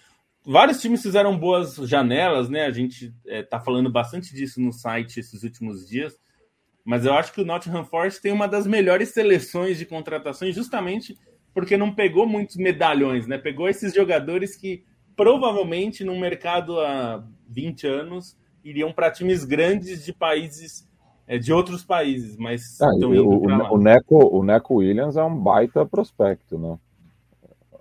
vários 0.43 0.81
times 0.81 1.01
fizeram 1.01 1.37
boas 1.37 1.75
janelas, 1.75 2.49
né? 2.49 2.65
A 2.65 2.71
gente 2.71 3.13
é, 3.27 3.43
tá 3.43 3.59
falando 3.59 3.89
bastante 3.89 4.33
disso 4.33 4.59
no 4.59 4.73
site 4.73 5.19
esses 5.19 5.43
últimos 5.43 5.87
dias. 5.87 6.19
Mas 6.83 7.05
eu 7.05 7.13
acho 7.13 7.31
que 7.31 7.39
o 7.39 7.45
Nottingham 7.45 7.85
Forest 7.85 8.21
tem 8.21 8.33
uma 8.33 8.47
das 8.47 8.65
melhores 8.65 9.09
seleções 9.09 9.77
de 9.77 9.85
contratações, 9.85 10.55
justamente 10.55 11.15
porque 11.53 11.77
não 11.77 11.93
pegou 11.93 12.27
muitos 12.27 12.55
medalhões, 12.55 13.27
né? 13.27 13.37
Pegou 13.37 13.67
esses 13.67 13.93
jogadores 13.93 14.55
que 14.55 14.83
provavelmente 15.15 16.03
no 16.03 16.19
mercado 16.19 16.79
há 16.79 17.23
20 17.47 17.87
anos 17.87 18.37
iriam 18.63 18.91
para 18.91 19.11
times 19.11 19.43
grandes 19.43 20.05
de 20.05 20.13
países 20.13 20.89
é, 21.27 21.37
de 21.37 21.53
outros 21.53 21.83
países, 21.83 22.35
mas 22.37 22.79
ah, 22.81 22.89
o, 23.05 23.73
o, 23.73 23.77
Neco, 23.77 24.37
o 24.37 24.43
Neco 24.43 24.75
Williams 24.75 25.15
é 25.15 25.23
um 25.23 25.37
baita 25.37 25.85
prospecto, 25.85 26.57
né? 26.57 26.77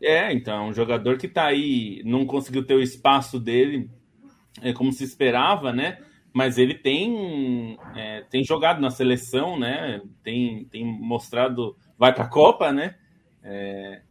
É, 0.02 0.32
então, 0.32 0.68
um 0.68 0.72
jogador 0.72 1.18
que 1.18 1.26
está 1.26 1.46
aí, 1.46 2.00
não 2.04 2.24
conseguiu 2.24 2.64
ter 2.64 2.74
o 2.74 2.82
espaço 2.82 3.38
dele 3.38 3.90
é, 4.62 4.72
como 4.72 4.92
se 4.92 5.04
esperava, 5.04 5.72
né? 5.72 5.98
Mas 6.32 6.58
ele 6.58 6.74
tem, 6.74 7.76
é, 7.94 8.22
tem 8.30 8.44
jogado 8.44 8.80
na 8.80 8.90
seleção, 8.90 9.58
né? 9.58 10.00
Tem, 10.22 10.64
tem 10.66 10.84
mostrado, 10.84 11.76
vai 11.98 12.14
para 12.14 12.24
a 12.24 12.28
Copa, 12.28 12.72
né? 12.72 12.94
É, 13.42 14.02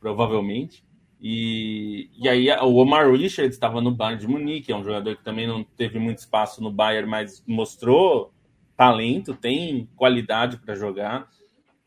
provavelmente. 0.00 0.84
E, 1.20 2.10
e 2.16 2.28
aí 2.28 2.50
o 2.62 2.74
Omar 2.76 3.10
Richards 3.10 3.54
estava 3.54 3.80
no 3.80 3.90
Bayern 3.90 4.20
de 4.20 4.28
Munique, 4.28 4.70
é 4.70 4.76
um 4.76 4.84
jogador 4.84 5.16
que 5.16 5.24
também 5.24 5.46
não 5.46 5.64
teve 5.64 5.98
muito 5.98 6.18
espaço 6.18 6.62
no 6.62 6.70
Bayern, 6.70 7.08
mas 7.08 7.42
mostrou 7.46 8.32
talento, 8.76 9.34
tem 9.34 9.88
qualidade 9.96 10.58
para 10.58 10.74
jogar. 10.74 11.28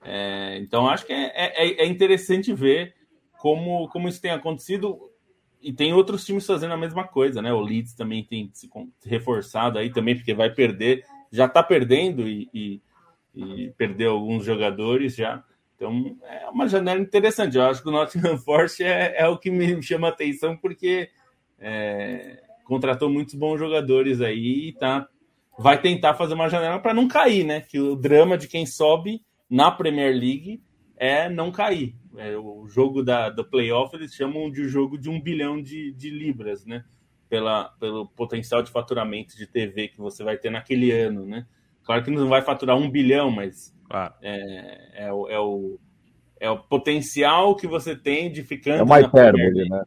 É, 0.04 0.58
então 0.62 0.90
acho 0.90 1.06
que 1.06 1.14
é, 1.14 1.32
é, 1.36 1.84
é, 1.84 1.86
interessante 1.86 2.54
ver 2.54 2.96
como, 3.38 3.88
como 3.90 4.08
isso 4.08 4.22
tem 4.22 4.32
acontecido. 4.32 4.98
E 5.62 5.74
tem 5.74 5.94
outros 5.94 6.26
times 6.26 6.46
fazendo 6.46 6.74
a 6.74 6.78
mesma 6.78 7.06
coisa, 7.06 7.42
né? 7.42 7.52
O 7.54 7.60
Leeds 7.60 7.94
também 7.94 8.24
tem 8.24 8.50
se 8.54 8.70
reforçado 9.06 9.78
aí 9.78 9.90
também, 9.90 10.16
porque 10.16 10.34
vai 10.34 10.50
perder, 10.50 11.04
já 11.32 11.46
está 11.46 11.62
perdendo 11.62 12.28
e, 12.28 12.50
e, 12.54 12.82
e 13.36 13.70
perdeu 13.78 14.14
alguns 14.14 14.46
jogadores 14.46 15.16
já. 15.16 15.44
Então, 15.80 16.18
é 16.24 16.50
uma 16.50 16.68
janela 16.68 17.00
interessante. 17.00 17.56
Eu 17.56 17.64
acho 17.64 17.82
que 17.82 17.88
o 17.88 17.92
Nottingham 17.92 18.38
Forest 18.44 18.84
é, 18.84 19.16
é 19.18 19.28
o 19.30 19.38
que 19.38 19.50
me 19.50 19.82
chama 19.82 20.10
atenção, 20.10 20.58
porque 20.58 21.10
é, 21.58 22.44
contratou 22.66 23.10
muitos 23.10 23.34
bons 23.34 23.58
jogadores 23.58 24.20
aí 24.20 24.68
e 24.68 24.74
tá, 24.74 25.08
vai 25.58 25.82
tentar 25.82 26.16
fazer 26.16 26.34
uma 26.34 26.50
janela 26.50 26.80
para 26.80 26.94
não 26.94 27.08
cair, 27.08 27.46
né? 27.46 27.62
Que 27.62 27.80
o 27.80 27.96
drama 27.96 28.38
de 28.38 28.50
quem 28.50 28.66
sobe 28.66 29.24
na 29.50 29.72
Premier 29.72 30.12
League 30.12 30.62
é 30.98 31.30
não 31.30 31.50
cair. 31.50 31.96
É, 32.18 32.36
o 32.36 32.68
jogo 32.68 33.02
da, 33.02 33.30
do 33.30 33.46
playoff 33.46 33.96
eles 33.96 34.14
chamam 34.14 34.52
de 34.52 34.68
jogo 34.68 34.98
de 34.98 35.10
um 35.10 35.22
bilhão 35.22 35.62
de, 35.64 35.94
de 35.94 36.10
libras, 36.10 36.66
né? 36.66 36.84
Pela, 37.30 37.70
pelo 37.80 38.06
potencial 38.06 38.62
de 38.62 38.70
faturamento 38.70 39.38
de 39.38 39.48
TV 39.48 39.88
que 39.88 40.00
você 40.00 40.26
vai 40.26 40.36
ter 40.36 40.50
naquele 40.50 40.92
ano, 40.92 41.26
né? 41.26 41.48
Claro 41.84 42.04
que 42.04 42.12
não 42.12 42.28
vai 42.28 42.42
faturar 42.42 42.76
um 42.76 42.90
bilhão, 42.90 43.32
mas 43.32 43.74
ah. 43.90 44.14
É, 44.22 45.06
é, 45.06 45.14
o, 45.14 45.28
é, 45.28 45.40
o, 45.40 45.80
é 46.40 46.50
o 46.50 46.58
potencial 46.60 47.56
que 47.56 47.68
você 47.68 47.96
tem 47.96 48.32
de 48.32 48.44
ficando. 48.44 48.80
É 48.80 48.84
uma 48.84 49.02
hipérbole, 49.02 49.70
né? 49.70 49.84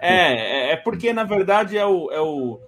É, 0.00 0.16
é, 0.16 0.72
é 0.72 0.76
porque, 0.76 1.12
na 1.12 1.24
verdade, 1.24 1.76
é, 1.76 1.84
o, 1.84 2.10
é, 2.10 2.20
o, 2.20 2.60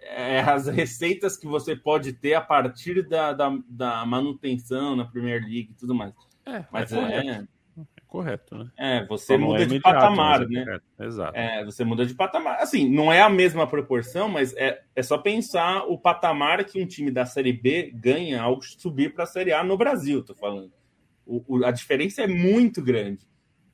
é 0.00 0.40
as 0.40 0.66
receitas 0.66 1.36
que 1.36 1.46
você 1.46 1.76
pode 1.76 2.12
ter 2.14 2.34
a 2.34 2.40
partir 2.40 3.06
da, 3.06 3.32
da, 3.32 3.58
da 3.68 4.06
manutenção 4.06 4.96
na 4.96 5.04
Premier 5.04 5.40
League 5.42 5.70
e 5.70 5.74
tudo 5.74 5.94
mais. 5.94 6.14
É, 6.46 6.64
Mas 6.72 6.92
é, 6.92 7.44
correto. 8.12 8.54
é, 8.54 8.58
né? 8.58 8.70
É, 8.76 9.06
você 9.06 9.38
muda 9.38 9.62
é 9.62 9.64
de 9.64 9.80
patamar, 9.80 10.46
né? 10.46 10.78
Exato. 11.00 11.34
É, 11.34 11.64
você 11.64 11.82
muda 11.82 12.04
de 12.04 12.14
patamar. 12.14 12.60
Assim, 12.60 12.86
não 12.86 13.10
é 13.10 13.22
a 13.22 13.30
mesma 13.30 13.66
proporção, 13.66 14.28
mas 14.28 14.54
é, 14.54 14.82
é 14.94 15.02
só 15.02 15.16
pensar 15.16 15.86
o 15.86 15.98
patamar 15.98 16.62
que 16.66 16.80
um 16.80 16.86
time 16.86 17.10
da 17.10 17.24
Série 17.24 17.54
B 17.54 17.90
ganha 17.94 18.42
ao 18.42 18.60
subir 18.60 19.14
para 19.14 19.24
a 19.24 19.26
Série 19.26 19.54
A 19.54 19.64
no 19.64 19.78
Brasil, 19.78 20.22
tô 20.22 20.34
falando. 20.34 20.70
O, 21.24 21.42
o, 21.48 21.64
a 21.64 21.70
diferença 21.70 22.20
é 22.20 22.26
muito 22.26 22.82
grande. 22.82 23.26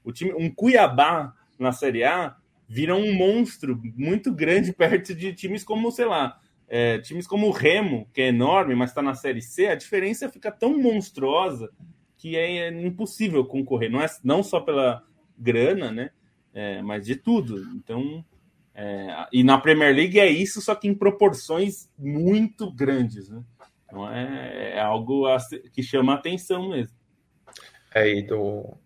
O 0.05 0.13
time, 0.13 0.33
um 0.33 0.49
Cuiabá 0.49 1.35
na 1.59 1.73
Série 1.73 2.05
A 2.05 2.37
vira 2.69 2.95
um 2.95 3.13
monstro 3.13 3.81
muito 3.97 4.33
grande 4.33 4.71
perto 4.73 5.17
de 5.17 5.33
times 5.33 5.65
como, 5.65 5.91
sei 5.91 6.05
lá, 6.05 6.39
é, 6.69 7.01
times 7.01 7.27
como 7.27 7.49
o 7.49 7.51
Remo, 7.51 8.09
que 8.15 8.21
é 8.21 8.29
enorme, 8.29 8.77
mas 8.77 8.91
está 8.91 9.03
na 9.03 9.15
Série 9.15 9.43
C, 9.43 9.67
a 9.67 9.75
diferença 9.75 10.29
fica 10.29 10.53
tão 10.53 10.79
monstruosa 10.79 11.73
que 12.19 12.37
é 12.37 12.69
impossível 12.69 13.45
concorrer, 13.45 13.91
não, 13.91 14.03
é, 14.03 14.07
não 14.23 14.43
só 14.43 14.61
pela 14.61 15.03
grana, 15.39 15.93
né? 15.93 16.11
É, 16.53 16.83
mas 16.83 17.07
de 17.07 17.15
tudo. 17.15 17.63
Então, 17.77 18.25
é, 18.75 19.27
e 19.33 19.45
na 19.45 19.59
Premier 19.59 19.95
League 19.95 20.19
é 20.19 20.29
isso, 20.29 20.61
só 20.61 20.75
que 20.75 20.89
em 20.89 20.95
proporções 20.95 21.89
muito 21.97 22.71
grandes, 22.73 23.29
né? 23.29 23.43
Então 23.85 24.11
é, 24.11 24.75
é 24.75 24.81
algo 24.81 25.25
que 25.73 25.83
chama 25.83 26.15
atenção 26.15 26.69
mesmo. 26.69 26.97
É, 27.95 28.09
e 28.09 28.27
do, 28.27 28.77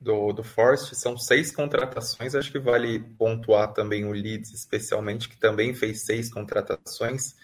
do, 0.00 0.32
do 0.32 0.42
Forest 0.44 0.94
são 0.94 1.18
seis 1.18 1.54
contratações, 1.54 2.34
acho 2.34 2.50
que 2.50 2.58
vale 2.58 3.00
pontuar 3.18 3.72
também 3.72 4.04
o 4.04 4.12
Leeds, 4.12 4.52
especialmente, 4.52 5.28
que 5.28 5.36
também 5.36 5.74
fez 5.74 6.04
seis 6.04 6.32
contratações. 6.32 7.34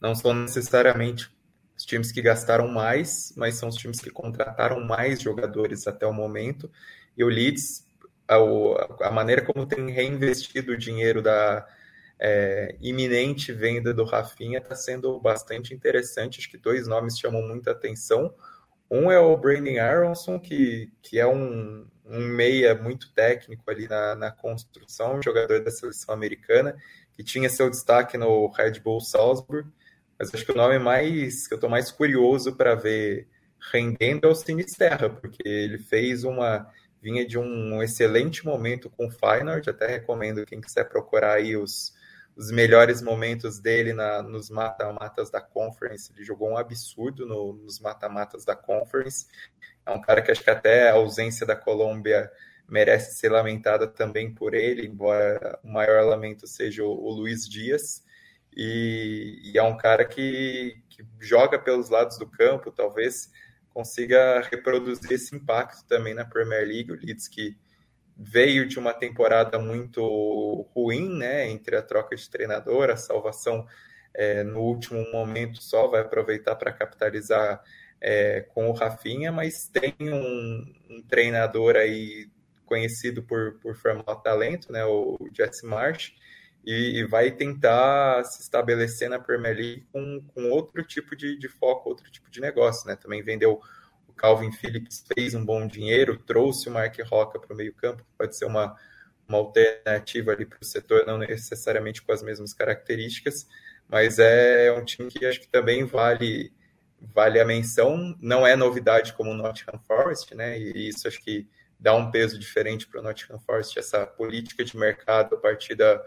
Não 0.00 0.14
são 0.14 0.34
necessariamente 0.34 1.30
os 1.82 1.86
times 1.86 2.12
que 2.12 2.22
gastaram 2.22 2.68
mais, 2.68 3.32
mas 3.36 3.56
são 3.56 3.68
os 3.68 3.74
times 3.74 4.00
que 4.00 4.08
contrataram 4.08 4.80
mais 4.80 5.20
jogadores 5.20 5.88
até 5.88 6.06
o 6.06 6.12
momento. 6.12 6.70
E 7.16 7.24
o 7.24 7.28
Leeds, 7.28 7.84
a, 8.28 8.36
a 9.08 9.10
maneira 9.10 9.42
como 9.42 9.66
tem 9.66 9.90
reinvestido 9.90 10.72
o 10.72 10.78
dinheiro 10.78 11.20
da 11.20 11.66
é, 12.20 12.76
iminente 12.80 13.52
venda 13.52 13.92
do 13.92 14.04
Rafinha 14.04 14.58
está 14.58 14.76
sendo 14.76 15.18
bastante 15.18 15.74
interessante. 15.74 16.38
Acho 16.38 16.48
que 16.48 16.56
dois 16.56 16.86
nomes 16.86 17.18
chamam 17.18 17.42
muita 17.42 17.72
atenção. 17.72 18.32
Um 18.88 19.10
é 19.10 19.18
o 19.18 19.36
Brandon 19.36 19.80
Aronson, 19.80 20.38
que, 20.38 20.92
que 21.02 21.18
é 21.18 21.26
um, 21.26 21.84
um 22.06 22.20
meia 22.20 22.76
muito 22.76 23.12
técnico 23.12 23.68
ali 23.68 23.88
na, 23.88 24.14
na 24.14 24.30
construção, 24.30 25.20
jogador 25.20 25.64
da 25.64 25.70
seleção 25.72 26.14
americana, 26.14 26.76
que 27.12 27.24
tinha 27.24 27.48
seu 27.48 27.68
destaque 27.68 28.16
no 28.16 28.46
Red 28.52 28.78
Bull 28.78 29.00
Salzburg 29.00 29.68
mas 30.22 30.32
acho 30.32 30.46
que 30.46 30.52
o 30.52 30.56
nome 30.56 30.78
mais 30.78 31.48
que 31.48 31.54
eu 31.54 31.56
estou 31.56 31.68
mais 31.68 31.90
curioso 31.90 32.54
para 32.54 32.76
ver 32.76 33.26
rendendo 33.72 34.28
é 34.28 34.30
o 34.30 34.34
Sinisterra, 34.36 35.10
porque 35.10 35.42
ele 35.42 35.78
fez 35.78 36.22
uma 36.22 36.70
vinha 37.02 37.26
de 37.26 37.36
um 37.36 37.82
excelente 37.82 38.44
momento 38.44 38.88
com 38.88 39.08
o 39.08 39.10
Feyenoord, 39.10 39.68
até 39.68 39.88
recomendo 39.88 40.46
quem 40.46 40.60
quiser 40.60 40.84
procurar 40.84 41.38
aí 41.38 41.56
os, 41.56 41.92
os 42.36 42.52
melhores 42.52 43.02
momentos 43.02 43.58
dele 43.58 43.92
na, 43.92 44.22
nos 44.22 44.48
mata-matas 44.48 45.28
da 45.28 45.40
Conference. 45.40 46.12
Ele 46.14 46.22
jogou 46.22 46.50
um 46.50 46.56
absurdo 46.56 47.26
no, 47.26 47.54
nos 47.54 47.80
mata-matas 47.80 48.44
da 48.44 48.54
Conference. 48.54 49.26
É 49.84 49.90
um 49.90 50.00
cara 50.00 50.22
que 50.22 50.30
acho 50.30 50.44
que 50.44 50.50
até 50.50 50.88
a 50.88 50.94
ausência 50.94 51.44
da 51.44 51.56
Colômbia 51.56 52.30
merece 52.68 53.18
ser 53.18 53.30
lamentada 53.30 53.88
também 53.88 54.32
por 54.32 54.54
ele, 54.54 54.86
embora 54.86 55.58
o 55.64 55.68
maior 55.68 56.04
lamento 56.04 56.46
seja 56.46 56.84
o, 56.84 56.90
o 56.90 57.10
Luiz 57.10 57.48
Dias. 57.48 58.04
E, 58.56 59.40
e, 59.44 59.58
é 59.58 59.62
um 59.62 59.76
cara 59.76 60.04
que, 60.04 60.82
que 60.90 61.04
joga 61.20 61.58
pelos 61.58 61.88
lados 61.88 62.18
do 62.18 62.26
campo, 62.26 62.70
talvez 62.70 63.30
consiga 63.72 64.40
reproduzir 64.42 65.12
esse 65.12 65.34
impacto 65.34 65.86
também 65.86 66.14
na 66.14 66.24
Premier 66.24 66.66
League. 66.66 66.92
O 66.92 66.96
Leeds 66.96 67.28
que 67.28 67.56
veio 68.16 68.66
de 68.66 68.78
uma 68.78 68.92
temporada 68.92 69.58
muito 69.58 70.02
ruim, 70.74 71.08
né, 71.16 71.48
entre 71.48 71.76
a 71.76 71.82
troca 71.82 72.14
de 72.14 72.28
treinador, 72.28 72.90
a 72.90 72.96
salvação 72.96 73.66
é, 74.14 74.42
no 74.42 74.60
último 74.60 75.10
momento 75.10 75.62
só 75.62 75.88
vai 75.88 76.02
aproveitar 76.02 76.54
para 76.56 76.72
capitalizar 76.72 77.62
é, 78.00 78.40
com 78.40 78.68
o 78.68 78.72
Rafinha, 78.72 79.32
mas 79.32 79.68
tem 79.68 79.94
um, 80.00 80.74
um, 80.90 81.02
treinador 81.02 81.76
aí 81.76 82.28
conhecido 82.66 83.22
por, 83.22 83.58
por 83.60 83.74
formar 83.76 84.16
talento, 84.16 84.70
né, 84.70 84.84
o 84.84 85.18
Jesse 85.32 85.64
Marsh, 85.64 86.14
e, 86.64 87.00
e, 87.00 87.04
vai 87.04 87.30
tentar 87.30 88.24
se 88.24 88.42
estabelecer 88.42 89.08
na 89.08 89.18
Premier 89.18 89.56
League 89.56 89.86
com, 89.92 90.22
com 90.34 90.50
outro 90.50 90.82
tipo 90.84 91.16
de, 91.16 91.36
de, 91.36 91.48
foco, 91.48 91.88
outro 91.88 92.10
tipo 92.10 92.30
de 92.30 92.40
negócio, 92.40 92.86
né? 92.86 92.94
Também 92.94 93.22
vendeu 93.22 93.60
o 94.06 94.12
Calvin 94.12 94.52
Phillips, 94.52 95.04
fez 95.12 95.34
um 95.34 95.44
bom 95.44 95.66
dinheiro, 95.66 96.16
trouxe 96.18 96.68
o 96.68 96.72
Mark 96.72 96.96
Roca 97.04 97.40
para 97.40 97.52
o 97.52 97.56
meio 97.56 97.74
campo, 97.74 98.04
que 98.04 98.16
pode 98.16 98.36
ser 98.36 98.44
uma, 98.44 98.76
uma 99.28 99.38
alternativa 99.38 100.32
ali 100.32 100.46
para 100.46 100.58
o 100.60 100.64
setor, 100.64 101.04
não 101.06 101.18
necessariamente 101.18 102.00
com 102.02 102.12
as 102.12 102.22
mesmas 102.22 102.54
características, 102.54 103.46
mas 103.88 104.18
é 104.18 104.72
um 104.72 104.84
time 104.84 105.10
que 105.10 105.26
acho 105.26 105.40
que 105.40 105.48
também 105.48 105.84
vale 105.84 106.52
vale 107.12 107.40
a 107.40 107.44
menção, 107.44 108.16
não 108.20 108.46
é 108.46 108.54
novidade 108.54 109.12
como 109.14 109.30
o 109.30 109.34
Nottingham 109.34 109.80
Forest, 109.88 110.34
né? 110.34 110.56
E 110.58 110.88
isso 110.88 111.08
acho 111.08 111.20
que 111.20 111.48
dá 111.78 111.94
um 111.94 112.10
peso 112.10 112.38
diferente 112.38 112.86
para 112.86 113.00
o 113.00 113.02
Nottingham 113.02 113.40
Forest, 113.40 113.76
essa 113.78 114.06
política 114.06 114.64
de 114.64 114.76
mercado 114.76 115.34
a 115.34 115.38
partir 115.38 115.74
da 115.74 116.00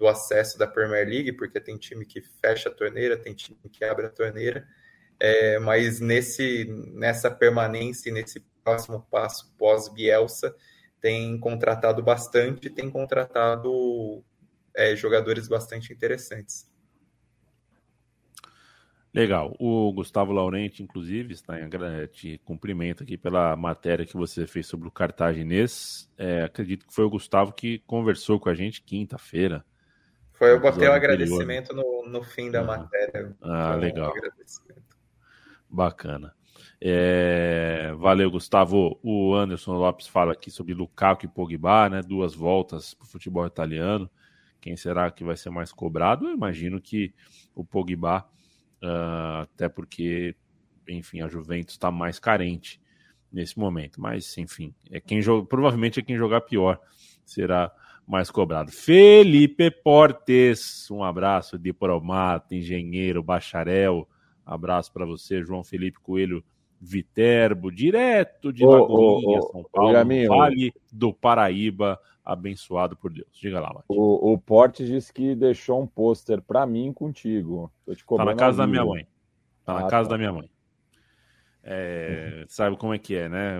do 0.00 0.08
acesso 0.08 0.58
da 0.58 0.66
Premier 0.66 1.06
League, 1.06 1.32
porque 1.32 1.60
tem 1.60 1.76
time 1.76 2.06
que 2.06 2.22
fecha 2.22 2.70
a 2.70 2.72
torneira, 2.72 3.18
tem 3.18 3.34
time 3.34 3.58
que 3.70 3.84
abre 3.84 4.06
a 4.06 4.10
torneira, 4.10 4.66
é, 5.20 5.58
mas 5.58 6.00
nesse, 6.00 6.64
nessa 6.94 7.30
permanência, 7.30 8.10
nesse 8.10 8.40
próximo 8.64 9.06
passo 9.10 9.54
pós-Bielsa, 9.58 10.56
tem 11.02 11.38
contratado 11.38 12.02
bastante, 12.02 12.70
tem 12.70 12.88
contratado 12.90 14.24
é, 14.74 14.96
jogadores 14.96 15.46
bastante 15.46 15.92
interessantes. 15.92 16.70
Legal. 19.12 19.54
O 19.58 19.92
Gustavo 19.92 20.32
Laurenti, 20.32 20.82
inclusive, 20.82 21.34
está 21.34 21.60
em, 21.60 21.68
te 22.06 22.38
cumprimento 22.38 23.02
aqui 23.02 23.18
pela 23.18 23.54
matéria 23.54 24.06
que 24.06 24.16
você 24.16 24.46
fez 24.46 24.66
sobre 24.66 24.88
o 24.88 24.90
cartaginês. 24.90 26.08
É, 26.16 26.44
acredito 26.44 26.86
que 26.86 26.94
foi 26.94 27.04
o 27.04 27.10
Gustavo 27.10 27.52
que 27.52 27.80
conversou 27.80 28.40
com 28.40 28.48
a 28.48 28.54
gente 28.54 28.80
quinta-feira. 28.80 29.62
Foi, 30.40 30.52
eu 30.52 30.58
botei 30.58 30.88
o 30.88 30.92
agradecimento 30.94 31.74
no, 31.74 32.08
no 32.08 32.24
fim 32.24 32.50
da 32.50 32.62
ah, 32.62 32.64
matéria. 32.64 33.36
Ah, 33.42 33.74
legal. 33.74 34.10
Bacana. 35.68 36.34
É, 36.80 37.92
valeu, 37.98 38.30
Gustavo. 38.30 38.98
O 39.02 39.34
Anderson 39.34 39.74
Lopes 39.74 40.06
fala 40.06 40.32
aqui 40.32 40.50
sobre 40.50 40.72
Lukaku 40.72 41.26
e 41.26 41.28
Pogba, 41.28 41.90
né? 41.90 42.00
Duas 42.00 42.34
voltas 42.34 42.94
para 42.94 43.04
o 43.04 43.06
futebol 43.06 43.46
italiano. 43.46 44.10
Quem 44.62 44.78
será 44.78 45.10
que 45.10 45.22
vai 45.22 45.36
ser 45.36 45.50
mais 45.50 45.74
cobrado? 45.74 46.26
Eu 46.26 46.32
imagino 46.32 46.80
que 46.80 47.12
o 47.54 47.62
Pogba 47.62 48.26
uh, 48.82 49.42
até 49.42 49.68
porque, 49.68 50.34
enfim, 50.88 51.20
a 51.20 51.28
Juventus 51.28 51.74
está 51.74 51.90
mais 51.90 52.18
carente 52.18 52.80
nesse 53.30 53.58
momento. 53.58 54.00
Mas, 54.00 54.38
enfim, 54.38 54.74
é 54.90 55.02
quem 55.02 55.20
joga, 55.20 55.46
provavelmente 55.46 56.00
é 56.00 56.02
quem 56.02 56.16
jogar 56.16 56.40
pior 56.40 56.80
será 57.26 57.70
mais 58.10 58.28
cobrado. 58.28 58.72
Felipe 58.72 59.70
Portes, 59.70 60.90
um 60.90 61.04
abraço 61.04 61.56
de 61.56 61.72
Promato, 61.72 62.54
engenheiro, 62.54 63.22
bacharel. 63.22 64.08
Abraço 64.44 64.92
para 64.92 65.06
você, 65.06 65.44
João 65.44 65.62
Felipe 65.62 66.00
Coelho 66.00 66.42
Viterbo, 66.80 67.70
direto 67.70 68.52
de 68.52 68.64
Lagoinha, 68.64 69.40
São 69.42 69.64
Paulo, 69.70 69.92
Vale 70.28 70.72
do 70.90 71.12
Paraíba, 71.12 72.00
abençoado 72.24 72.96
por 72.96 73.12
Deus. 73.12 73.28
Diga 73.32 73.60
lá, 73.60 73.72
Mati. 73.72 73.84
O, 73.88 74.32
o 74.32 74.38
Porte 74.38 74.84
disse 74.84 75.12
que 75.12 75.36
deixou 75.36 75.80
um 75.80 75.86
pôster 75.86 76.42
para 76.42 76.66
mim 76.66 76.92
contigo. 76.92 77.70
tá 78.16 78.24
na 78.24 78.34
casa 78.34 78.58
da 78.58 78.66
minha 78.66 78.84
mãe. 78.84 79.06
Tá 79.64 79.74
na 79.74 79.86
ah, 79.86 79.90
casa 79.90 80.08
tá. 80.08 80.14
da 80.14 80.18
minha 80.18 80.32
mãe. 80.32 80.50
É, 81.62 82.44
sabe 82.48 82.76
como 82.76 82.94
é 82.94 82.98
que 82.98 83.14
é, 83.14 83.28
né? 83.28 83.58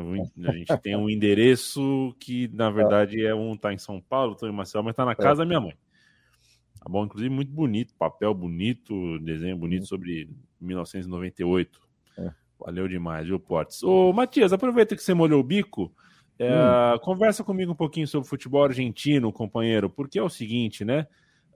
A 0.48 0.53
gente 0.53 0.76
tem 0.78 0.96
um 0.96 1.09
endereço 1.09 2.14
que, 2.18 2.48
na 2.48 2.70
verdade, 2.70 3.24
é 3.24 3.34
um 3.34 3.57
tá 3.57 3.72
em 3.72 3.78
São 3.78 4.01
Paulo, 4.01 4.30
outro 4.30 4.48
em 4.48 4.53
Marcelo, 4.53 4.84
mas 4.84 4.96
tá 4.96 5.05
na 5.05 5.12
é. 5.12 5.14
casa 5.14 5.42
é. 5.42 5.44
da 5.44 5.46
minha 5.46 5.61
mãe. 5.61 5.74
Tá 6.80 6.88
bom? 6.88 7.05
Inclusive, 7.05 7.32
muito 7.32 7.53
bonito, 7.53 7.94
papel 7.94 8.32
bonito, 8.32 9.18
desenho 9.18 9.57
bonito 9.57 9.86
sobre 9.86 10.30
1998. 10.61 11.78
É. 12.18 12.30
Valeu 12.59 12.88
demais, 12.88 13.26
viu, 13.26 13.38
Portes? 13.38 13.82
Ô, 13.82 14.12
Matias, 14.14 14.53
aproveita 14.53 14.96
que 14.96 15.03
você 15.03 15.12
molhou 15.12 15.40
o 15.40 15.44
bico. 15.44 15.92
É, 16.38 16.51
hum. 16.51 16.98
Conversa 17.01 17.44
comigo 17.44 17.72
um 17.72 17.76
pouquinho 17.76 18.09
sobre 18.09 18.26
futebol 18.26 18.64
argentino, 18.64 19.30
companheiro, 19.30 19.90
porque 19.90 20.18
é 20.18 20.22
o 20.22 20.30
seguinte, 20.30 20.86
né? 20.86 21.07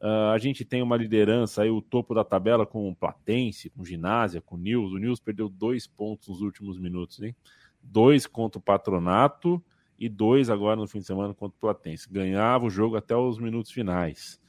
Uh, 0.01 0.33
a 0.35 0.39
gente 0.39 0.65
tem 0.65 0.83
uma 0.83 0.97
liderança 0.97 1.63
aí, 1.63 1.71
o 1.71 1.81
topo 1.81 2.15
da 2.15 2.25
tabela 2.25 2.67
com 2.67 2.89
o 2.89 2.95
Platense, 2.95 3.71
com 3.71 3.83
o 3.83 3.87
Ginásia, 3.87 4.41
com 4.41 4.57
o 4.57 4.59
Nils. 4.59 4.93
O 4.93 4.99
Nils 4.99 5.21
perdeu 5.21 5.49
dois 5.49 5.87
pontos 5.87 6.29
nos 6.29 6.41
últimos 6.41 6.79
minutos, 6.79 7.23
hein? 7.23 7.35
Dois 7.83 8.27
contra 8.27 8.59
o 8.59 8.63
Patronato 8.63 9.63
e 9.99 10.09
dois 10.09 10.51
agora 10.51 10.77
no 10.77 10.87
fim 10.87 10.99
de 10.99 11.07
semana 11.07 11.33
contra 11.33 11.57
o 11.57 11.61
Platense. 11.61 12.11
Ganhava 12.11 12.67
o 12.67 12.71
jogo 12.71 12.97
até 12.97 13.17
os 13.17 13.39
minutos 13.39 13.71
finais. 13.71 14.41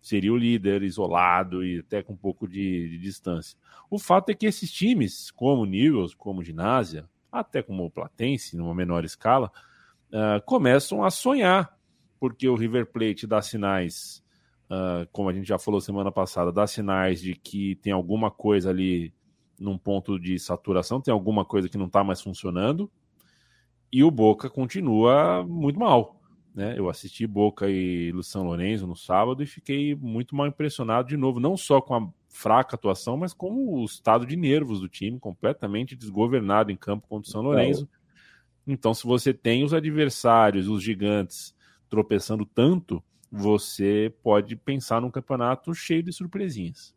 Seria 0.00 0.32
o 0.32 0.36
líder 0.36 0.82
isolado 0.82 1.64
e 1.64 1.78
até 1.78 2.02
com 2.02 2.14
um 2.14 2.16
pouco 2.16 2.48
de, 2.48 2.88
de 2.88 2.98
distância. 2.98 3.56
O 3.90 3.98
fato 3.98 4.30
é 4.30 4.34
que 4.34 4.46
esses 4.46 4.72
times, 4.72 5.30
como 5.30 5.62
o 5.62 5.66
Nils, 5.66 6.14
como 6.14 6.40
o 6.40 6.44
Ginásia, 6.44 7.08
até 7.30 7.62
como 7.62 7.84
o 7.84 7.90
Platense, 7.90 8.56
numa 8.56 8.74
menor 8.74 9.04
escala, 9.04 9.50
uh, 10.08 10.42
começam 10.44 11.04
a 11.04 11.10
sonhar, 11.10 11.78
porque 12.18 12.48
o 12.48 12.54
River 12.54 12.86
Plate 12.86 13.26
dá 13.26 13.40
sinais, 13.40 14.22
uh, 14.70 15.08
como 15.12 15.28
a 15.28 15.32
gente 15.32 15.46
já 15.46 15.58
falou 15.58 15.80
semana 15.80 16.12
passada, 16.12 16.52
dá 16.52 16.66
sinais 16.66 17.20
de 17.20 17.34
que 17.34 17.76
tem 17.76 17.92
alguma 17.92 18.30
coisa 18.30 18.70
ali 18.70 19.12
num 19.58 19.78
ponto 19.78 20.18
de 20.18 20.38
saturação, 20.38 21.00
tem 21.00 21.12
alguma 21.12 21.44
coisa 21.44 21.68
que 21.68 21.78
não 21.78 21.86
está 21.86 22.02
mais 22.02 22.20
funcionando, 22.20 22.90
e 23.92 24.02
o 24.02 24.10
Boca 24.10 24.48
continua 24.50 25.44
muito 25.46 25.78
mal. 25.78 26.20
Né? 26.54 26.74
Eu 26.76 26.88
assisti 26.88 27.26
Boca 27.26 27.70
e 27.70 28.12
São 28.22 28.44
Lourenço 28.44 28.86
no 28.86 28.96
sábado 28.96 29.42
e 29.42 29.46
fiquei 29.46 29.94
muito 29.94 30.34
mal 30.34 30.46
impressionado 30.46 31.08
de 31.08 31.16
novo, 31.16 31.40
não 31.40 31.56
só 31.56 31.80
com 31.80 31.94
a 31.94 32.08
fraca 32.28 32.76
atuação, 32.76 33.16
mas 33.16 33.32
com 33.32 33.50
o 33.68 33.84
estado 33.84 34.26
de 34.26 34.36
nervos 34.36 34.80
do 34.80 34.88
time, 34.88 35.18
completamente 35.18 35.94
desgovernado 35.94 36.72
em 36.72 36.76
campo 36.76 37.06
contra 37.06 37.28
o 37.28 37.30
São 37.30 37.42
Lourenço. 37.42 37.88
Então, 38.66 38.94
se 38.94 39.04
você 39.06 39.34
tem 39.34 39.64
os 39.64 39.74
adversários, 39.74 40.68
os 40.68 40.82
gigantes, 40.82 41.54
tropeçando 41.88 42.46
tanto, 42.46 43.02
você 43.32 44.12
pode 44.22 44.54
pensar 44.54 45.00
num 45.00 45.10
campeonato 45.10 45.74
cheio 45.74 46.02
de 46.02 46.12
surpresinhas. 46.12 46.94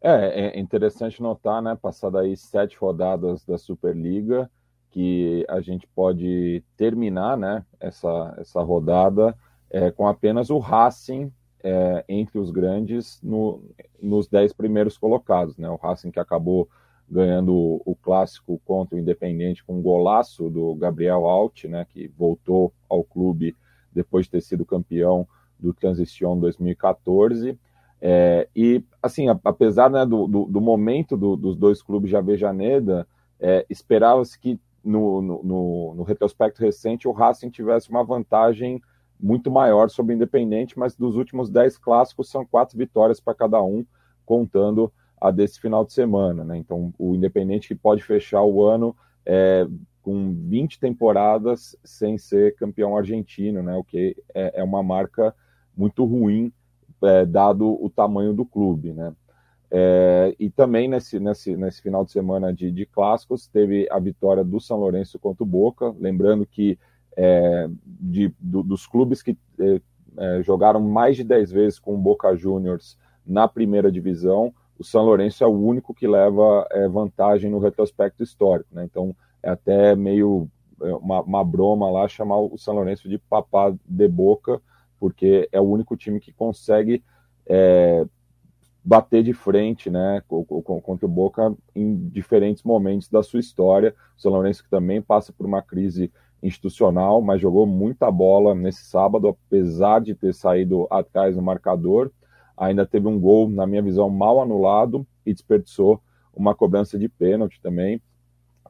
É, 0.00 0.56
é 0.56 0.58
interessante 0.58 1.22
notar, 1.22 1.62
né, 1.62 1.78
passado 1.80 2.18
aí 2.18 2.36
sete 2.36 2.76
rodadas 2.76 3.44
da 3.44 3.56
Superliga, 3.56 4.50
que 4.90 5.46
a 5.48 5.60
gente 5.60 5.86
pode 5.86 6.64
terminar, 6.76 7.36
né, 7.36 7.64
essa, 7.78 8.34
essa 8.38 8.60
rodada 8.62 9.36
é, 9.70 9.92
com 9.92 10.08
apenas 10.08 10.50
o 10.50 10.58
Racing 10.58 11.32
é, 11.62 12.04
entre 12.08 12.38
os 12.38 12.50
grandes 12.50 13.20
no, 13.22 13.62
nos 14.00 14.26
dez 14.26 14.52
primeiros 14.52 14.98
colocados, 14.98 15.56
né, 15.56 15.68
o 15.70 15.76
Racing 15.76 16.10
que 16.10 16.20
acabou 16.20 16.68
ganhando 17.08 17.80
o 17.84 17.96
clássico 17.96 18.60
contra 18.64 18.96
o 18.96 18.98
Independente 18.98 19.64
com 19.64 19.78
um 19.78 19.82
golaço 19.82 20.50
do 20.50 20.74
Gabriel 20.74 21.26
Alt, 21.26 21.64
né, 21.64 21.86
que 21.88 22.08
voltou 22.08 22.72
ao 22.88 23.04
clube 23.04 23.56
depois 23.98 24.26
de 24.26 24.32
ter 24.32 24.40
sido 24.40 24.64
campeão 24.64 25.26
do 25.58 25.74
Transition 25.74 26.38
2014. 26.38 27.58
É, 28.00 28.48
e, 28.54 28.82
assim, 29.02 29.26
apesar 29.44 29.90
né, 29.90 30.06
do, 30.06 30.26
do, 30.28 30.44
do, 30.44 30.60
momento 30.60 31.16
do, 31.16 31.36
dos 31.36 31.56
dois 31.56 31.82
clubes 31.82 32.10
de 32.10 32.16
Avejaneda, 32.16 33.06
é, 33.40 33.66
esperava-se 33.68 34.38
que 34.38 34.60
no, 34.84 35.20
no, 35.20 35.94
no, 35.94 36.02
retrospecto 36.04 36.62
recente 36.62 37.08
o 37.08 37.12
Racing 37.12 37.50
tivesse 37.50 37.90
uma 37.90 38.04
vantagem 38.04 38.80
muito 39.20 39.50
maior 39.50 39.90
sobre 39.90 40.14
o 40.14 40.16
Independente, 40.16 40.78
mas 40.78 40.94
dos 40.94 41.16
últimos 41.16 41.50
10 41.50 41.76
clássicos 41.78 42.30
são 42.30 42.46
quatro 42.46 42.78
vitórias 42.78 43.18
para 43.18 43.34
cada 43.34 43.60
um, 43.60 43.84
contando 44.24 44.92
a 45.20 45.32
desse 45.32 45.60
final 45.60 45.84
de 45.84 45.92
semana. 45.92 46.44
Né? 46.44 46.56
Então, 46.56 46.94
o 46.96 47.16
Independente 47.16 47.74
pode 47.74 48.04
fechar 48.04 48.44
o 48.44 48.64
ano 48.64 48.94
é, 49.26 49.66
com 50.08 50.32
20 50.32 50.80
temporadas 50.80 51.76
sem 51.84 52.16
ser 52.16 52.54
campeão 52.54 52.96
argentino, 52.96 53.62
né? 53.62 53.76
o 53.76 53.84
que 53.84 54.16
é, 54.34 54.60
é 54.60 54.64
uma 54.64 54.82
marca 54.82 55.34
muito 55.76 56.02
ruim, 56.06 56.50
é, 57.02 57.26
dado 57.26 57.68
o 57.84 57.90
tamanho 57.90 58.32
do 58.32 58.46
clube. 58.46 58.94
Né? 58.94 59.12
É, 59.70 60.34
e 60.40 60.48
também 60.48 60.88
nesse, 60.88 61.20
nesse, 61.20 61.54
nesse 61.58 61.82
final 61.82 62.06
de 62.06 62.12
semana 62.12 62.54
de, 62.54 62.72
de 62.72 62.86
clássicos, 62.86 63.48
teve 63.48 63.86
a 63.90 63.98
vitória 63.98 64.42
do 64.42 64.58
São 64.58 64.78
Lourenço 64.78 65.18
contra 65.18 65.44
o 65.44 65.46
Boca. 65.46 65.94
Lembrando 66.00 66.46
que 66.46 66.78
é, 67.14 67.68
de, 67.84 68.32
do, 68.40 68.62
dos 68.62 68.86
clubes 68.86 69.20
que 69.20 69.36
é, 69.60 69.80
é, 70.16 70.42
jogaram 70.42 70.80
mais 70.80 71.18
de 71.18 71.24
10 71.24 71.52
vezes 71.52 71.78
com 71.78 71.94
o 71.94 71.98
Boca 71.98 72.34
Juniors 72.34 72.96
na 73.26 73.46
primeira 73.46 73.92
divisão, 73.92 74.54
o 74.78 74.84
São 74.84 75.04
Lourenço 75.04 75.42
é 75.42 75.46
o 75.46 75.50
único 75.50 75.92
que 75.92 76.06
leva 76.06 76.66
é, 76.70 76.88
vantagem 76.88 77.50
no 77.50 77.58
retrospecto 77.58 78.22
histórico, 78.22 78.68
né? 78.72 78.84
Então 78.84 79.14
é 79.42 79.50
até 79.50 79.96
meio 79.96 80.48
é, 80.80 80.94
uma, 80.94 81.22
uma, 81.22 81.44
broma 81.44 81.90
lá 81.90 82.06
chamar 82.06 82.38
o 82.38 82.56
São 82.56 82.74
Lourenço 82.74 83.08
de 83.08 83.18
papá 83.18 83.74
de 83.84 84.08
boca, 84.08 84.60
porque 85.00 85.48
é 85.50 85.60
o 85.60 85.64
único 85.64 85.96
time 85.96 86.20
que 86.20 86.32
consegue 86.32 87.02
é, 87.46 88.06
bater 88.84 89.22
de 89.22 89.32
frente, 89.32 89.90
né, 89.90 90.22
contra 90.26 91.06
o 91.06 91.08
Boca 91.08 91.54
em 91.74 92.08
diferentes 92.08 92.62
momentos 92.62 93.08
da 93.08 93.22
sua 93.22 93.40
história. 93.40 93.94
O 94.16 94.20
São 94.20 94.32
Lourenço 94.32 94.62
que 94.62 94.70
também 94.70 95.02
passa 95.02 95.32
por 95.32 95.44
uma 95.44 95.60
crise 95.60 96.10
institucional, 96.42 97.20
mas 97.20 97.40
jogou 97.40 97.66
muita 97.66 98.10
bola 98.10 98.54
nesse 98.54 98.84
sábado, 98.84 99.28
apesar 99.28 100.00
de 100.00 100.14
ter 100.14 100.32
saído 100.32 100.86
atrás 100.90 101.36
no 101.36 101.42
marcador 101.42 102.10
ainda 102.58 102.84
teve 102.86 103.06
um 103.06 103.18
gol, 103.18 103.48
na 103.48 103.66
minha 103.66 103.82
visão, 103.82 104.10
mal 104.10 104.40
anulado 104.40 105.06
e 105.24 105.32
desperdiçou 105.32 106.00
uma 106.34 106.54
cobrança 106.54 106.98
de 106.98 107.08
pênalti 107.08 107.60
também. 107.60 108.00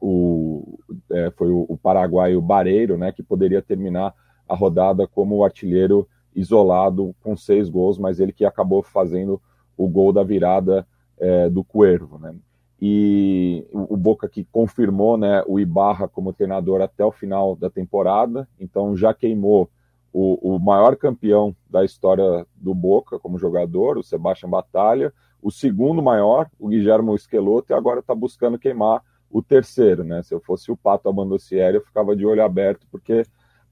O, 0.01 0.79
é, 1.11 1.31
foi 1.31 1.49
o, 1.49 1.65
o 1.67 1.77
paraguaio 1.77 2.41
Bareiro, 2.41 2.97
né, 2.97 3.11
que 3.11 3.21
poderia 3.21 3.61
terminar 3.61 4.13
a 4.47 4.55
rodada 4.55 5.05
como 5.07 5.43
artilheiro 5.43 6.07
isolado 6.35 7.13
com 7.21 7.35
seis 7.35 7.69
gols, 7.69 7.97
mas 7.97 8.19
ele 8.19 8.31
que 8.31 8.45
acabou 8.45 8.81
fazendo 8.81 9.41
o 9.77 9.87
gol 9.87 10.13
da 10.13 10.23
virada 10.23 10.87
é, 11.17 11.49
do 11.49 11.63
Cuervo, 11.63 12.17
né? 12.17 12.33
E 12.81 13.67
o, 13.73 13.93
o 13.95 13.97
Boca 13.97 14.29
que 14.29 14.45
confirmou, 14.45 15.17
né, 15.17 15.43
o 15.47 15.59
Ibarra 15.59 16.07
como 16.07 16.31
treinador 16.31 16.81
até 16.81 17.03
o 17.03 17.11
final 17.11 17.55
da 17.55 17.69
temporada, 17.69 18.47
então 18.57 18.95
já 18.95 19.13
queimou 19.13 19.69
o, 20.11 20.55
o 20.55 20.59
maior 20.59 20.95
campeão 20.95 21.55
da 21.69 21.83
história 21.83 22.45
do 22.55 22.73
Boca 22.73 23.19
como 23.19 23.37
jogador, 23.37 23.97
o 23.97 24.03
Sebastião 24.03 24.49
Batalha, 24.49 25.13
o 25.41 25.51
segundo 25.51 26.01
maior, 26.01 26.49
o 26.59 26.67
Guilherme 26.67 27.13
Esqueloto, 27.15 27.71
e 27.71 27.75
agora 27.75 27.99
está 27.99 28.13
buscando 28.13 28.59
queimar 28.59 29.03
o 29.29 29.41
terceiro, 29.41 30.03
né? 30.03 30.23
Se 30.23 30.33
eu 30.33 30.39
fosse 30.39 30.71
o 30.71 30.77
Pato 30.77 31.07
Abandossieri, 31.07 31.77
eu 31.77 31.85
ficava 31.85 32.15
de 32.15 32.25
olho 32.25 32.43
aberto, 32.43 32.87
porque 32.91 33.23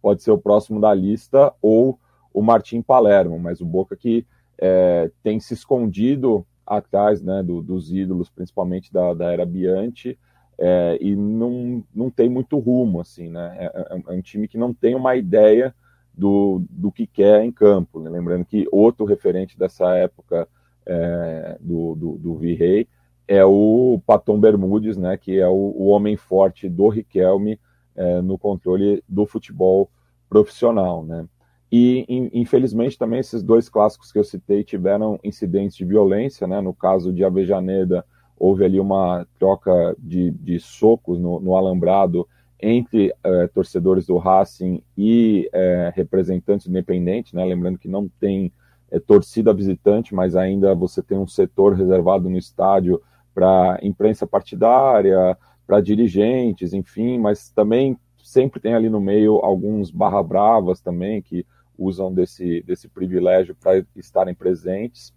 pode 0.02 0.22
ser 0.22 0.32
o 0.32 0.38
próximo 0.38 0.80
da 0.80 0.94
lista 0.94 1.54
ou 1.62 2.00
o 2.34 2.42
Martim 2.42 2.82
Palermo, 2.82 3.40
mas 3.40 3.60
o 3.60 3.66
Boca 3.66 3.96
que 3.96 4.26
é, 4.60 5.12
tem 5.24 5.40
se 5.40 5.54
escondido 5.54 6.46
atrás 6.66 7.22
né, 7.22 7.42
do, 7.42 7.62
dos 7.62 7.92
ídolos, 7.92 8.30
principalmente 8.30 8.92
da, 8.92 9.14
da 9.14 9.32
era 9.32 9.46
Bianchi, 9.46 10.18
é, 10.60 10.98
e 11.00 11.16
não, 11.16 11.84
não 11.94 12.10
tem 12.10 12.30
muito 12.30 12.58
rumo, 12.58 13.00
assim, 13.00 13.30
né? 13.30 13.56
É, 13.60 13.66
é, 13.66 14.02
é, 14.08 14.12
um 14.12 14.22
time 14.22 14.48
que 14.48 14.58
não 14.58 14.74
tem 14.74 14.96
uma 14.96 15.16
ideia 15.16 15.74
do, 16.18 16.63
do 16.70 16.91
que 16.91 17.05
quer 17.05 17.43
em 17.43 17.51
campo. 17.51 17.99
Né? 17.99 18.09
Lembrando 18.09 18.43
que 18.43 18.68
outro 18.72 19.05
referente 19.05 19.57
dessa 19.57 19.95
época 19.95 20.47
é, 20.86 21.57
do, 21.59 21.95
do, 21.95 22.18
do 22.18 22.36
Virrey 22.36 22.88
é 23.28 23.45
o 23.45 24.01
Paton 24.05 24.39
Bermudes, 24.39 24.97
né? 24.97 25.18
Que 25.18 25.39
é 25.39 25.47
o, 25.47 25.74
o 25.76 25.88
homem 25.88 26.15
forte 26.15 26.70
do 26.70 26.88
Riquelme 26.88 27.59
é, 27.95 28.22
no 28.22 28.38
controle 28.38 29.03
do 29.07 29.26
futebol 29.26 29.89
profissional, 30.30 31.03
né? 31.03 31.28
E, 31.70 32.05
infelizmente, 32.34 32.97
também 32.97 33.20
esses 33.20 33.43
dois 33.43 33.68
clássicos 33.68 34.09
que 34.09 34.18
eu 34.18 34.24
citei 34.24 34.63
tiveram 34.63 35.20
incidentes 35.22 35.76
de 35.76 35.84
violência, 35.84 36.47
né? 36.47 36.61
No 36.61 36.74
caso 36.74 37.11
de 37.11 37.26
Avejaneda, 37.26 38.05
houve 38.39 38.63
ali 38.63 38.80
uma 38.80 39.28
troca 39.38 39.93
de, 39.99 40.32
de 40.32 40.59
socos 40.61 41.20
no, 41.20 41.41
no 41.41 41.57
alambrado 41.57 42.26
entre 42.60 43.14
é, 43.24 43.47
torcedores 43.47 44.08
do 44.08 44.18
Racing 44.18 44.82
e 44.97 45.49
é, 45.53 45.91
representantes 45.95 46.68
independentes, 46.68 47.34
né? 47.34 47.45
Lembrando 47.45 47.78
que 47.78 47.88
não 47.88 48.10
tem 48.20 48.51
é, 48.89 48.99
torcida 48.99 49.53
visitante, 49.53 50.16
mas 50.16 50.36
ainda 50.36 50.74
você 50.74 51.01
tem 51.01 51.18
um 51.18 51.28
setor 51.28 51.74
reservado 51.74 52.30
no 52.30 52.38
estádio 52.38 53.01
para 53.34 53.78
imprensa 53.84 54.26
partidária, 54.26 55.38
para 55.66 55.82
dirigentes, 55.82 56.74
enfim, 56.74 57.20
mas 57.20 57.49
também 57.49 57.97
sempre 58.24 58.60
tem 58.60 58.74
ali 58.74 58.89
no 58.89 58.99
meio 58.99 59.38
alguns 59.38 59.91
barra 59.91 60.24
bravas 60.24 60.82
também 60.82 61.22
que 61.22 61.45
usam 61.78 62.12
desse, 62.12 62.64
desse 62.64 62.88
privilégio 62.88 63.55
para 63.55 63.86
estarem 63.95 64.34
presentes. 64.34 65.14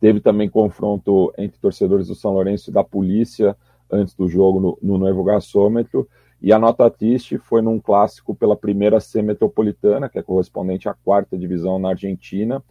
Teve 0.00 0.20
também 0.20 0.48
confronto 0.48 1.32
entre 1.36 1.58
torcedores 1.58 2.06
do 2.06 2.14
São 2.14 2.32
Lourenço 2.32 2.70
e 2.70 2.72
da 2.72 2.84
polícia 2.84 3.56
antes 3.90 4.14
do 4.14 4.28
jogo 4.28 4.60
no, 4.60 4.78
no 4.80 4.98
Novo 4.98 5.24
Gasômetro. 5.24 6.08
E 6.40 6.52
a 6.52 6.58
nota 6.58 6.88
triste 6.90 7.36
foi 7.38 7.60
num 7.60 7.80
clássico 7.80 8.34
pela 8.34 8.56
primeira 8.56 9.00
C 9.00 9.22
metropolitana, 9.22 10.08
que 10.08 10.18
é 10.18 10.22
correspondente 10.22 10.88
à 10.88 10.94
quarta 10.94 11.36
divisão 11.36 11.78
na 11.78 11.90
Argentina, 11.90 12.62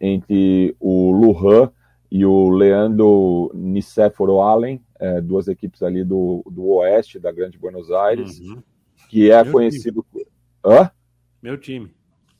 entre 0.00 0.76
o 0.80 1.12
Lujan 1.12 1.70
e 2.10 2.26
o 2.26 2.50
Leandro 2.50 3.50
Nicéforo 3.54 4.40
Allen, 4.40 4.82
é, 4.98 5.20
duas 5.20 5.48
equipes 5.48 5.82
ali 5.82 6.04
do, 6.04 6.42
do 6.50 6.66
oeste 6.74 7.18
da 7.18 7.30
Grande 7.30 7.56
Buenos 7.56 7.90
Aires, 7.90 8.40
uhum. 8.40 8.62
que 9.08 9.30
é 9.30 9.42
Meu 9.42 9.52
conhecido. 9.52 10.04
Time. 10.12 10.26
Hã? 10.64 10.90
Meu 11.40 11.56
time. 11.56 11.94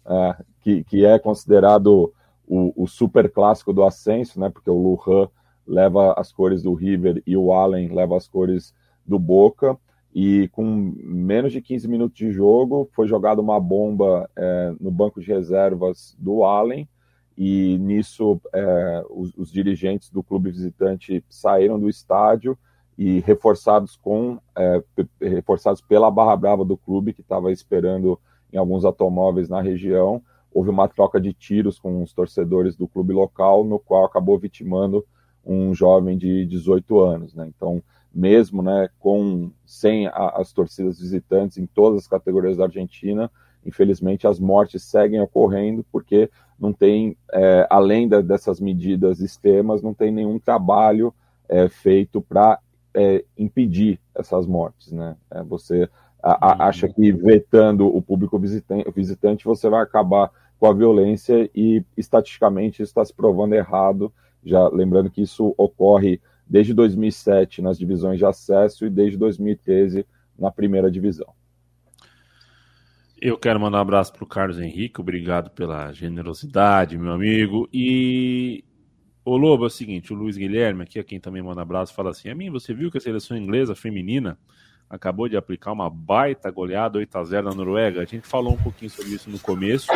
É, 0.05 0.37
que, 0.61 0.85
que 0.85 1.05
é 1.05 1.19
considerado 1.19 2.13
o, 2.47 2.85
o 2.85 2.87
super 2.87 3.31
clássico 3.31 3.73
do 3.73 3.85
ascenso, 3.85 4.39
né? 4.39 4.51
Porque 4.51 4.69
o 4.69 4.77
Lujan 4.77 5.29
leva 5.67 6.13
as 6.19 6.33
cores 6.33 6.63
do 6.63 6.75
River 6.75 7.23
e 7.27 7.37
o 7.37 7.53
Allen 7.53 7.95
leva 7.95 8.17
as 8.17 8.29
cores 8.29 8.75
do 9.07 9.19
Boca. 9.19 9.79
E 10.15 10.49
com 10.49 10.65
menos 10.65 11.53
de 11.53 11.63
15 11.63 11.89
minutos 11.89 12.17
de 12.17 12.31
jogo, 12.31 12.89
foi 12.93 13.07
jogada 13.07 13.41
uma 13.41 13.59
bomba 13.59 14.29
é, 14.37 14.75
no 14.79 14.91
banco 14.91 15.21
de 15.21 15.27
reservas 15.27 16.15
do 16.19 16.45
Allen. 16.45 16.89
E 17.37 17.79
nisso, 17.79 18.41
é, 18.53 19.05
os, 19.09 19.33
os, 19.37 19.51
dirigentes 19.51 20.11
do 20.11 20.23
clube 20.23 20.51
visitante 20.51 21.25
saíram 21.31 21.81
do 21.81 21.89
estádio 21.89 22.59
e 22.99 23.21
reforçados 23.21 23.97
com 23.97 24.39
é, 24.55 24.83
reforçados 25.19 25.81
pela 25.81 26.11
barra 26.11 26.37
brava 26.37 26.63
do 26.63 26.77
clube 26.77 27.15
que 27.15 27.23
estava 27.23 27.51
esperando 27.51 28.21
em 28.53 28.59
alguns 28.59 28.85
automóveis 28.85 29.49
na 29.49 29.63
região 29.63 30.23
houve 30.55 30.71
uma 30.71 30.89
troca 30.89 31.21
de 31.21 31.33
tiros 31.33 31.79
com 31.79 32.03
os 32.03 32.13
torcedores 32.13 32.77
do 32.77 32.87
clube 32.87 33.13
local, 33.13 33.65
no 33.65 33.79
qual 33.79 34.05
acabou 34.05 34.39
vitimando 34.39 35.05
um 35.45 35.75
jovem 35.75 36.17
de 36.17 36.47
18 36.47 37.01
anos. 37.01 37.35
Né? 37.35 37.51
Então, 37.55 37.83
mesmo 38.15 38.63
né, 38.63 38.89
com 38.99 39.51
sem 39.65 40.07
a, 40.07 40.35
as 40.37 40.53
torcidas 40.53 41.01
visitantes 41.01 41.59
em 41.59 41.67
todas 41.67 42.01
as 42.01 42.09
categorias 42.09 42.57
da 42.57 42.65
Argentina, 42.65 43.31
infelizmente 43.65 44.27
as 44.27 44.39
mortes 44.39 44.83
seguem 44.83 45.21
ocorrendo 45.21 45.85
porque 45.91 46.31
não 46.59 46.73
tem, 46.73 47.17
é, 47.33 47.67
além 47.71 48.09
da, 48.09 48.21
dessas 48.21 48.61
medidas 48.61 49.21
extremas, 49.21 49.83
não 49.83 49.95
tem 49.95 50.13
nenhum 50.13 50.39
trabalho 50.39 51.13
é, 51.49 51.69
feito 51.69 52.21
para 52.21 52.59
é, 52.95 53.25
impedir 53.37 54.01
essas 54.15 54.47
mortes. 54.47 54.93
Né? 54.93 55.17
É, 55.31 55.43
você 55.43 55.89
a, 56.23 56.53
a, 56.53 56.55
uhum. 56.55 56.63
acha 56.63 56.89
que 56.89 57.11
vetando 57.11 57.87
o 57.87 58.01
público 58.01 58.39
visitante, 58.39 58.89
visitante 58.93 59.45
você 59.45 59.69
vai 59.69 59.83
acabar 59.83 60.31
com 60.59 60.67
a 60.67 60.73
violência 60.73 61.51
e 61.53 61.85
estatisticamente 61.97 62.83
isso 62.83 62.91
está 62.91 63.05
se 63.05 63.13
provando 63.13 63.55
errado. 63.55 64.13
Já 64.45 64.69
lembrando 64.69 65.11
que 65.11 65.23
isso 65.23 65.53
ocorre 65.59 66.21
desde 66.53 66.75
2007 66.75 67.63
nas 67.63 67.79
divisões 67.79 68.19
de 68.19 68.27
acesso 68.27 68.85
e 68.85 68.91
desde 68.91 69.17
2013 69.17 70.05
na 70.39 70.51
primeira 70.51 70.91
divisão. 70.91 71.33
Eu 73.19 73.39
quero 73.39 73.59
mandar 73.59 73.79
um 73.79 73.81
abraço 73.81 74.13
para 74.13 74.23
o 74.23 74.27
Carlos 74.27 74.61
Henrique, 74.61 75.01
obrigado 75.01 75.49
pela 75.53 75.91
generosidade, 75.95 76.99
meu 76.99 77.13
amigo. 77.13 77.67
E 77.73 78.63
o 79.25 79.35
Lobo 79.35 79.65
é 79.65 79.69
o 79.69 79.71
seguinte: 79.71 80.13
o 80.13 80.17
Luiz 80.17 80.37
Guilherme, 80.37 80.83
aqui 80.83 80.99
a 80.99 81.05
quem 81.05 81.19
também 81.19 81.41
manda 81.41 81.63
abraço, 81.63 81.95
fala 81.95 82.11
assim: 82.11 82.29
A 82.29 82.35
mim, 82.35 82.51
você 82.51 82.75
viu 82.75 82.91
que 82.91 82.99
a 82.99 83.01
seleção 83.01 83.35
inglesa 83.35 83.75
feminina 83.75 84.39
acabou 84.93 85.27
de 85.27 85.39
aplicar 85.39 85.73
uma 85.73 85.89
baita 85.89 86.51
goleada 86.51 86.99
8 86.99 87.17
a 87.17 87.25
0 87.25 87.49
na 87.49 87.55
Noruega. 87.55 88.03
A 88.03 88.05
gente 88.05 88.29
falou 88.29 88.53
um 88.53 88.59
pouquinho 88.59 88.91
sobre 88.91 89.15
isso 89.15 89.31
no 89.31 89.39
começo. 89.39 89.91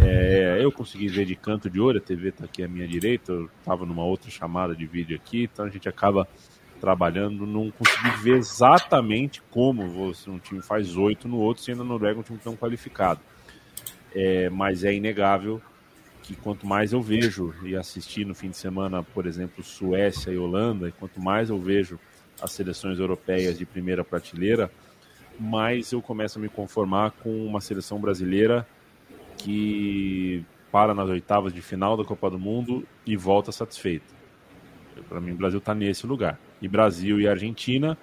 É, 0.00 0.58
eu 0.60 0.70
consegui 0.70 1.08
ver 1.08 1.26
de 1.26 1.34
canto 1.34 1.68
de 1.68 1.80
olho, 1.80 1.98
a 1.98 2.00
TV 2.00 2.28
está 2.28 2.44
aqui 2.44 2.62
à 2.62 2.68
minha 2.68 2.86
direita, 2.86 3.32
eu 3.32 3.50
estava 3.58 3.84
numa 3.84 4.04
outra 4.04 4.30
chamada 4.30 4.72
de 4.72 4.86
vídeo 4.86 5.16
aqui, 5.16 5.50
então 5.52 5.64
a 5.64 5.68
gente 5.68 5.88
acaba 5.88 6.28
trabalhando, 6.80 7.44
não 7.44 7.72
consegui 7.72 8.10
ver 8.22 8.36
exatamente 8.36 9.42
como 9.50 9.88
você, 9.88 10.30
um 10.30 10.38
time 10.38 10.62
faz 10.62 10.96
oito 10.96 11.26
no 11.26 11.38
outro, 11.38 11.64
sendo 11.64 11.82
a 11.82 11.84
Noruega 11.84 12.20
um 12.20 12.22
time 12.22 12.38
tão 12.38 12.54
qualificado. 12.54 13.20
É, 14.14 14.48
mas 14.48 14.84
é 14.84 14.94
inegável 14.94 15.60
que 16.22 16.36
quanto 16.36 16.66
mais 16.68 16.92
eu 16.92 17.02
vejo 17.02 17.52
e 17.64 17.74
assisti 17.74 18.24
no 18.24 18.34
fim 18.34 18.48
de 18.48 18.56
semana, 18.56 19.02
por 19.02 19.26
exemplo, 19.26 19.64
Suécia 19.64 20.30
e 20.30 20.38
Holanda, 20.38 20.88
e 20.88 20.92
quanto 20.92 21.20
mais 21.20 21.50
eu 21.50 21.58
vejo 21.58 21.98
as 22.44 22.52
seleções 22.52 22.98
europeias 22.98 23.56
de 23.56 23.64
primeira 23.64 24.04
prateleira, 24.04 24.70
mas 25.40 25.92
eu 25.92 26.02
começo 26.02 26.38
a 26.38 26.42
me 26.42 26.48
conformar 26.48 27.12
com 27.12 27.44
uma 27.46 27.60
seleção 27.60 27.98
brasileira 27.98 28.66
que 29.38 30.44
para 30.70 30.92
nas 30.92 31.08
oitavas 31.08 31.54
de 31.54 31.62
final 31.62 31.96
da 31.96 32.04
Copa 32.04 32.28
do 32.28 32.38
Mundo 32.38 32.86
e 33.06 33.16
volta 33.16 33.50
satisfeita. 33.50 34.04
Para 35.08 35.20
mim, 35.20 35.32
o 35.32 35.36
Brasil 35.36 35.58
está 35.58 35.74
nesse 35.74 36.06
lugar. 36.06 36.38
E 36.60 36.68
Brasil 36.68 37.18
e 37.18 37.26
Argentina 37.26 37.96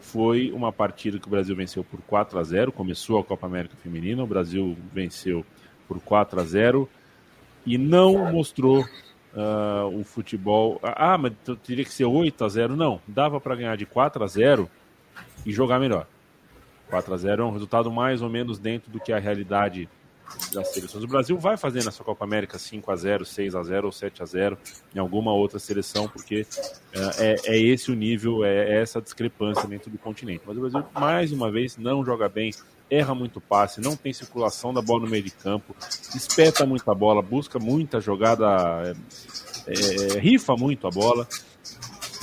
foi 0.00 0.52
uma 0.52 0.72
partida 0.72 1.18
que 1.18 1.26
o 1.26 1.30
Brasil 1.30 1.56
venceu 1.56 1.82
por 1.82 2.00
4 2.02 2.38
a 2.38 2.44
0. 2.44 2.70
Começou 2.70 3.18
a 3.18 3.24
Copa 3.24 3.46
América 3.46 3.76
Feminina, 3.82 4.22
o 4.22 4.26
Brasil 4.26 4.76
venceu 4.92 5.44
por 5.88 6.00
4 6.00 6.40
a 6.40 6.44
0 6.44 6.88
e 7.66 7.76
não 7.76 8.30
mostrou 8.32 8.84
uh, 9.34 9.98
o 9.98 10.04
futebol. 10.04 10.78
Ah, 10.82 11.18
mas 11.18 11.32
teria 11.64 11.84
que 11.84 11.92
ser 11.92 12.04
8 12.04 12.44
a 12.44 12.48
0 12.48 12.76
Não, 12.76 13.00
dava 13.06 13.40
para 13.40 13.56
ganhar 13.56 13.76
de 13.76 13.86
4 13.86 14.22
a 14.22 14.26
0 14.26 14.70
e 15.44 15.52
jogar 15.52 15.78
melhor. 15.78 16.06
4 16.88 17.12
a 17.12 17.16
0 17.16 17.42
é 17.42 17.44
um 17.44 17.52
resultado 17.52 17.90
mais 17.90 18.22
ou 18.22 18.28
menos 18.28 18.58
dentro 18.58 18.90
do 18.90 19.00
que 19.00 19.12
a 19.12 19.18
realidade 19.18 19.88
das 20.52 20.68
seleções. 20.72 21.04
O 21.04 21.08
Brasil 21.08 21.38
vai 21.38 21.56
fazer 21.56 21.84
nessa 21.84 22.02
Copa 22.04 22.24
América 22.24 22.58
5 22.58 22.90
a 22.90 22.96
0 22.96 23.24
6 23.24 23.54
a 23.54 23.62
0 23.62 23.86
ou 23.86 23.92
7 23.92 24.22
a 24.22 24.26
0 24.26 24.58
em 24.94 24.98
alguma 24.98 25.32
outra 25.32 25.58
seleção, 25.58 26.08
porque 26.08 26.46
é, 26.92 27.00
é, 27.18 27.36
é 27.44 27.58
esse 27.58 27.90
o 27.90 27.94
nível, 27.94 28.44
é, 28.44 28.76
é 28.76 28.82
essa 28.82 29.00
discrepância 29.00 29.66
dentro 29.66 29.90
do 29.90 29.98
continente. 29.98 30.42
Mas 30.46 30.56
o 30.56 30.60
Brasil, 30.60 30.84
mais 30.94 31.32
uma 31.32 31.50
vez, 31.50 31.76
não 31.76 32.04
joga 32.04 32.28
bem, 32.28 32.52
erra 32.90 33.14
muito 33.14 33.40
passe, 33.40 33.80
não 33.80 33.96
tem 33.96 34.12
circulação 34.12 34.72
da 34.72 34.80
bola 34.80 35.04
no 35.04 35.10
meio 35.10 35.22
de 35.22 35.30
campo, 35.30 35.74
espeta 36.14 36.64
muita 36.64 36.94
bola, 36.94 37.20
busca 37.20 37.58
muita 37.58 38.00
jogada, 38.00 38.96
é, 39.66 40.18
rifa 40.18 40.56
muito 40.56 40.86
a 40.86 40.90
bola. 40.90 41.26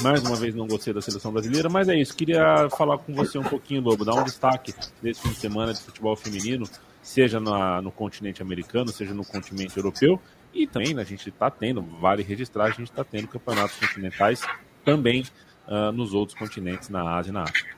Mais 0.02 0.22
uma 0.24 0.36
vez 0.36 0.54
não 0.54 0.68
gostei 0.68 0.94
da 0.94 1.02
seleção 1.02 1.32
brasileira, 1.32 1.70
mas 1.70 1.88
é 1.88 1.96
isso. 1.96 2.14
Queria 2.14 2.70
falar 2.70 2.98
com 2.98 3.14
você 3.14 3.38
um 3.38 3.44
pouquinho, 3.44 3.82
Lobo, 3.82 4.04
dar 4.04 4.16
um 4.16 4.26
destaque 4.26 4.74
desse 5.02 5.22
fim 5.22 5.30
de 5.30 5.38
semana 5.38 5.74
de 5.74 5.80
futebol 5.80 6.18
feminino, 6.18 6.68
seja 7.06 7.40
na, 7.40 7.82
no 7.84 7.92
continente 7.92 8.42
americano, 8.42 8.92
seja 8.92 9.14
no 9.14 9.24
continente 9.24 9.78
europeu. 9.78 10.20
E 10.52 10.66
também 10.66 10.94
né, 10.94 11.04
a 11.04 11.06
gente 11.06 11.30
está 11.30 11.52
tendo, 11.52 11.82
vale 11.82 12.24
registrar, 12.24 12.66
a 12.66 12.70
gente 12.72 12.90
está 12.90 13.04
tendo 13.04 13.28
campeonatos 13.28 13.78
continentais 13.78 14.42
também 14.84 15.24
uh, 15.68 15.92
nos 15.92 16.14
outros 16.14 16.38
continentes, 16.38 16.90
na 16.90 17.16
Ásia 17.16 17.30
e 17.30 17.34
na 17.34 17.44
África. 17.44 17.76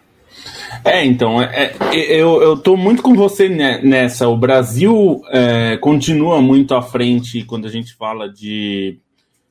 É, 0.85 1.03
então, 1.03 1.41
é, 1.41 1.73
é, 1.93 2.21
eu, 2.21 2.57
tô 2.57 2.77
muito 2.77 3.01
com 3.01 3.15
você 3.15 3.49
nessa. 3.49 4.27
O 4.29 4.37
Brasil 4.37 5.21
é, 5.29 5.77
continua 5.77 6.41
muito 6.41 6.73
à 6.73 6.81
frente 6.81 7.43
quando 7.43 7.65
a 7.65 7.71
gente 7.71 7.95
fala 7.95 8.29
de 8.29 8.99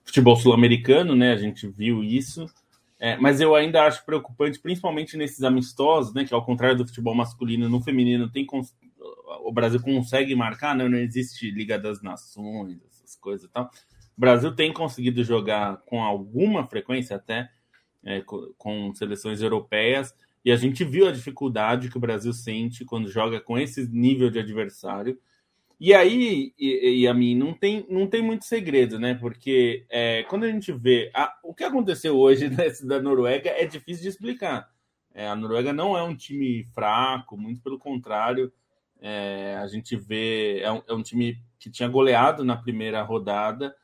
futebol 0.04 0.36
sul-americano, 0.36 1.14
né? 1.14 1.32
A 1.32 1.36
gente 1.36 1.66
viu 1.66 2.02
isso. 2.02 2.46
É, 2.98 3.16
mas 3.16 3.40
eu 3.40 3.54
ainda 3.54 3.84
acho 3.84 4.04
preocupante, 4.06 4.58
principalmente 4.58 5.16
nesses 5.16 5.42
amistosos, 5.42 6.14
né? 6.14 6.24
Que 6.24 6.32
ao 6.32 6.44
contrário 6.44 6.78
do 6.78 6.86
futebol 6.86 7.14
masculino, 7.14 7.68
no 7.68 7.82
feminino 7.82 8.28
tem 8.28 8.46
o 9.44 9.52
Brasil 9.52 9.80
consegue 9.80 10.34
marcar, 10.34 10.74
né? 10.76 10.88
Não 10.88 10.98
existe 10.98 11.50
Liga 11.50 11.78
das 11.78 12.02
Nações, 12.02 12.80
essas 12.88 13.16
coisas 13.16 13.48
e 13.48 13.52
tal. 13.52 13.70
O 14.16 14.20
Brasil 14.20 14.54
tem 14.54 14.72
conseguido 14.72 15.22
jogar 15.22 15.78
com 15.86 16.02
alguma 16.02 16.66
frequência 16.66 17.16
até 17.16 17.50
é, 18.04 18.22
com 18.56 18.94
seleções 18.94 19.42
europeias, 19.42 20.14
e 20.44 20.52
a 20.52 20.56
gente 20.56 20.84
viu 20.84 21.08
a 21.08 21.12
dificuldade 21.12 21.90
que 21.90 21.96
o 21.96 22.00
Brasil 22.00 22.32
sente 22.32 22.84
quando 22.84 23.10
joga 23.10 23.40
com 23.40 23.58
esse 23.58 23.88
nível 23.88 24.30
de 24.30 24.38
adversário. 24.38 25.18
E 25.78 25.92
aí, 25.92 26.54
e, 26.56 27.00
e 27.00 27.08
a 27.08 27.12
mim, 27.12 27.34
não 27.34 27.52
tem, 27.52 27.84
não 27.90 28.06
tem 28.06 28.22
muito 28.22 28.44
segredo, 28.44 28.98
né? 28.98 29.14
Porque 29.14 29.84
é, 29.90 30.22
quando 30.22 30.44
a 30.44 30.48
gente 30.48 30.72
vê 30.72 31.10
a, 31.12 31.36
o 31.42 31.52
que 31.52 31.64
aconteceu 31.64 32.16
hoje 32.16 32.48
nesse 32.48 32.86
da 32.86 33.02
Noruega 33.02 33.50
é 33.50 33.66
difícil 33.66 34.04
de 34.04 34.08
explicar. 34.08 34.70
É, 35.12 35.26
a 35.26 35.34
Noruega 35.34 35.72
não 35.72 35.96
é 35.96 36.02
um 36.02 36.14
time 36.14 36.62
fraco, 36.72 37.36
muito 37.36 37.60
pelo 37.60 37.78
contrário. 37.78 38.52
É, 39.00 39.56
a 39.60 39.66
gente 39.66 39.96
vê, 39.96 40.60
é 40.60 40.72
um, 40.72 40.82
é 40.88 40.94
um, 40.94 41.02
time 41.02 41.38
que 41.58 41.70
tinha 41.70 41.88
goleado 41.88 42.44
na 42.44 42.56
primeira 42.56 43.02
rodada. 43.02 43.74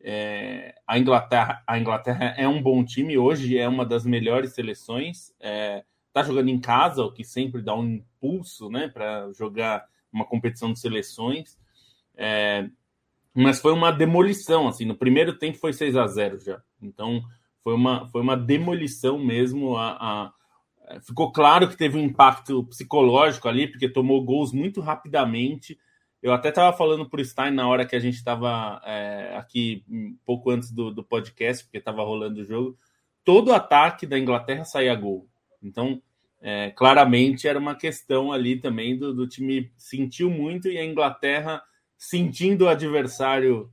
É, 0.00 0.74
a, 0.86 0.98
Inglaterra, 0.98 1.62
a 1.66 1.78
Inglaterra 1.78 2.34
é 2.36 2.46
um 2.46 2.62
bom 2.62 2.84
time, 2.84 3.16
hoje 3.18 3.56
é 3.56 3.68
uma 3.68 3.84
das 3.84 4.04
melhores 4.04 4.54
seleções. 4.54 5.28
Está 5.38 6.20
é, 6.20 6.24
jogando 6.24 6.48
em 6.48 6.60
casa, 6.60 7.02
o 7.02 7.12
que 7.12 7.24
sempre 7.24 7.62
dá 7.62 7.74
um 7.74 7.84
impulso 7.84 8.68
né, 8.68 8.88
para 8.88 9.30
jogar 9.32 9.86
uma 10.12 10.24
competição 10.24 10.72
de 10.72 10.80
seleções. 10.80 11.58
É, 12.16 12.68
mas 13.34 13.60
foi 13.60 13.72
uma 13.72 13.90
demolição, 13.90 14.68
assim, 14.68 14.84
no 14.84 14.94
primeiro 14.94 15.38
tempo 15.38 15.58
foi 15.58 15.72
6 15.72 15.96
a 15.96 16.06
0 16.06 16.38
já. 16.38 16.62
Então 16.80 17.22
foi 17.62 17.74
uma, 17.74 18.08
foi 18.08 18.20
uma 18.20 18.36
demolição 18.36 19.18
mesmo. 19.18 19.76
A, 19.76 19.92
a, 19.92 20.32
ficou 21.00 21.32
claro 21.32 21.68
que 21.68 21.76
teve 21.76 21.96
um 21.96 22.04
impacto 22.04 22.64
psicológico 22.64 23.48
ali, 23.48 23.66
porque 23.66 23.88
tomou 23.88 24.24
gols 24.24 24.52
muito 24.52 24.80
rapidamente. 24.80 25.78
Eu 26.22 26.32
até 26.32 26.50
estava 26.50 26.76
falando 26.76 27.08
para 27.08 27.20
o 27.20 27.24
Stein 27.24 27.50
na 27.52 27.68
hora 27.68 27.84
que 27.84 27.96
a 27.96 27.98
gente 27.98 28.14
estava 28.14 28.80
é, 28.84 29.34
aqui, 29.36 29.84
um 29.88 30.16
pouco 30.24 30.50
antes 30.50 30.70
do, 30.70 30.90
do 30.90 31.02
podcast, 31.02 31.64
porque 31.64 31.78
estava 31.78 32.04
rolando 32.04 32.40
o 32.40 32.44
jogo. 32.44 32.78
Todo 33.24 33.52
ataque 33.52 34.06
da 34.06 34.18
Inglaterra 34.18 34.64
saía 34.64 34.94
gol. 34.94 35.28
Então, 35.62 36.00
é, 36.40 36.70
claramente 36.70 37.46
era 37.46 37.58
uma 37.58 37.74
questão 37.74 38.32
ali 38.32 38.58
também 38.58 38.98
do, 38.98 39.14
do, 39.14 39.28
time 39.28 39.72
sentiu 39.76 40.28
muito 40.28 40.68
e 40.68 40.76
a 40.76 40.84
Inglaterra, 40.84 41.62
sentindo 41.96 42.64
o 42.64 42.68
adversário 42.68 43.70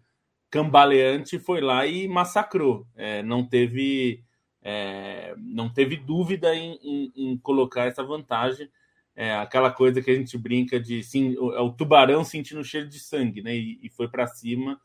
cambaleante, 0.51 1.39
foi 1.39 1.61
lá 1.61 1.85
e 1.85 2.07
massacrou. 2.07 2.87
É, 2.95 3.23
não 3.23 3.43
teve 3.43 4.23
é, 4.61 5.35
não 5.37 5.69
teve 5.69 5.95
dúvida 5.95 6.55
em, 6.55 6.79
em, 6.83 7.13
em, 7.15 7.37
colocar 7.37 7.85
essa 7.85 8.03
vantagem. 8.03 8.69
É 9.15 9.35
aquela 9.35 9.71
coisa 9.71 10.01
que 10.01 10.11
a 10.11 10.15
gente 10.15 10.37
brinca 10.37 10.79
de 10.79 11.03
sim, 11.03 11.35
o, 11.37 11.53
é 11.53 11.61
o 11.61 11.71
tubarão 11.71 12.23
sentindo 12.23 12.63
cheiro 12.63 12.87
de 12.87 12.99
sangue, 12.99 13.41
né? 13.41 13.55
E, 13.55 13.79
e 13.83 13.89
foi 13.89 14.07
para 14.07 14.27
cima 14.27 14.79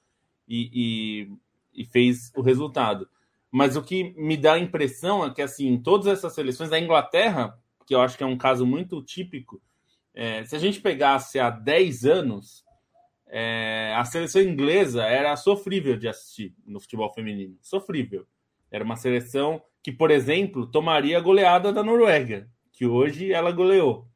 e, 0.48 1.28
e, 1.74 1.82
e 1.82 1.84
fez 1.84 2.32
o 2.36 2.42
resultado. 2.42 3.08
Mas 3.50 3.76
o 3.76 3.82
que 3.82 4.14
me 4.16 4.36
dá 4.36 4.54
a 4.54 4.58
impressão 4.58 5.24
é 5.24 5.32
que, 5.32 5.42
assim, 5.42 5.78
todas 5.78 6.06
essas 6.08 6.32
seleções, 6.32 6.72
a 6.72 6.78
Inglaterra 6.80 7.56
que 7.86 7.94
eu 7.94 8.00
acho 8.00 8.16
que 8.16 8.24
é 8.24 8.26
um 8.26 8.36
caso 8.36 8.66
muito 8.66 9.02
típico. 9.02 9.62
É, 10.14 10.44
se 10.44 10.54
a 10.56 10.58
gente 10.58 10.80
pegasse 10.80 11.38
há 11.38 11.50
10 11.50 12.04
anos, 12.04 12.64
é, 13.26 13.92
a 13.96 14.04
seleção 14.04 14.40
inglesa 14.42 15.04
era 15.04 15.36
sofrível 15.36 15.96
de 15.96 16.08
assistir 16.08 16.54
no 16.64 16.80
futebol 16.80 17.12
feminino. 17.12 17.56
Sofrível. 17.60 18.26
Era 18.74 18.82
uma 18.82 18.96
seleção 18.96 19.62
que, 19.80 19.92
por 19.92 20.10
exemplo, 20.10 20.66
tomaria 20.66 21.16
a 21.16 21.20
goleada 21.20 21.72
da 21.72 21.80
Noruega, 21.80 22.50
que 22.72 22.84
hoje 22.84 23.32
ela 23.32 23.52
goleou. 23.52 24.08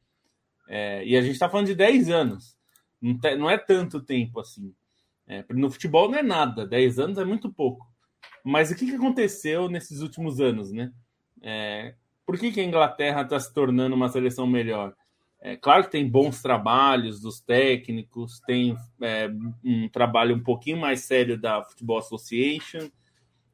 É, 0.67 1.01
e 1.05 1.15
a 1.15 1.21
gente 1.21 1.31
está 1.31 1.47
falando 1.47 1.67
de 1.67 1.75
10 1.75 2.09
anos. 2.09 2.57
Não, 3.01 3.17
não, 3.37 3.49
é 3.49 3.57
tanto 3.57 4.01
tempo 4.01 4.37
assim. 4.37 4.75
É, 5.25 5.45
no 5.51 5.71
futebol 5.71 6.11
não 6.11 6.19
é 6.19 6.21
nada, 6.21 6.67
10 6.67 6.99
anos 6.99 7.17
é 7.17 7.23
muito 7.23 7.49
pouco. 7.49 7.87
Mas 8.43 8.69
o 8.69 8.75
que, 8.75 8.85
que 8.85 8.95
aconteceu 8.95 9.69
nesses 9.69 10.01
últimos 10.01 10.41
anos, 10.41 10.73
né? 10.73 10.91
É, 11.41 11.95
por 12.25 12.37
que, 12.37 12.51
que 12.51 12.59
a 12.59 12.65
Inglaterra 12.65 13.21
está 13.21 13.39
se 13.39 13.53
tornando 13.53 13.95
uma 13.95 14.09
seleção 14.09 14.45
melhor? 14.45 14.93
É 15.39 15.55
claro 15.55 15.85
que 15.85 15.91
tem 15.91 16.05
bons 16.05 16.41
trabalhos 16.41 17.21
dos 17.21 17.39
técnicos, 17.39 18.41
tem 18.41 18.75
é, 19.01 19.29
um 19.63 19.87
trabalho 19.87 20.35
um 20.35 20.43
pouquinho 20.43 20.75
mais 20.75 20.99
sério 20.99 21.39
da 21.39 21.63
Football 21.63 21.99
Association, 21.99 22.89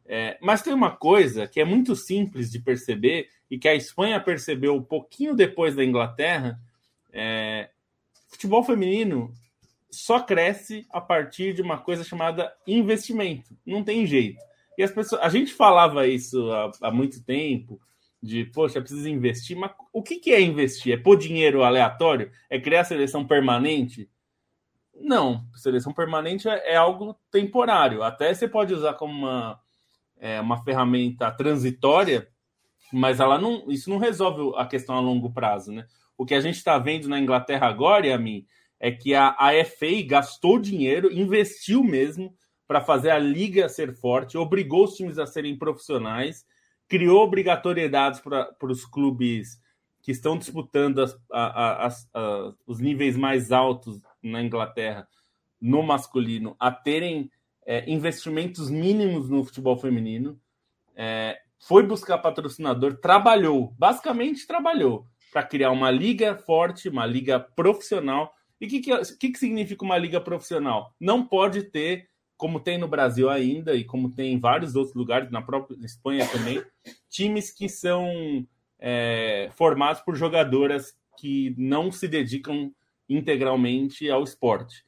é, 0.08 0.38
mas 0.40 0.62
tem 0.62 0.74
uma 0.74 0.96
coisa 0.96 1.48
que 1.48 1.60
é 1.60 1.66
muito 1.66 1.96
simples 1.96 2.52
de 2.52 2.60
perceber 2.60 3.28
e 3.50 3.58
que 3.58 3.68
a 3.68 3.76
Espanha 3.76 4.20
percebeu 4.20 4.76
um 4.76 4.84
pouquinho 4.84 5.36
depois 5.36 5.76
da 5.76 5.84
Inglaterra: 5.84 6.60
é, 7.12 7.70
futebol 8.28 8.64
feminino 8.64 9.34
só 9.90 10.20
cresce 10.20 10.86
a 10.92 11.02
partir 11.02 11.54
de 11.54 11.62
uma 11.62 11.78
coisa 11.78 12.04
chamada 12.04 12.54
investimento. 12.68 13.58
Não 13.66 13.84
tem 13.84 14.06
jeito. 14.06 14.40
E 14.78 14.84
as 14.84 14.92
pessoas, 14.92 15.22
a 15.22 15.30
gente 15.30 15.54
falava 15.54 16.06
isso 16.06 16.52
há, 16.52 16.72
há 16.82 16.92
muito 16.92 17.24
tempo 17.24 17.80
de, 18.22 18.46
poxa, 18.46 18.82
precisa 18.82 19.10
investir, 19.10 19.56
mas 19.56 19.72
o 19.94 20.04
que, 20.04 20.18
que 20.18 20.32
é 20.32 20.42
investir? 20.42 20.94
É 20.94 20.98
pôr 20.98 21.16
dinheiro 21.16 21.64
aleatório? 21.64 22.32
É 22.50 22.60
criar 22.60 22.84
seleção 22.84 23.26
permanente? 23.26 24.10
Não, 24.94 25.46
seleção 25.56 25.94
permanente 25.94 26.48
é, 26.50 26.74
é 26.74 26.76
algo 26.76 27.16
temporário. 27.32 28.04
Até 28.04 28.34
você 28.34 28.48
pode 28.48 28.74
usar 28.74 28.94
como 28.96 29.14
uma, 29.14 29.60
é, 30.26 30.42
uma 30.42 30.64
ferramenta 30.64 31.30
transitória, 31.32 32.28
mas 32.92 33.20
ela 33.20 33.38
não, 33.38 33.70
isso 33.70 33.90
não 33.90 33.98
resolve 33.98 34.58
a 34.58 34.66
questão 34.66 34.96
a 34.96 35.00
longo 35.00 35.32
prazo, 35.32 35.72
né? 35.72 35.86
O 36.18 36.26
que 36.26 36.34
a 36.34 36.40
gente 36.42 36.56
está 36.56 36.78
vendo 36.80 37.08
na 37.08 37.20
Inglaterra 37.20 37.68
agora, 37.68 38.14
a 38.14 38.18
mim, 38.18 38.46
é 38.80 38.90
que 38.92 39.14
a, 39.14 39.36
a 39.38 39.52
FA 39.66 40.02
gastou 40.08 40.58
dinheiro, 40.58 41.14
investiu 41.14 41.84
mesmo 41.84 42.34
para 42.68 42.82
fazer 42.82 43.12
a 43.12 43.20
liga 43.20 43.70
ser 43.70 43.94
forte, 43.94 44.38
obrigou 44.38 44.86
os 44.86 44.96
times 44.96 45.20
a 45.20 45.28
serem 45.28 45.56
profissionais 45.58 46.46
criou 46.88 47.24
obrigatoriedades 47.24 48.20
para 48.20 48.56
os 48.64 48.86
clubes 48.86 49.60
que 50.02 50.12
estão 50.12 50.38
disputando 50.38 51.02
as, 51.02 51.18
a, 51.32 51.88
a, 51.88 52.54
os 52.66 52.80
níveis 52.80 53.18
mais 53.18 53.52
altos 53.52 54.00
na 54.22 54.42
Inglaterra 54.42 55.08
no 55.60 55.82
masculino 55.82 56.56
a 56.60 56.72
terem 56.72 57.32
é, 57.66 57.90
investimentos 57.90 58.70
mínimos 58.70 59.30
no 59.30 59.44
futebol 59.44 59.78
feminino. 59.78 60.40
É, 60.96 61.38
foi 61.60 61.84
buscar 61.84 62.20
patrocinador, 62.20 62.98
trabalhou, 62.98 63.74
basicamente 63.78 64.46
trabalhou 64.46 65.08
para 65.34 65.44
criar 65.44 65.72
uma 65.72 65.90
liga 65.92 66.36
forte, 66.38 66.88
uma 66.88 67.06
liga 67.06 67.40
profissional. 67.40 68.34
E 68.62 68.68
o 68.68 68.70
que, 68.70 68.80
que, 68.80 69.30
que, 69.32 69.40
significa 69.40 69.84
uma 69.84 69.98
liga 69.98 70.22
profissional? 70.22 70.94
Não 71.00 71.26
pode 71.26 71.64
ter 71.64 72.08
como 72.38 72.60
tem 72.60 72.78
no 72.78 72.88
Brasil 72.88 73.30
ainda 73.30 73.74
e 73.74 73.84
como 73.84 74.12
tem 74.12 74.34
em 74.34 74.40
vários 74.40 74.76
outros 74.76 74.96
lugares, 74.96 75.32
na 75.32 75.42
própria 75.42 75.78
Espanha 75.86 76.28
também, 76.28 76.64
times 77.10 77.52
que 77.52 77.70
são 77.70 78.46
é, 78.78 79.50
formados 79.56 80.02
por 80.02 80.16
jogadoras 80.16 80.98
que 81.18 81.56
não 81.58 81.92
se 81.92 82.08
dedicam 82.08 82.74
integralmente 83.08 84.10
ao 84.10 84.24
esporte. 84.24 84.86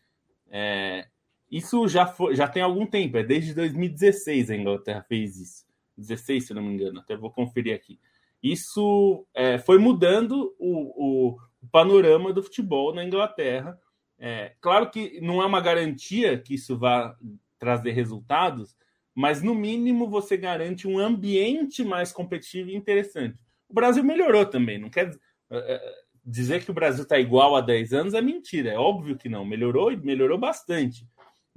É, 0.50 1.08
isso 1.50 1.88
já, 1.88 2.06
foi, 2.06 2.36
já 2.36 2.48
tem 2.48 2.62
algum 2.62 2.86
tempo, 2.86 3.18
é 3.18 3.24
desde 3.24 3.54
2016 3.54 4.52
a 4.52 4.56
Inglaterra 4.56 5.06
fez 5.08 5.38
isso. 5.38 5.68
16, 5.98 6.48
se 6.48 6.54
não 6.54 6.62
me 6.62 6.74
engano, 6.74 7.00
até 7.00 7.18
vou 7.18 7.32
conferir 7.32 7.74
aqui. 7.74 8.00
Isso 8.42 9.26
é, 9.34 9.58
foi 9.58 9.80
mudando 9.80 10.56
o, 10.60 11.34
o, 11.34 11.38
panorama 11.72 12.32
do 12.32 12.44
futebol 12.44 12.94
na 12.94 13.04
Inglaterra 13.04 13.78
é, 14.20 14.54
claro 14.60 14.90
que 14.90 15.22
não 15.22 15.42
é 15.42 15.46
uma 15.46 15.62
garantia 15.62 16.38
que 16.38 16.56
isso 16.56 16.78
vá 16.78 17.16
trazer 17.60 17.92
resultados, 17.92 18.76
mas 19.14 19.42
no 19.42 19.54
mínimo 19.54 20.10
você 20.10 20.36
garante 20.38 20.88
um 20.88 21.00
ambiente 21.00 21.84
mais 21.84 22.12
competitivo 22.12 22.70
e 22.70 22.76
interessante. 22.76 23.38
O 23.70 23.74
Brasil 23.74 24.04
melhorou 24.04 24.46
também, 24.46 24.80
não 24.80 24.90
quer 24.90 25.12
é, 25.52 25.58
é, 25.58 25.94
dizer 26.26 26.64
que 26.64 26.72
o 26.72 26.74
Brasil 26.74 27.04
está 27.04 27.20
igual 27.20 27.56
há 27.56 27.62
10 27.62 27.94
anos 27.94 28.14
é 28.14 28.22
mentira, 28.22 28.72
é 28.72 28.78
óbvio 28.78 29.18
que 29.18 29.30
não, 29.30 29.46
melhorou 29.46 29.92
e 29.92 29.98
melhorou 29.98 30.38
bastante, 30.38 31.06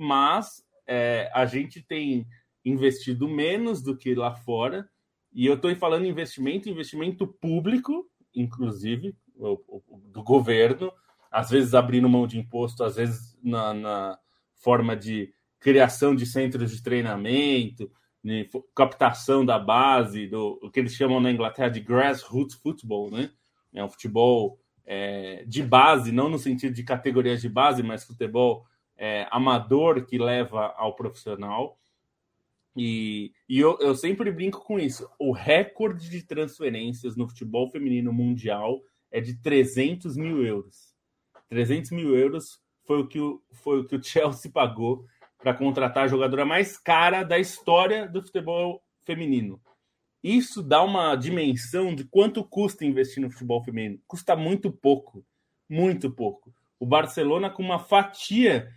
mas 0.01 0.65
é, 0.87 1.31
a 1.35 1.47
gente 1.47 1.83
tem 1.83 2.27
investido 2.65 3.29
menos 3.29 3.83
do 3.83 3.97
que 3.97 4.15
lá 4.15 4.35
fora, 4.35 4.89
e 5.33 5.47
eu 5.47 5.55
estou 5.55 5.75
falando 5.77 6.07
investimento, 6.07 6.69
investimento 6.69 7.27
público, 7.27 8.09
inclusive, 8.35 9.15
do 10.13 10.23
governo, 10.23 10.93
às 11.31 11.51
vezes 11.51 11.75
abrindo 11.75 12.09
mão 12.09 12.27
de 12.27 12.39
imposto, 12.39 12.83
às 12.83 12.97
vezes 12.97 13.39
na, 13.43 13.73
na 13.73 14.19
forma 14.57 14.97
de 14.97 15.33
criação 15.61 16.15
de 16.15 16.27
centros 16.27 16.71
de 16.71 16.83
treinamento, 16.83 17.91
de 18.23 18.49
captação 18.75 19.45
da 19.45 19.59
base, 19.59 20.27
do 20.27 20.59
o 20.63 20.71
que 20.71 20.81
eles 20.81 20.95
chamam 20.95 21.21
na 21.21 21.31
Inglaterra 21.31 21.69
de 21.69 21.81
grassroots 21.81 22.57
football, 22.57 23.11
né? 23.11 23.31
É 23.73 23.85
um 23.85 23.89
futebol 23.89 24.59
é, 24.85 25.45
de 25.47 25.63
base, 25.63 26.11
não 26.11 26.29
no 26.29 26.39
sentido 26.39 26.75
de 26.75 26.83
categorias 26.83 27.41
de 27.41 27.49
base, 27.49 27.83
mas 27.83 28.05
futebol 28.05 28.67
é, 29.01 29.27
amador 29.31 30.05
que 30.05 30.19
leva 30.19 30.75
ao 30.77 30.95
profissional. 30.95 31.79
E, 32.77 33.33
e 33.49 33.59
eu, 33.59 33.79
eu 33.81 33.95
sempre 33.95 34.31
brinco 34.31 34.63
com 34.63 34.79
isso. 34.79 35.09
O 35.19 35.33
recorde 35.33 36.11
de 36.11 36.23
transferências 36.23 37.17
no 37.17 37.27
futebol 37.27 37.71
feminino 37.71 38.13
mundial 38.13 38.79
é 39.11 39.19
de 39.19 39.41
300 39.41 40.19
mil 40.19 40.45
euros. 40.45 40.95
300 41.49 41.93
mil 41.93 42.15
euros 42.15 42.61
foi 42.85 43.01
o 43.01 43.09
que 43.09 43.19
o, 43.19 43.43
foi 43.51 43.81
o, 43.81 43.85
que 43.87 43.97
o 43.97 44.03
Chelsea 44.05 44.53
pagou 44.53 45.07
para 45.39 45.55
contratar 45.55 46.05
a 46.05 46.09
jogadora 46.09 46.45
mais 46.45 46.77
cara 46.77 47.23
da 47.23 47.39
história 47.39 48.07
do 48.07 48.23
futebol 48.23 48.85
feminino. 49.07 49.59
Isso 50.23 50.63
dá 50.63 50.83
uma 50.83 51.17
dimensão 51.17 51.95
de 51.95 52.05
quanto 52.05 52.45
custa 52.45 52.85
investir 52.85 53.23
no 53.23 53.31
futebol 53.31 53.65
feminino. 53.65 53.99
Custa 54.07 54.37
muito 54.37 54.71
pouco, 54.71 55.25
muito 55.67 56.11
pouco. 56.11 56.53
O 56.79 56.85
Barcelona, 56.85 57.49
com 57.49 57.63
uma 57.63 57.79
fatia 57.79 58.71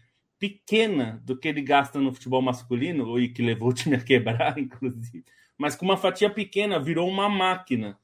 pequena 0.44 1.22
do 1.24 1.38
que 1.38 1.48
ele 1.48 1.62
gasta 1.62 2.02
no 2.02 2.14
futebol 2.14 2.42
masculino, 2.42 3.18
e 3.18 3.30
que 3.30 3.42
levou 3.42 3.70
o 3.70 3.74
time 3.74 3.96
a 3.96 4.04
quebrar, 4.04 4.58
inclusive, 4.60 5.24
mas 5.58 5.74
com 5.74 5.86
uma 5.86 5.96
fatia 5.96 6.30
pequena, 6.30 6.82
virou 6.82 7.08
uma 7.08 7.30
máquina. 7.30 7.98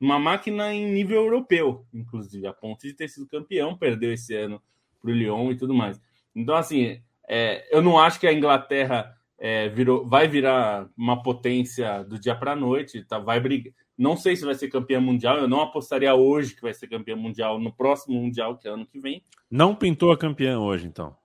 Uma 0.00 0.18
máquina 0.18 0.74
em 0.74 0.90
nível 0.90 1.22
europeu, 1.22 1.86
inclusive, 1.94 2.48
a 2.48 2.52
ponto 2.52 2.82
de 2.82 2.94
ter 2.94 3.08
sido 3.08 3.28
campeão, 3.28 3.78
perdeu 3.78 4.12
esse 4.12 4.34
ano 4.34 4.60
para 5.00 5.08
o 5.08 5.14
Lyon 5.14 5.52
e 5.52 5.56
tudo 5.56 5.72
mais. 5.72 6.00
Então, 6.34 6.56
assim, 6.56 7.00
é, 7.28 7.64
eu 7.70 7.80
não 7.80 7.96
acho 7.96 8.18
que 8.18 8.26
a 8.26 8.32
Inglaterra 8.32 9.16
é, 9.38 9.68
virou, 9.68 10.04
vai 10.04 10.26
virar 10.26 10.88
uma 10.96 11.22
potência 11.22 12.02
do 12.02 12.18
dia 12.18 12.34
para 12.34 12.52
a 12.52 12.56
noite, 12.56 13.04
tá? 13.04 13.20
Vai 13.20 13.38
brigar. 13.38 13.72
Não 13.96 14.16
sei 14.16 14.34
se 14.34 14.44
vai 14.44 14.56
ser 14.56 14.66
campeã 14.66 15.00
mundial, 15.00 15.38
eu 15.38 15.46
não 15.46 15.60
apostaria 15.60 16.12
hoje 16.12 16.56
que 16.56 16.62
vai 16.62 16.74
ser 16.74 16.88
campeã 16.88 17.14
mundial 17.14 17.60
no 17.60 17.72
próximo 17.72 18.20
mundial, 18.20 18.58
que 18.58 18.66
é 18.66 18.72
ano 18.72 18.84
que 18.84 18.98
vem. 18.98 19.22
Não 19.48 19.76
pintou 19.76 20.10
a 20.10 20.18
campeã 20.18 20.58
hoje, 20.58 20.88
então. 20.88 21.16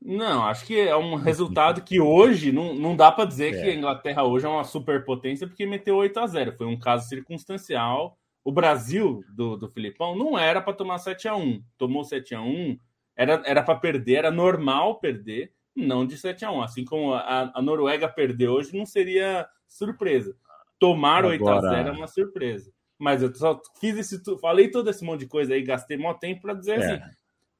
Não, 0.00 0.44
acho 0.44 0.64
que 0.64 0.78
é 0.78 0.96
um 0.96 1.16
resultado 1.16 1.82
que 1.82 2.00
hoje 2.00 2.52
não, 2.52 2.74
não 2.74 2.94
dá 2.94 3.10
para 3.10 3.24
dizer 3.24 3.54
é. 3.54 3.60
que 3.60 3.68
a 3.70 3.74
Inglaterra 3.74 4.22
hoje 4.24 4.46
é 4.46 4.48
uma 4.48 4.64
superpotência 4.64 5.46
porque 5.46 5.66
meteu 5.66 5.96
8 5.96 6.20
a 6.20 6.26
0 6.26 6.56
Foi 6.56 6.66
um 6.66 6.78
caso 6.78 7.08
circunstancial. 7.08 8.16
O 8.44 8.52
Brasil 8.52 9.24
do, 9.28 9.56
do 9.56 9.68
Filipão 9.68 10.16
não 10.16 10.38
era 10.38 10.62
para 10.62 10.72
tomar 10.72 10.98
7 10.98 11.28
a 11.28 11.34
1 11.34 11.62
Tomou 11.76 12.04
7 12.04 12.34
a 12.34 12.40
1 12.40 12.78
era, 13.16 13.64
para 13.64 13.74
perder, 13.74 14.14
era 14.14 14.30
normal 14.30 15.00
perder, 15.00 15.52
não 15.74 16.06
de 16.06 16.16
7 16.16 16.44
a 16.44 16.52
1 16.52 16.62
Assim 16.62 16.84
como 16.84 17.14
a, 17.14 17.50
a 17.52 17.60
Noruega 17.60 18.08
perdeu 18.08 18.52
hoje, 18.52 18.76
não 18.76 18.86
seria 18.86 19.48
surpresa. 19.66 20.36
Tomar 20.78 21.24
Agora... 21.24 21.32
8 21.32 21.48
a 21.48 21.60
0 21.60 21.88
é 21.88 21.92
uma 21.92 22.06
surpresa. 22.06 22.72
Mas 22.96 23.22
eu 23.22 23.34
só 23.34 23.60
fiz 23.80 23.96
esse. 23.98 24.22
Falei 24.40 24.70
todo 24.70 24.88
esse 24.90 25.04
monte 25.04 25.20
de 25.20 25.26
coisa 25.26 25.54
aí, 25.54 25.62
gastei 25.62 25.96
mó 25.96 26.14
tempo 26.14 26.42
para 26.42 26.54
dizer 26.54 26.80
é. 26.80 26.84
assim 26.84 27.02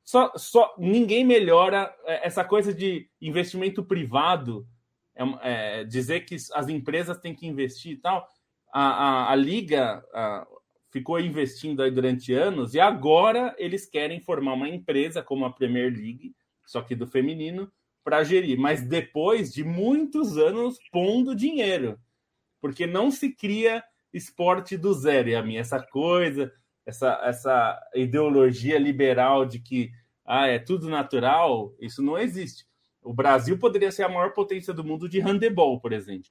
só, 0.09 0.33
só 0.37 0.75
ninguém 0.79 1.23
melhora 1.23 1.95
é, 2.07 2.27
essa 2.27 2.43
coisa 2.43 2.73
de 2.73 3.11
investimento 3.21 3.85
privado, 3.85 4.67
é, 5.15 5.23
é, 5.43 5.85
dizer 5.85 6.21
que 6.21 6.35
as 6.55 6.67
empresas 6.67 7.19
têm 7.19 7.35
que 7.35 7.47
investir 7.47 7.93
e 7.93 7.97
tal. 7.99 8.27
A, 8.73 8.81
a, 8.81 9.33
a 9.33 9.35
liga 9.35 10.03
a, 10.15 10.47
ficou 10.91 11.21
investindo 11.21 11.83
aí 11.83 11.91
durante 11.91 12.33
anos 12.33 12.73
e 12.73 12.81
agora 12.81 13.55
eles 13.59 13.85
querem 13.85 14.19
formar 14.19 14.55
uma 14.55 14.67
empresa 14.67 15.23
como 15.23 15.45
a 15.45 15.53
Premier 15.53 15.93
League, 15.93 16.35
só 16.65 16.81
que 16.81 16.95
do 16.95 17.07
feminino, 17.07 17.71
para 18.03 18.25
gerir, 18.25 18.59
mas 18.59 18.83
depois 18.89 19.53
de 19.53 19.63
muitos 19.63 20.39
anos 20.39 20.79
pondo 20.91 21.35
dinheiro, 21.37 22.01
porque 22.63 22.87
não 22.87 23.11
se 23.11 23.31
cria 23.35 23.85
esporte 24.11 24.75
do 24.75 24.95
zero. 24.95 25.29
E 25.29 25.35
a 25.35 25.43
minha 25.43 25.61
essa 25.61 25.83
coisa 25.83 26.51
essa, 26.89 27.21
essa 27.23 27.79
ideologia 27.95 28.79
liberal 28.79 29.45
de 29.45 29.61
que 29.61 29.91
ah, 30.25 30.47
é 30.47 30.59
tudo 30.59 30.89
natural, 30.89 31.75
isso 31.79 32.03
não 32.03 32.17
existe. 32.17 32.67
O 33.03 33.13
Brasil 33.13 33.59
poderia 33.59 33.93
ser 33.93 34.05
a 34.05 34.09
maior 34.09 34.33
potência 34.33 34.73
do 34.73 34.83
mundo 34.83 35.07
de 35.07 35.21
handebol, 35.21 35.79
por 35.79 35.93
exemplo. 35.93 36.31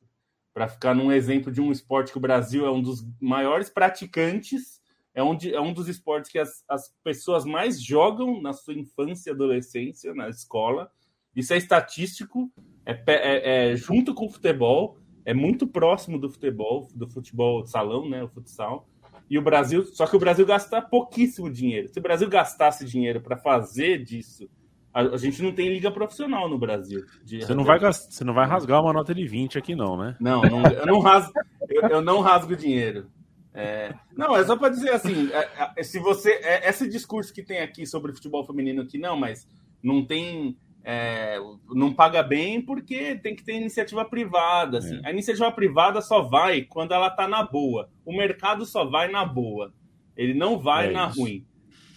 Para 0.55 0.67
ficar 0.67 0.95
num 0.95 1.11
exemplo 1.11 1.51
de 1.51 1.61
um 1.61 1.71
esporte 1.71 2.11
que 2.11 2.17
o 2.17 2.21
Brasil 2.21 2.65
é 2.65 2.71
um 2.71 2.81
dos 2.81 3.05
maiores 3.21 3.69
praticantes, 3.69 4.81
é 5.13 5.21
um, 5.21 5.37
é 5.53 5.61
um 5.61 5.71
dos 5.71 5.87
esportes 5.87 6.31
que 6.31 6.39
as, 6.39 6.63
as 6.67 6.91
pessoas 7.03 7.45
mais 7.45 7.79
jogam 7.79 8.41
na 8.41 8.51
sua 8.51 8.73
infância 8.73 9.29
e 9.29 9.33
adolescência, 9.33 10.15
na 10.15 10.27
escola. 10.27 10.91
Isso 11.35 11.53
é 11.53 11.57
estatístico, 11.57 12.51
é, 12.83 12.99
é, 13.05 13.71
é 13.71 13.75
junto 13.75 14.15
com 14.15 14.25
o 14.25 14.29
futebol, 14.29 14.97
é 15.23 15.35
muito 15.35 15.67
próximo 15.67 16.17
do 16.17 16.31
futebol, 16.31 16.87
do 16.95 17.07
futebol 17.07 17.63
salão, 17.63 18.09
né, 18.09 18.23
o 18.23 18.27
futsal. 18.27 18.87
E 19.29 19.37
o 19.37 19.41
Brasil, 19.41 19.83
só 19.85 20.07
que 20.07 20.15
o 20.15 20.19
Brasil 20.19 20.45
gasta 20.45 20.81
pouquíssimo 20.81 21.49
dinheiro. 21.49 21.89
Se 21.89 21.99
o 21.99 22.01
Brasil 22.01 22.29
gastasse 22.29 22.85
dinheiro 22.85 23.19
para 23.19 23.35
fazer 23.35 24.03
disso, 24.03 24.49
a, 24.93 25.01
a, 25.01 25.17
gente 25.17 25.41
não 25.43 25.51
tem 25.51 25.69
liga 25.69 25.91
profissional 25.91 26.49
no 26.49 26.57
Brasil. 26.57 27.03
Você 27.25 27.53
não, 27.53 27.63
vai 27.63 27.77
gastar, 27.77 28.11
você 28.11 28.23
não 28.23 28.33
vai 28.33 28.47
rasgar 28.47 28.81
uma 28.81 28.93
nota 28.93 29.13
de 29.13 29.27
20 29.27 29.57
aqui, 29.57 29.75
não, 29.75 29.97
né? 29.97 30.15
Não, 30.19 30.41
não 30.41 30.63
eu, 30.65 30.85
não 30.85 30.99
rasgo, 30.99 31.33
eu, 31.69 31.81
eu 31.89 32.01
não 32.01 32.21
rasgo 32.21 32.55
dinheiro. 32.55 33.07
É, 33.53 33.93
não, 34.15 34.35
é 34.35 34.45
só 34.45 34.55
para 34.55 34.69
dizer 34.69 34.91
assim: 34.91 35.29
é, 35.31 35.71
é, 35.75 35.83
se 35.83 35.99
você. 35.99 36.31
É, 36.43 36.69
esse 36.69 36.87
discurso 36.87 37.33
que 37.33 37.43
tem 37.43 37.59
aqui 37.59 37.85
sobre 37.85 38.13
futebol 38.13 38.45
feminino 38.45 38.83
aqui, 38.83 38.97
não, 38.97 39.17
mas 39.17 39.47
não 39.81 40.05
tem 40.05 40.57
é, 40.89 41.37
não 41.69 41.93
paga 41.93 42.23
bem 42.23 42.61
porque 42.61 43.15
tem 43.15 43.35
que 43.35 43.43
ter 43.43 43.55
iniciativa 43.55 44.05
privada. 44.05 44.77
Assim. 44.77 45.01
É. 45.03 45.09
A 45.09 45.11
iniciativa 45.11 45.51
privada 45.51 45.99
só 45.99 46.21
vai 46.21 46.61
quando 46.61 46.93
ela 46.93 47.09
está 47.09 47.27
na 47.27 47.43
boa. 47.43 47.89
O 48.05 48.15
mercado 48.15 48.65
só 48.65 48.85
vai 48.85 49.11
na 49.11 49.25
boa. 49.25 49.73
Ele 50.15 50.33
não 50.33 50.57
vai 50.57 50.87
é 50.87 50.91
na 50.93 51.09
isso. 51.09 51.19
ruim. 51.19 51.45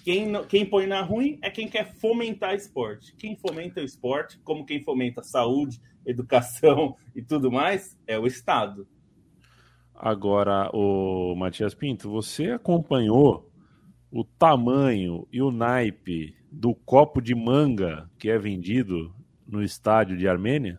Quem, 0.05 0.33
quem 0.49 0.67
põe 0.67 0.89
na 0.89 1.03
ruim 1.03 1.39
é 1.41 1.49
quem 1.51 1.69
quer 1.69 1.95
fomentar 2.01 2.53
esporte. 2.53 3.15
Quem 3.15 3.37
fomenta 3.37 3.81
o 3.81 3.85
esporte, 3.85 4.41
como 4.43 4.67
quem 4.67 4.83
fomenta 4.83 5.23
saúde, 5.23 5.81
educação 6.05 6.97
e 7.15 7.23
tudo 7.23 7.49
mais, 7.49 7.97
é 8.09 8.19
o 8.19 8.27
Estado. 8.27 8.89
Agora, 9.95 10.69
o 10.75 11.37
Matias 11.37 11.75
Pinto, 11.75 12.11
você 12.11 12.51
acompanhou 12.51 13.49
o 14.11 14.25
tamanho 14.25 15.29
e 15.31 15.41
o 15.41 15.53
naipe 15.53 16.40
do 16.51 16.75
copo 16.75 17.21
de 17.21 17.35
manga 17.35 18.09
que 18.19 18.29
é 18.31 18.39
vendido 18.39 19.15
no 19.47 19.63
estádio 19.63 20.17
de 20.17 20.29
Armênia? 20.29 20.79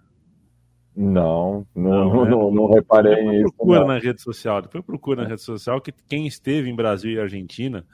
Não, 0.95 1.65
não, 1.75 2.13
não, 2.13 2.23
né? 2.25 2.31
não, 2.31 2.51
não 2.51 2.71
reparei 2.71 3.15
depois 3.15 3.37
nisso. 3.37 3.53
Procura 3.55 3.79
não. 3.79 3.87
na 3.87 3.97
rede 3.99 4.21
social, 4.21 4.61
depois 4.61 4.85
procura 4.85 5.23
na 5.23 5.29
rede 5.29 5.41
social 5.41 5.79
que 5.81 5.91
quem 6.07 6.27
esteve 6.27 6.69
em 6.69 6.75
Brasil 6.75 7.11
e 7.11 7.19
Argentina, 7.19 7.85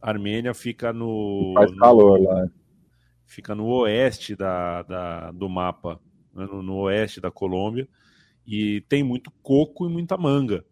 Armênia 0.00 0.54
fica 0.54 0.92
no. 0.92 1.52
Faz 1.54 1.74
calor 1.76 2.20
lá. 2.20 2.48
Fica 3.26 3.54
no 3.54 3.66
oeste 3.66 4.34
da, 4.34 4.82
da 4.82 5.30
do 5.32 5.48
mapa, 5.48 6.00
né? 6.34 6.46
no, 6.46 6.62
no 6.62 6.76
oeste 6.76 7.20
da 7.20 7.30
Colômbia, 7.30 7.86
e 8.46 8.80
tem 8.88 9.02
muito 9.02 9.30
coco 9.42 9.86
e 9.86 9.92
muita 9.92 10.16
manga. 10.16 10.64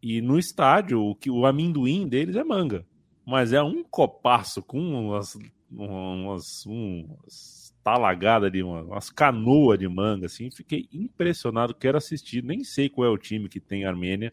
E 0.00 0.20
no 0.20 0.38
estádio, 0.38 1.02
o, 1.02 1.16
que, 1.16 1.28
o 1.28 1.44
amendoim 1.44 2.06
deles 2.06 2.36
é 2.36 2.44
manga 2.44 2.86
mas 3.26 3.52
é 3.52 3.60
um 3.60 3.82
copaço 3.82 4.62
com 4.62 4.78
umas, 4.78 5.36
umas, 5.70 6.64
umas 6.66 7.74
talagadas 7.82 8.50
de 8.50 8.62
uma, 8.62 8.82
umas 8.82 9.10
canoas 9.10 9.78
de 9.78 9.88
manga, 9.88 10.26
assim. 10.26 10.50
Fiquei 10.50 10.88
impressionado, 10.92 11.74
quero 11.74 11.96
assistir. 11.96 12.42
Nem 12.42 12.64
sei 12.64 12.88
qual 12.88 13.06
é 13.06 13.10
o 13.10 13.18
time 13.18 13.48
que 13.48 13.60
tem 13.60 13.84
Armênia. 13.84 14.32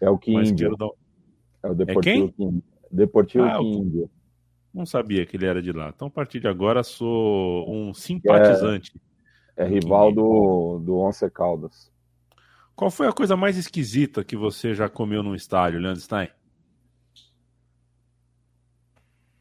É 0.00 0.08
o 0.08 0.18
Quero 0.18 0.76
Dar... 0.76 0.88
É 1.62 1.68
o 1.68 1.74
Deportivo 1.74 2.34
é 2.38 2.76
Deportivo 2.90 3.44
ah, 3.44 3.58
é 3.58 4.08
Não 4.72 4.86
sabia 4.86 5.26
que 5.26 5.36
ele 5.36 5.46
era 5.46 5.60
de 5.60 5.72
lá. 5.72 5.92
Então, 5.94 6.08
a 6.08 6.10
partir 6.10 6.40
de 6.40 6.48
agora, 6.48 6.82
sou 6.82 7.70
um 7.70 7.92
simpatizante. 7.92 8.92
É, 9.56 9.64
é 9.64 9.66
rival 9.66 10.12
do, 10.12 10.78
do 10.78 10.96
Once 10.98 11.28
Caldas. 11.30 11.90
Qual 12.74 12.90
foi 12.90 13.08
a 13.08 13.12
coisa 13.12 13.36
mais 13.36 13.56
esquisita 13.56 14.22
que 14.22 14.36
você 14.36 14.74
já 14.74 14.88
comeu 14.88 15.22
num 15.22 15.34
estádio, 15.34 15.80
Leandro 15.80 16.00
Stein? 16.00 16.28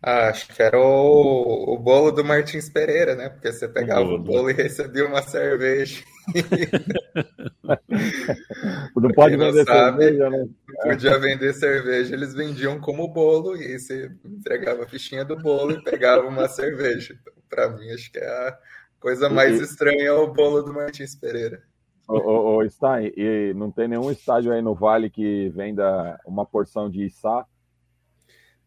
Ah, 0.08 0.30
acho 0.30 0.54
que 0.54 0.62
era 0.62 0.80
o, 0.80 1.74
o 1.74 1.80
bolo 1.80 2.12
do 2.12 2.24
Martins 2.24 2.70
Pereira, 2.70 3.16
né? 3.16 3.28
Porque 3.28 3.52
você 3.52 3.68
pegava 3.68 4.02
o 4.02 4.20
bolo, 4.20 4.20
o 4.20 4.24
bolo 4.24 4.52
e 4.52 4.54
recebia 4.54 5.04
uma 5.04 5.24
cerveja. 5.24 6.04
não 8.96 9.10
pode 9.10 9.36
vender 9.36 9.66
sabe, 9.66 10.04
cerveja, 10.04 10.30
né? 10.30 10.48
Não 10.68 10.92
podia 10.92 11.18
vender 11.18 11.54
cerveja, 11.54 12.14
eles 12.14 12.36
vendiam 12.36 12.80
como 12.80 13.08
bolo 13.08 13.58
e 13.58 13.80
você 13.80 14.12
entregava 14.24 14.84
a 14.84 14.88
fichinha 14.88 15.26
do 15.26 15.38
bolo 15.38 15.72
e 15.72 15.84
pegava 15.84 16.28
uma 16.28 16.48
cerveja. 16.48 17.18
Então, 17.20 17.34
para 17.50 17.72
mim, 17.72 17.90
acho 17.90 18.12
que 18.12 18.20
é 18.20 18.28
a 18.28 18.56
coisa 19.00 19.28
mais 19.28 19.60
estranha 19.60 20.04
é 20.04 20.12
o 20.12 20.32
bolo 20.32 20.62
do 20.62 20.72
Martins 20.72 21.16
Pereira. 21.16 21.64
Ô, 22.08 22.18
ô, 22.18 22.58
ô 22.58 22.70
Stein, 22.70 23.12
e 23.18 23.56
não 23.56 23.72
tem 23.72 23.88
nenhum 23.88 24.12
estádio 24.12 24.54
aí 24.54 24.62
no 24.62 24.76
Vale 24.76 25.10
que 25.10 25.50
venda 25.50 26.20
uma 26.28 26.46
porção 26.46 26.92
de 26.92 27.06
içá 27.06 27.44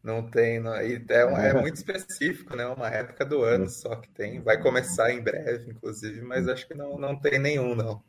não 0.03 0.22
tem, 0.22 0.61
não, 0.61 0.74
é, 0.74 0.86
é, 0.86 1.55
muito 1.55 1.76
específico, 1.76 2.57
né? 2.57 2.66
Uma 2.66 2.88
época 2.88 3.24
do 3.24 3.42
ano 3.42 3.68
só 3.68 3.96
que 3.96 4.09
tem. 4.11 4.40
Vai 4.40 4.61
começar 4.61 5.12
em 5.12 5.20
breve, 5.20 5.70
inclusive, 5.70 6.20
mas 6.22 6.49
acho 6.49 6.66
que 6.66 6.74
não, 6.74 6.99
não 6.99 7.16
tem 7.16 7.38
nenhum, 7.38 7.74
não. 7.74 8.03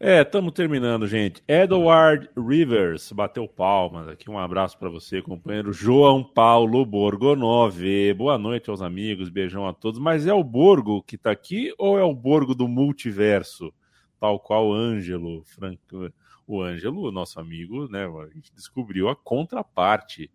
É, 0.00 0.22
estamos 0.22 0.52
terminando, 0.52 1.08
gente. 1.08 1.42
Edward 1.48 2.30
Rivers 2.36 3.10
bateu 3.10 3.48
palmas 3.48 4.06
aqui. 4.06 4.30
Um 4.30 4.38
abraço 4.38 4.78
para 4.78 4.88
você, 4.88 5.20
companheiro 5.20 5.72
João 5.72 6.22
Paulo 6.22 6.86
Borgonove. 6.86 8.14
Boa 8.14 8.38
noite 8.38 8.70
aos 8.70 8.80
amigos, 8.80 9.28
beijão 9.28 9.66
a 9.66 9.72
todos. 9.72 9.98
Mas 9.98 10.24
é 10.24 10.32
o 10.32 10.44
Borgo 10.44 11.02
que 11.02 11.16
está 11.16 11.32
aqui 11.32 11.74
ou 11.76 11.98
é 11.98 12.04
o 12.04 12.14
Borgo 12.14 12.54
do 12.54 12.68
multiverso? 12.68 13.74
Tal 14.20 14.38
qual 14.38 14.72
Ângelo 14.72 15.42
Franco 15.44 16.12
o 16.48 16.62
Ângelo, 16.62 17.12
nosso 17.12 17.38
amigo, 17.38 17.86
né, 17.88 18.06
a 18.06 18.34
gente 18.34 18.50
descobriu 18.54 19.10
a 19.10 19.14
contraparte 19.14 20.30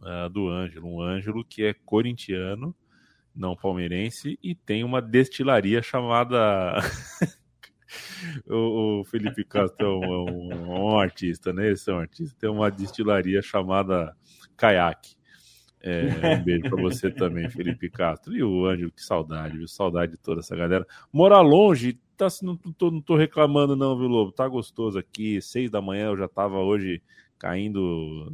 uh, 0.00 0.30
do 0.30 0.48
Ângelo, 0.48 0.88
um 0.88 1.02
Ângelo 1.02 1.44
que 1.44 1.64
é 1.64 1.74
corintiano, 1.74 2.72
não 3.34 3.56
palmeirense, 3.56 4.38
e 4.40 4.54
tem 4.54 4.84
uma 4.84 5.02
destilaria 5.02 5.82
chamada. 5.82 6.78
o, 8.46 9.00
o, 9.00 9.04
Felipe 9.04 9.44
Castro 9.44 9.84
é 9.84 9.88
um, 9.88 10.52
um, 10.52 10.92
um, 10.92 10.98
artista, 10.98 11.52
né? 11.52 11.72
Esse 11.72 11.90
é 11.90 11.94
um 11.94 11.98
artista. 11.98 12.36
Tem 12.38 12.48
uma 12.48 12.70
destilaria 12.70 13.42
chamada 13.42 14.16
Caiaque. 14.56 15.16
É, 15.80 16.36
um 16.38 16.42
beijo 16.42 16.70
para 16.70 16.82
você 16.82 17.10
também, 17.10 17.50
Felipe 17.50 17.90
Castro. 17.90 18.36
E 18.36 18.42
o 18.42 18.64
Ângelo, 18.64 18.92
que 18.92 19.02
saudade, 19.02 19.58
viu? 19.58 19.66
Saudade 19.66 20.12
de 20.12 20.18
toda 20.18 20.40
essa 20.40 20.54
galera. 20.54 20.86
Morar 21.12 21.40
longe, 21.40 21.98
tá, 22.18 22.26
não, 22.42 22.56
tô, 22.56 22.90
não 22.90 23.00
tô 23.00 23.16
reclamando, 23.16 23.76
não, 23.76 23.96
viu, 23.96 24.08
Lobo? 24.08 24.32
Tá 24.32 24.46
gostoso 24.48 24.98
aqui. 24.98 25.40
Seis 25.40 25.70
da 25.70 25.80
manhã 25.80 26.06
eu 26.06 26.16
já 26.16 26.28
tava 26.28 26.58
hoje 26.58 27.00
caindo 27.38 28.32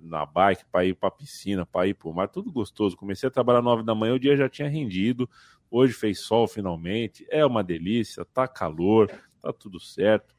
na 0.00 0.24
bike 0.24 0.64
para 0.70 0.84
ir 0.84 0.94
para 0.94 1.10
piscina, 1.10 1.66
para 1.66 1.88
ir 1.88 1.94
para 1.94 2.08
o 2.08 2.14
mar, 2.14 2.28
tudo 2.28 2.52
gostoso. 2.52 2.96
Comecei 2.96 3.28
a 3.28 3.32
trabalhar 3.32 3.60
nove 3.60 3.82
da 3.82 3.94
manhã, 3.94 4.14
o 4.14 4.18
dia 4.18 4.36
já 4.36 4.48
tinha 4.48 4.68
rendido. 4.68 5.28
Hoje 5.70 5.92
fez 5.92 6.20
sol 6.20 6.48
finalmente, 6.48 7.26
é 7.28 7.44
uma 7.44 7.62
delícia, 7.62 8.24
tá 8.24 8.48
calor, 8.48 9.10
tá 9.40 9.52
tudo 9.52 9.78
certo. 9.78 10.34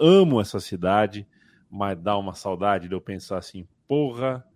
Amo 0.00 0.40
essa 0.40 0.58
cidade, 0.58 1.26
mas 1.70 1.98
dá 1.98 2.16
uma 2.16 2.34
saudade 2.34 2.88
de 2.88 2.94
eu 2.94 3.00
pensar 3.00 3.38
assim, 3.38 3.66
porra, 3.86 4.46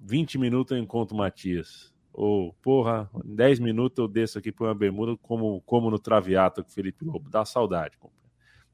20 0.00 0.38
minutos 0.38 0.72
eu 0.72 0.82
encontro 0.82 1.14
o 1.14 1.18
Matias. 1.18 1.93
Ou, 2.16 2.52
porra, 2.62 3.10
em 3.24 3.34
10 3.34 3.58
minutos 3.58 3.98
eu 3.98 4.06
desço 4.06 4.38
aqui 4.38 4.52
para 4.52 4.68
uma 4.68 4.74
bermuda 4.74 5.16
como, 5.16 5.60
como 5.62 5.90
no 5.90 5.98
Traviata 5.98 6.62
com 6.62 6.70
Felipe 6.70 7.04
Lobo. 7.04 7.28
Dá 7.28 7.44
saudade, 7.44 7.98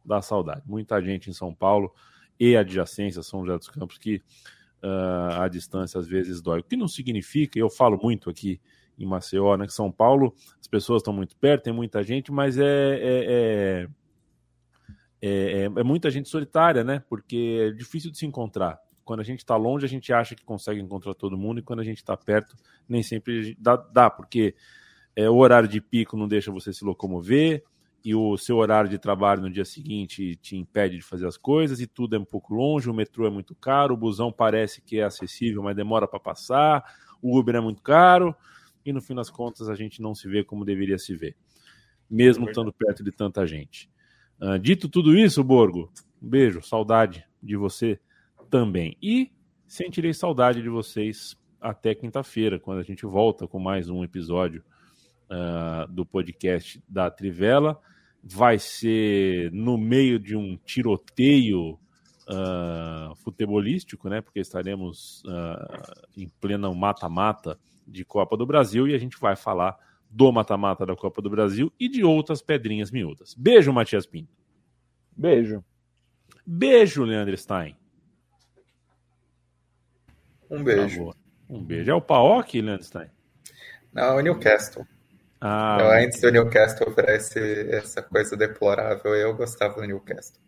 dá 0.04 0.20
saudade. 0.20 0.62
Muita 0.66 1.00
gente 1.00 1.30
em 1.30 1.32
São 1.32 1.54
Paulo 1.54 1.90
e 2.38 2.54
adjacência, 2.54 3.22
São 3.22 3.40
José 3.40 3.56
dos 3.56 3.68
Campos, 3.68 3.96
que 3.96 4.22
uh, 4.82 5.40
a 5.40 5.48
distância 5.48 5.98
às 5.98 6.06
vezes 6.06 6.42
dói. 6.42 6.60
O 6.60 6.64
que 6.64 6.76
não 6.76 6.86
significa, 6.86 7.58
eu 7.58 7.70
falo 7.70 7.98
muito 8.02 8.28
aqui 8.28 8.60
em 8.98 9.06
Maceió, 9.06 9.56
né, 9.56 9.66
que 9.66 9.72
São 9.72 9.90
Paulo, 9.90 10.34
as 10.60 10.68
pessoas 10.68 11.00
estão 11.00 11.14
muito 11.14 11.34
perto, 11.36 11.62
tem 11.62 11.72
muita 11.72 12.02
gente, 12.02 12.30
mas 12.30 12.58
é, 12.58 12.98
é, 13.00 13.88
é, 15.22 15.62
é, 15.64 15.82
muita 15.82 16.10
gente 16.10 16.28
solitária, 16.28 16.84
né? 16.84 17.02
Porque 17.08 17.68
é 17.68 17.70
difícil 17.70 18.10
de 18.10 18.18
se 18.18 18.26
encontrar. 18.26 18.78
Quando 19.10 19.22
a 19.22 19.24
gente 19.24 19.40
está 19.40 19.56
longe, 19.56 19.84
a 19.84 19.88
gente 19.88 20.12
acha 20.12 20.36
que 20.36 20.44
consegue 20.44 20.80
encontrar 20.80 21.14
todo 21.14 21.36
mundo, 21.36 21.58
e 21.58 21.62
quando 21.64 21.80
a 21.80 21.84
gente 21.84 21.96
está 21.96 22.16
perto, 22.16 22.54
nem 22.88 23.02
sempre 23.02 23.56
dá, 23.58 23.74
dá 23.74 24.08
porque 24.08 24.54
é, 25.16 25.28
o 25.28 25.34
horário 25.34 25.68
de 25.68 25.80
pico 25.80 26.16
não 26.16 26.28
deixa 26.28 26.52
você 26.52 26.72
se 26.72 26.84
locomover, 26.84 27.64
e 28.04 28.14
o 28.14 28.36
seu 28.36 28.58
horário 28.58 28.88
de 28.88 29.00
trabalho 29.00 29.42
no 29.42 29.50
dia 29.50 29.64
seguinte 29.64 30.36
te 30.36 30.56
impede 30.56 30.94
de 30.94 31.02
fazer 31.02 31.26
as 31.26 31.36
coisas, 31.36 31.80
e 31.80 31.88
tudo 31.88 32.14
é 32.14 32.20
um 32.20 32.24
pouco 32.24 32.54
longe, 32.54 32.88
o 32.88 32.94
metrô 32.94 33.26
é 33.26 33.30
muito 33.30 33.52
caro, 33.52 33.94
o 33.94 33.96
busão 33.96 34.30
parece 34.30 34.80
que 34.80 35.00
é 35.00 35.02
acessível, 35.02 35.60
mas 35.60 35.74
demora 35.74 36.06
para 36.06 36.20
passar, 36.20 36.84
o 37.20 37.36
Uber 37.36 37.56
é 37.56 37.60
muito 37.60 37.82
caro, 37.82 38.32
e 38.86 38.92
no 38.92 39.02
fim 39.02 39.16
das 39.16 39.28
contas 39.28 39.68
a 39.68 39.74
gente 39.74 40.00
não 40.00 40.14
se 40.14 40.28
vê 40.28 40.44
como 40.44 40.64
deveria 40.64 40.98
se 40.98 41.16
ver, 41.16 41.34
mesmo 42.08 42.46
é 42.46 42.50
estando 42.52 42.72
perto 42.72 43.02
de 43.02 43.10
tanta 43.10 43.44
gente. 43.44 43.90
Uh, 44.40 44.56
dito 44.56 44.88
tudo 44.88 45.18
isso, 45.18 45.42
Borgo, 45.42 45.92
um 46.22 46.28
beijo, 46.28 46.62
saudade 46.62 47.26
de 47.42 47.56
você 47.56 47.98
também. 48.50 48.96
E 49.00 49.30
sentirei 49.66 50.12
saudade 50.12 50.60
de 50.60 50.68
vocês 50.68 51.36
até 51.60 51.94
quinta-feira, 51.94 52.58
quando 52.58 52.80
a 52.80 52.82
gente 52.82 53.06
volta 53.06 53.46
com 53.46 53.58
mais 53.58 53.88
um 53.88 54.02
episódio 54.02 54.64
uh, 55.30 55.90
do 55.92 56.04
podcast 56.04 56.82
da 56.88 57.10
Trivela. 57.10 57.80
Vai 58.22 58.58
ser 58.58 59.50
no 59.52 59.78
meio 59.78 60.18
de 60.18 60.36
um 60.36 60.58
tiroteio 60.58 61.78
uh, 62.28 63.14
futebolístico, 63.16 64.08
né? 64.08 64.20
Porque 64.20 64.40
estaremos 64.40 65.22
uh, 65.24 66.06
em 66.16 66.28
plena 66.40 66.70
mata-mata 66.74 67.58
de 67.86 68.04
Copa 68.04 68.36
do 68.36 68.44
Brasil 68.44 68.86
e 68.88 68.94
a 68.94 68.98
gente 68.98 69.18
vai 69.18 69.36
falar 69.36 69.78
do 70.10 70.30
mata-mata 70.32 70.84
da 70.84 70.96
Copa 70.96 71.22
do 71.22 71.30
Brasil 71.30 71.72
e 71.78 71.88
de 71.88 72.04
outras 72.04 72.42
pedrinhas 72.42 72.90
miúdas. 72.90 73.34
Beijo, 73.34 73.72
Matias 73.72 74.06
Pinto. 74.06 74.36
Beijo. 75.16 75.64
Beijo, 76.44 77.04
Leandro 77.04 77.36
Stein. 77.36 77.79
Um 80.50 80.64
beijo. 80.64 81.06
Tá 81.06 81.16
um 81.48 81.62
beijo. 81.62 81.90
É 81.90 81.94
o 81.94 82.00
Paok, 82.00 82.60
Landstein? 82.60 83.08
Não, 83.92 84.04
é 84.04 84.14
o 84.16 84.20
Newcastle. 84.20 84.86
Ah, 85.40 85.76
então, 85.78 85.90
antes 85.92 86.20
do 86.20 86.30
Newcastle 86.30 86.88
oferece 86.88 87.68
essa 87.70 88.02
coisa 88.02 88.36
deplorável, 88.36 89.14
eu 89.14 89.34
gostava 89.34 89.80
do 89.80 89.86
Newcastle. 89.86 90.40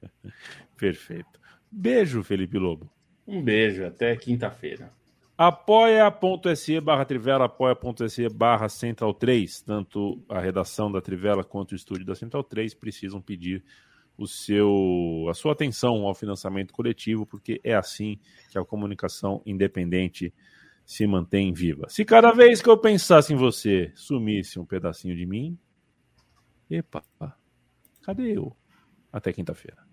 Perfeito. 0.78 1.38
Beijo, 1.70 2.22
Felipe 2.22 2.58
Lobo. 2.58 2.90
Um 3.26 3.42
beijo, 3.42 3.84
até 3.84 4.16
quinta-feira. 4.16 4.90
apoia.se 5.36 6.80
barra 6.80 7.04
Trivela, 7.04 7.44
apoia.se 7.44 8.28
barra 8.30 8.68
Central 8.68 9.12
3. 9.12 9.62
Tanto 9.62 10.24
a 10.28 10.40
redação 10.40 10.90
da 10.90 11.00
Trivela 11.00 11.44
quanto 11.44 11.72
o 11.72 11.76
estúdio 11.76 12.06
da 12.06 12.14
Central 12.14 12.42
3 12.42 12.74
precisam 12.74 13.20
pedir 13.20 13.62
o 14.20 14.26
seu, 14.26 15.26
a 15.30 15.34
sua 15.34 15.52
atenção 15.52 16.06
ao 16.06 16.14
financiamento 16.14 16.74
coletivo, 16.74 17.24
porque 17.24 17.58
é 17.64 17.74
assim 17.74 18.18
que 18.50 18.58
a 18.58 18.64
comunicação 18.64 19.40
independente 19.46 20.30
se 20.84 21.06
mantém 21.06 21.54
viva. 21.54 21.88
Se 21.88 22.04
cada 22.04 22.30
vez 22.30 22.60
que 22.60 22.68
eu 22.68 22.76
pensasse 22.76 23.32
em 23.32 23.36
você 23.36 23.90
sumisse 23.94 24.60
um 24.60 24.66
pedacinho 24.66 25.16
de 25.16 25.24
mim, 25.24 25.58
epa, 26.68 27.02
cadê 28.02 28.36
eu? 28.36 28.54
Até 29.10 29.32
quinta-feira. 29.32 29.89